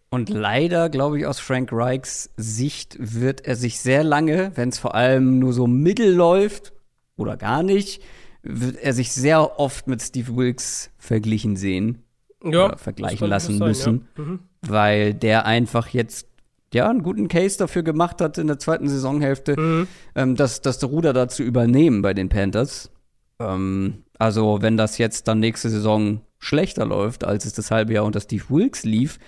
Und 0.10 0.30
leider, 0.30 0.90
glaube 0.90 1.20
ich, 1.20 1.26
aus 1.26 1.40
Frank 1.40 1.70
Reichs 1.74 2.32
Sicht 2.38 2.96
wird 3.00 3.46
er 3.46 3.56
sich 3.56 3.80
sehr 3.80 4.04
lange, 4.04 4.52
wenn 4.56 4.70
es 4.70 4.80
vor 4.80 4.96
allem 4.96 5.40
nur 5.40 5.52
so 5.54 5.68
mittel 5.68 6.14
läuft 6.14 6.72
oder 7.18 7.36
gar 7.36 7.64
nicht, 7.64 8.02
wird 8.44 8.78
er 8.78 8.94
sich 8.94 9.12
sehr 9.12 9.60
oft 9.60 9.88
mit 9.88 10.02
Steve 10.02 10.36
Wilkes 10.36 10.92
verglichen 10.98 11.56
sehen. 11.56 12.04
Ja, 12.46 12.76
vergleichen 12.76 13.30
lassen 13.30 13.58
sein, 13.58 13.68
müssen, 13.70 14.08
ja. 14.18 14.24
mhm. 14.24 14.40
weil 14.62 15.14
der 15.14 15.46
einfach 15.46 15.88
jetzt 15.88 16.28
ja, 16.74 16.90
einen 16.90 17.04
guten 17.04 17.30
Case 17.30 17.58
dafür 17.58 17.84
gemacht 17.84 18.20
hat 18.20 18.38
in 18.38 18.48
der 18.48 18.60
zweiten 18.60 18.90
Saisonhälfte, 18.90 19.58
mhm. 19.58 19.88
ähm, 20.16 20.36
das, 20.36 20.60
das 20.62 20.84
Ruder 20.84 21.14
da 21.14 21.30
zu 21.30 21.44
übernehmen 21.44 22.02
bei 22.02 22.14
den 22.14 22.30
Panthers. 22.30 22.92
Ähm, 23.40 24.04
also, 24.20 24.62
wenn 24.62 24.76
das 24.76 24.98
jetzt 24.98 25.28
dann 25.28 25.40
nächste 25.40 25.70
Saison 25.70 26.22
schlechter 26.40 26.86
läuft, 26.86 27.24
als 27.24 27.46
es 27.46 27.54
das 27.54 27.72
halbe 27.72 27.94
Jahr 27.94 28.06
unter 28.06 28.20
Steve 28.20 28.44
Wilkes 28.50 28.84
lief, 28.84 29.20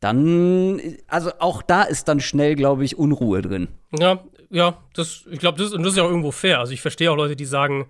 dann, 0.00 0.80
also 1.06 1.32
auch 1.38 1.62
da 1.62 1.82
ist 1.82 2.08
dann 2.08 2.20
schnell, 2.20 2.54
glaube 2.56 2.84
ich, 2.84 2.98
Unruhe 2.98 3.42
drin. 3.42 3.68
Ja, 3.98 4.24
ja, 4.50 4.78
das, 4.94 5.24
ich 5.30 5.38
glaube, 5.38 5.58
das, 5.58 5.72
und 5.72 5.82
das 5.82 5.92
ist 5.92 5.96
ja 5.98 6.04
auch 6.04 6.10
irgendwo 6.10 6.30
fair. 6.30 6.60
Also 6.60 6.72
ich 6.72 6.80
verstehe 6.80 7.10
auch 7.10 7.16
Leute, 7.16 7.36
die 7.36 7.44
sagen, 7.44 7.86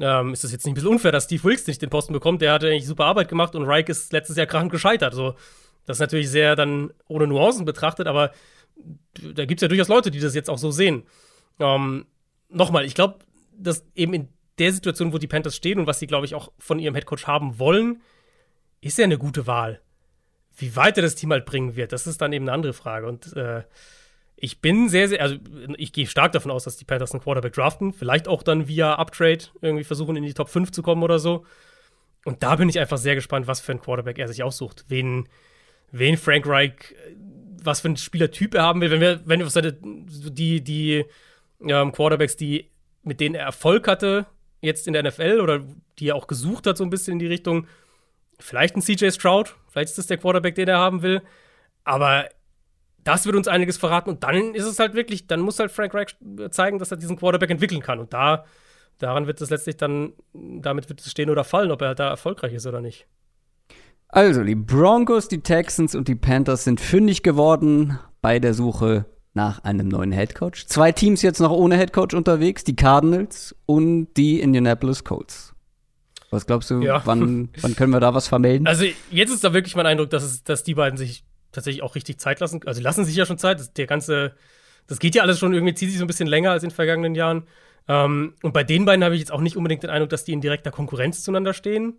ähm, 0.00 0.32
ist 0.32 0.44
das 0.44 0.52
jetzt 0.52 0.64
nicht 0.64 0.72
ein 0.72 0.74
bisschen 0.74 0.90
unfair, 0.90 1.12
dass 1.12 1.24
Steve 1.24 1.44
Wilkes 1.44 1.66
nicht 1.66 1.82
den 1.82 1.90
Posten 1.90 2.12
bekommt? 2.12 2.42
Der 2.42 2.52
hatte 2.52 2.68
eigentlich 2.68 2.86
super 2.86 3.04
Arbeit 3.04 3.28
gemacht 3.28 3.54
und 3.54 3.64
Reich 3.64 3.88
ist 3.88 4.12
letztes 4.12 4.36
Jahr 4.36 4.46
krachend 4.46 4.72
gescheitert. 4.72 5.14
So, 5.14 5.34
das 5.86 5.96
ist 5.96 6.00
natürlich 6.00 6.30
sehr 6.30 6.56
dann 6.56 6.92
ohne 7.08 7.26
Nuancen 7.26 7.64
betrachtet, 7.64 8.06
aber 8.06 8.32
da 9.16 9.44
gibt 9.44 9.60
es 9.60 9.62
ja 9.62 9.68
durchaus 9.68 9.88
Leute, 9.88 10.10
die 10.10 10.20
das 10.20 10.34
jetzt 10.34 10.50
auch 10.50 10.58
so 10.58 10.70
sehen. 10.70 11.04
Ähm, 11.60 12.06
Nochmal, 12.54 12.84
ich 12.84 12.94
glaube, 12.94 13.18
dass 13.56 13.84
eben 13.96 14.14
in 14.14 14.28
der 14.58 14.72
Situation, 14.72 15.12
wo 15.12 15.18
die 15.18 15.26
Panthers 15.26 15.56
stehen 15.56 15.80
und 15.80 15.88
was 15.88 15.98
sie, 15.98 16.06
glaube 16.06 16.26
ich, 16.26 16.36
auch 16.36 16.52
von 16.58 16.78
ihrem 16.78 16.94
Headcoach 16.94 17.26
haben 17.26 17.58
wollen, 17.58 18.00
ist 18.80 18.96
ja 18.96 19.04
eine 19.04 19.18
gute 19.18 19.48
Wahl. 19.48 19.80
Wie 20.56 20.76
weit 20.76 20.96
er 20.96 21.02
das 21.02 21.16
Team 21.16 21.32
halt 21.32 21.46
bringen 21.46 21.74
wird, 21.74 21.92
das 21.92 22.06
ist 22.06 22.20
dann 22.20 22.32
eben 22.32 22.44
eine 22.44 22.52
andere 22.52 22.72
Frage. 22.72 23.08
Und 23.08 23.36
äh, 23.36 23.64
ich 24.44 24.60
bin 24.60 24.90
sehr, 24.90 25.08
sehr, 25.08 25.22
also 25.22 25.36
ich 25.78 25.94
gehe 25.94 26.06
stark 26.06 26.32
davon 26.32 26.50
aus, 26.50 26.64
dass 26.64 26.76
die 26.76 26.84
Panthers 26.84 27.12
einen 27.12 27.22
Quarterback 27.22 27.54
draften. 27.54 27.94
Vielleicht 27.94 28.28
auch 28.28 28.42
dann 28.42 28.68
via 28.68 28.94
Uptrade 28.94 29.44
irgendwie 29.62 29.84
versuchen, 29.84 30.16
in 30.16 30.22
die 30.22 30.34
Top 30.34 30.50
5 30.50 30.70
zu 30.70 30.82
kommen 30.82 31.02
oder 31.02 31.18
so. 31.18 31.46
Und 32.26 32.42
da 32.42 32.54
bin 32.56 32.68
ich 32.68 32.78
einfach 32.78 32.98
sehr 32.98 33.14
gespannt, 33.14 33.46
was 33.46 33.62
für 33.62 33.72
ein 33.72 33.80
Quarterback 33.80 34.18
er 34.18 34.28
sich 34.28 34.42
aussucht. 34.42 34.84
Wen, 34.88 35.30
wen 35.92 36.18
Frank 36.18 36.46
Reich, 36.46 36.94
was 37.62 37.80
für 37.80 37.88
ein 37.88 37.96
Spielertyp 37.96 38.54
er 38.54 38.64
haben 38.64 38.82
will. 38.82 38.90
Wenn 38.90 39.00
wir, 39.00 39.22
wenn 39.24 39.40
wir 39.40 39.72
die, 40.30 40.60
die 40.62 41.06
ähm, 41.66 41.92
Quarterbacks, 41.92 42.36
die, 42.36 42.70
mit 43.02 43.20
denen 43.20 43.36
er 43.36 43.46
Erfolg 43.46 43.88
hatte, 43.88 44.26
jetzt 44.60 44.86
in 44.86 44.92
der 44.92 45.04
NFL 45.04 45.40
oder 45.40 45.62
die 45.98 46.08
er 46.08 46.16
auch 46.16 46.26
gesucht 46.26 46.66
hat, 46.66 46.76
so 46.76 46.84
ein 46.84 46.90
bisschen 46.90 47.14
in 47.14 47.18
die 47.18 47.28
Richtung, 47.28 47.66
vielleicht 48.38 48.76
ein 48.76 48.82
CJ 48.82 49.08
Stroud, 49.10 49.54
vielleicht 49.70 49.88
ist 49.88 49.98
das 49.98 50.06
der 50.06 50.18
Quarterback, 50.18 50.54
den 50.54 50.68
er 50.68 50.78
haben 50.78 51.00
will. 51.00 51.22
Aber 51.84 52.28
das 53.04 53.26
wird 53.26 53.36
uns 53.36 53.48
einiges 53.48 53.76
verraten 53.76 54.10
und 54.10 54.24
dann 54.24 54.54
ist 54.54 54.64
es 54.64 54.78
halt 54.78 54.94
wirklich, 54.94 55.26
dann 55.26 55.40
muss 55.40 55.58
halt 55.58 55.70
Frank 55.70 55.94
Reich 55.94 56.16
zeigen, 56.50 56.78
dass 56.78 56.90
er 56.90 56.96
diesen 56.96 57.16
Quarterback 57.16 57.50
entwickeln 57.50 57.82
kann. 57.82 57.98
Und 58.00 58.12
da, 58.12 58.44
daran 58.98 59.26
wird 59.26 59.40
es 59.40 59.50
letztlich 59.50 59.76
dann, 59.76 60.14
damit 60.32 60.88
wird 60.88 61.00
es 61.00 61.10
stehen 61.10 61.30
oder 61.30 61.44
fallen, 61.44 61.70
ob 61.70 61.82
er 61.82 61.94
da 61.94 62.08
erfolgreich 62.08 62.54
ist 62.54 62.66
oder 62.66 62.80
nicht. 62.80 63.06
Also, 64.08 64.44
die 64.44 64.54
Broncos, 64.54 65.28
die 65.28 65.40
Texans 65.40 65.94
und 65.94 66.08
die 66.08 66.14
Panthers 66.14 66.64
sind 66.64 66.80
fündig 66.80 67.22
geworden 67.22 67.98
bei 68.22 68.38
der 68.38 68.54
Suche 68.54 69.06
nach 69.34 69.64
einem 69.64 69.88
neuen 69.88 70.12
Headcoach. 70.12 70.66
Zwei 70.68 70.92
Teams 70.92 71.22
jetzt 71.22 71.40
noch 71.40 71.50
ohne 71.50 71.76
Headcoach 71.76 72.14
unterwegs, 72.14 72.62
die 72.62 72.76
Cardinals 72.76 73.56
und 73.66 74.14
die 74.16 74.40
Indianapolis 74.40 75.02
Colts. 75.02 75.52
Was 76.30 76.46
glaubst 76.46 76.70
du, 76.70 76.80
ja. 76.80 77.02
wann, 77.04 77.48
wann 77.60 77.74
können 77.74 77.92
wir 77.92 78.00
da 78.00 78.14
was 78.14 78.28
vermelden? 78.28 78.68
Also, 78.68 78.84
jetzt 79.10 79.30
ist 79.30 79.42
da 79.42 79.52
wirklich 79.52 79.74
mein 79.74 79.86
Eindruck, 79.86 80.10
dass, 80.10 80.22
es, 80.22 80.44
dass 80.44 80.62
die 80.62 80.74
beiden 80.74 80.96
sich 80.96 81.24
tatsächlich 81.54 81.82
auch 81.82 81.94
richtig 81.94 82.18
Zeit 82.18 82.40
lassen. 82.40 82.60
Also, 82.66 82.82
lassen 82.82 83.04
sich 83.04 83.16
ja 83.16 83.26
schon 83.26 83.38
Zeit. 83.38 83.58
Das, 83.60 83.72
der 83.72 83.86
ganze, 83.86 84.34
das 84.86 84.98
geht 84.98 85.14
ja 85.14 85.22
alles 85.22 85.38
schon 85.38 85.52
irgendwie, 85.54 85.74
zieht 85.74 85.90
sich 85.90 85.98
so 85.98 86.04
ein 86.04 86.08
bisschen 86.08 86.28
länger 86.28 86.50
als 86.50 86.62
in 86.62 86.70
den 86.70 86.74
vergangenen 86.74 87.14
Jahren. 87.14 87.44
Ähm, 87.88 88.34
und 88.42 88.52
bei 88.52 88.64
den 88.64 88.84
beiden 88.84 89.04
habe 89.04 89.14
ich 89.14 89.20
jetzt 89.20 89.32
auch 89.32 89.40
nicht 89.40 89.56
unbedingt 89.56 89.82
den 89.82 89.90
Eindruck, 89.90 90.10
dass 90.10 90.24
die 90.24 90.32
in 90.32 90.40
direkter 90.40 90.70
Konkurrenz 90.70 91.22
zueinander 91.22 91.54
stehen. 91.54 91.98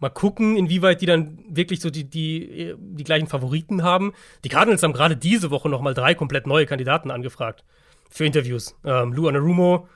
Mal 0.00 0.10
gucken, 0.10 0.56
inwieweit 0.56 1.00
die 1.00 1.06
dann 1.06 1.38
wirklich 1.48 1.80
so 1.80 1.88
die, 1.88 2.04
die, 2.04 2.74
die 2.76 3.04
gleichen 3.04 3.28
Favoriten 3.28 3.84
haben. 3.84 4.12
Die 4.42 4.48
Cardinals 4.48 4.82
haben 4.82 4.92
gerade 4.92 5.16
diese 5.16 5.52
Woche 5.52 5.68
noch 5.68 5.80
mal 5.80 5.94
drei 5.94 6.14
komplett 6.14 6.46
neue 6.46 6.66
Kandidaten 6.66 7.12
angefragt 7.12 7.64
für 8.10 8.26
Interviews. 8.26 8.76
Ähm, 8.84 9.12
Lou 9.12 9.28
Anarumo, 9.28 9.88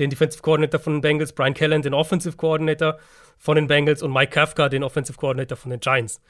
den 0.00 0.10
Defensive 0.10 0.42
Coordinator 0.42 0.80
von 0.80 0.94
den 0.94 1.00
Bengals, 1.00 1.32
Brian 1.32 1.54
Callen, 1.54 1.82
den 1.82 1.94
Offensive 1.94 2.36
Coordinator 2.36 2.98
von 3.38 3.54
den 3.54 3.68
Bengals 3.68 4.02
und 4.02 4.12
Mike 4.12 4.32
Kafka, 4.32 4.68
den 4.68 4.82
Offensive 4.82 5.16
Coordinator 5.16 5.56
von 5.56 5.70
den 5.70 5.78
Giants. 5.78 6.20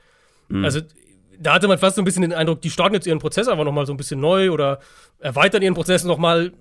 Mhm. 0.48 0.64
Also 0.64 0.80
da 1.42 1.54
hatte 1.54 1.68
man 1.68 1.78
fast 1.78 1.96
so 1.96 2.02
ein 2.02 2.04
bisschen 2.04 2.22
den 2.22 2.32
Eindruck, 2.32 2.60
die 2.60 2.70
starten 2.70 2.94
jetzt 2.94 3.06
ihren 3.06 3.18
Prozess 3.18 3.48
einfach 3.48 3.64
noch 3.64 3.72
mal 3.72 3.86
so 3.86 3.92
ein 3.92 3.96
bisschen 3.96 4.20
neu 4.20 4.50
oder 4.50 4.78
erweitern 5.18 5.62
ihren 5.62 5.74
Prozess 5.74 6.04
noch 6.04 6.18
mal. 6.18 6.52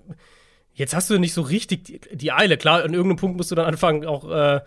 Jetzt 0.74 0.96
hast 0.96 1.10
du 1.10 1.20
nicht 1.20 1.34
so 1.34 1.42
richtig 1.42 1.84
die, 1.84 2.00
die 2.12 2.32
Eile. 2.32 2.58
Klar, 2.58 2.84
an 2.84 2.94
irgendeinem 2.94 3.18
Punkt 3.18 3.38
musst 3.38 3.52
du 3.52 3.56
dann 3.56 3.66
anfangen, 3.66 4.06
auch 4.06 4.30
äh, 4.30 4.62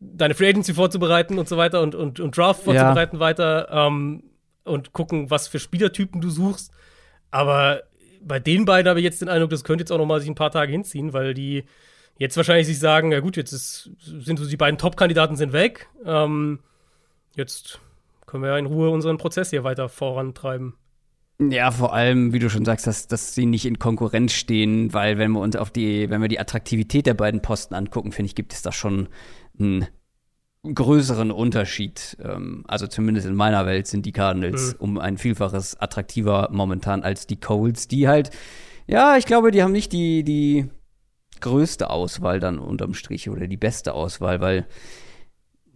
deine 0.00 0.34
Free 0.34 0.48
Agency 0.48 0.74
vorzubereiten 0.74 1.38
und 1.38 1.48
so 1.48 1.56
weiter 1.56 1.80
und, 1.82 1.94
und, 1.94 2.20
und 2.20 2.36
Draft 2.36 2.62
vorzubereiten 2.62 3.16
ja. 3.16 3.20
weiter 3.20 3.68
ähm, 3.70 4.22
und 4.64 4.92
gucken, 4.92 5.30
was 5.30 5.48
für 5.48 5.58
Spielertypen 5.58 6.20
du 6.20 6.30
suchst. 6.30 6.70
Aber 7.30 7.82
bei 8.22 8.38
den 8.38 8.64
beiden 8.64 8.88
habe 8.88 9.00
ich 9.00 9.04
jetzt 9.04 9.20
den 9.20 9.28
Eindruck, 9.28 9.50
das 9.50 9.64
könnte 9.64 9.82
jetzt 9.82 9.90
auch 9.90 9.98
noch 9.98 10.06
mal 10.06 10.20
sich 10.20 10.28
ein 10.28 10.34
paar 10.34 10.50
Tage 10.50 10.70
hinziehen, 10.70 11.12
weil 11.12 11.34
die 11.34 11.64
jetzt 12.18 12.36
wahrscheinlich 12.36 12.66
sich 12.66 12.78
sagen, 12.78 13.12
ja 13.12 13.20
gut, 13.20 13.36
jetzt 13.36 13.52
ist, 13.52 13.90
sind 13.98 14.38
so 14.38 14.46
die 14.46 14.56
beiden 14.56 14.78
Top-Kandidaten 14.78 15.36
sind 15.36 15.52
weg. 15.52 15.88
Ähm, 16.04 16.60
jetzt 17.36 17.80
können 18.28 18.44
wir 18.44 18.50
ja 18.50 18.58
in 18.58 18.66
Ruhe 18.66 18.90
unseren 18.90 19.18
Prozess 19.18 19.50
hier 19.50 19.64
weiter 19.64 19.88
vorantreiben. 19.88 20.74
Ja, 21.40 21.70
vor 21.70 21.94
allem, 21.94 22.32
wie 22.32 22.40
du 22.40 22.50
schon 22.50 22.64
sagst, 22.64 22.86
dass, 22.86 23.06
dass 23.06 23.34
sie 23.34 23.46
nicht 23.46 23.64
in 23.64 23.78
Konkurrenz 23.78 24.32
stehen, 24.32 24.92
weil 24.92 25.18
wenn 25.18 25.30
wir 25.32 25.40
uns 25.40 25.54
auf 25.54 25.70
die, 25.70 26.10
wenn 26.10 26.20
wir 26.20 26.28
die 26.28 26.40
Attraktivität 26.40 27.06
der 27.06 27.14
beiden 27.14 27.42
Posten 27.42 27.74
angucken, 27.74 28.10
finde 28.10 28.26
ich, 28.26 28.34
gibt 28.34 28.52
es 28.52 28.62
da 28.62 28.72
schon 28.72 29.08
einen 29.58 29.86
größeren 30.64 31.30
Unterschied. 31.30 32.16
Ähm, 32.22 32.64
also 32.66 32.88
zumindest 32.88 33.28
in 33.28 33.36
meiner 33.36 33.66
Welt 33.66 33.86
sind 33.86 34.04
die 34.04 34.12
Cardinals 34.12 34.74
mhm. 34.74 34.80
um 34.80 34.98
ein 34.98 35.16
Vielfaches 35.16 35.76
attraktiver 35.80 36.48
momentan 36.50 37.04
als 37.04 37.28
die 37.28 37.38
Colts, 37.38 37.86
die 37.86 38.08
halt, 38.08 38.30
ja, 38.88 39.16
ich 39.16 39.24
glaube, 39.24 39.52
die 39.52 39.62
haben 39.62 39.72
nicht 39.72 39.92
die, 39.92 40.24
die 40.24 40.68
größte 41.40 41.88
Auswahl 41.88 42.40
dann 42.40 42.58
unterm 42.58 42.94
Strich 42.94 43.30
oder 43.30 43.46
die 43.46 43.56
beste 43.56 43.94
Auswahl, 43.94 44.40
weil, 44.40 44.66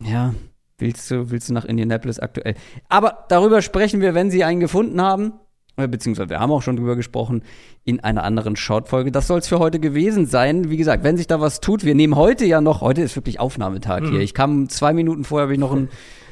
ja, 0.01 0.35
Willst 0.83 1.11
du, 1.11 1.31
willst 1.31 1.49
du 1.49 1.55
nach 1.55 1.65
Indianapolis 1.65 2.19
aktuell? 2.19 2.55
Aber 2.89 3.25
darüber 3.29 3.63
sprechen 3.63 4.01
wir, 4.01 4.15
wenn 4.15 4.31
sie 4.31 4.43
einen 4.43 4.61
gefunden 4.61 5.01
haben. 5.01 5.35
Äh, 5.77 5.89
beziehungsweise 5.89 6.29
wir 6.29 6.41
haben 6.41 6.51
auch 6.51 6.61
schon 6.61 6.77
drüber 6.77 6.97
gesprochen 6.97 7.43
in 7.85 8.01
einer 8.01 8.25
anderen 8.25 8.57
Shortfolge. 8.57 9.13
Das 9.13 9.27
soll 9.27 9.39
es 9.39 9.49
für 9.49 9.59
heute 9.59 9.79
gewesen 9.79 10.27
sein. 10.27 10.71
Wie 10.71 10.77
gesagt, 10.77 11.05
wenn 11.05 11.17
sich 11.17 11.29
da 11.29 11.41
was 11.41 11.61
tut, 11.61 11.85
wir 11.85 11.95
nehmen 11.95 12.17
heute 12.17 12.45
ja 12.45 12.61
noch, 12.61 12.81
heute 12.81 13.01
ist 13.01 13.17
wirklich 13.17 13.41
Aufnahmetag 13.41 14.03
mhm. 14.03 14.11
hier. 14.11 14.21
Ich 14.21 14.35
kam 14.35 14.69
zwei 14.69 14.93
Minuten 14.93 15.25
vorher, 15.25 15.45
habe 15.45 15.55
ich 15.55 15.61
noch 15.61 15.73
ein, 15.73 15.89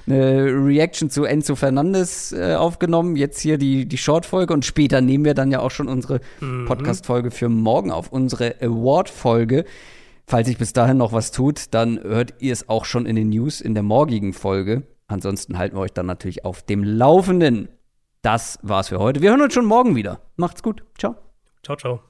eine 0.07 0.47
Reaction 0.67 1.09
zu 1.11 1.25
Enzo 1.25 1.55
Fernandes 1.55 2.33
äh, 2.33 2.55
aufgenommen. 2.55 3.17
Jetzt 3.17 3.41
hier 3.41 3.57
die, 3.57 3.87
die 3.87 3.99
Shortfolge 3.99 4.53
und 4.53 4.65
später 4.65 5.01
nehmen 5.01 5.25
wir 5.25 5.35
dann 5.35 5.51
ja 5.51 5.61
auch 5.61 5.71
schon 5.71 5.89
unsere 5.89 6.21
mhm. 6.41 6.67
Podcast-Folge 6.67 7.31
für 7.31 7.49
morgen 7.49 7.93
auf, 7.93 8.13
unsere 8.13 8.57
Award-Folge. 8.61 9.65
Falls 10.31 10.47
sich 10.47 10.59
bis 10.59 10.73
dahin 10.73 10.97
noch 10.97 11.13
was 11.13 11.33
tut, 11.33 11.75
dann 11.75 12.01
hört 12.05 12.35
ihr 12.39 12.53
es 12.53 12.69
auch 12.69 12.85
schon 12.85 13.05
in 13.05 13.17
den 13.17 13.31
News 13.31 13.61
in 13.61 13.75
der 13.75 13.83
morgigen 13.83 14.33
Folge. 14.33 14.85
Ansonsten 15.09 15.59
halten 15.59 15.75
wir 15.75 15.81
euch 15.81 15.93
dann 15.93 16.07
natürlich 16.07 16.45
auf 16.45 16.63
dem 16.63 16.85
Laufenden. 16.85 17.69
Das 18.23 18.61
war's 18.63 18.91
für 18.91 19.01
heute. 19.01 19.23
Wir 19.23 19.31
hören 19.31 19.43
uns 19.43 19.55
schon 19.55 19.65
morgen 19.65 19.97
wieder. 19.97 20.21
Macht's 20.37 20.63
gut. 20.63 20.85
Ciao. 20.97 21.17
Ciao, 21.65 21.77
ciao. 21.77 22.10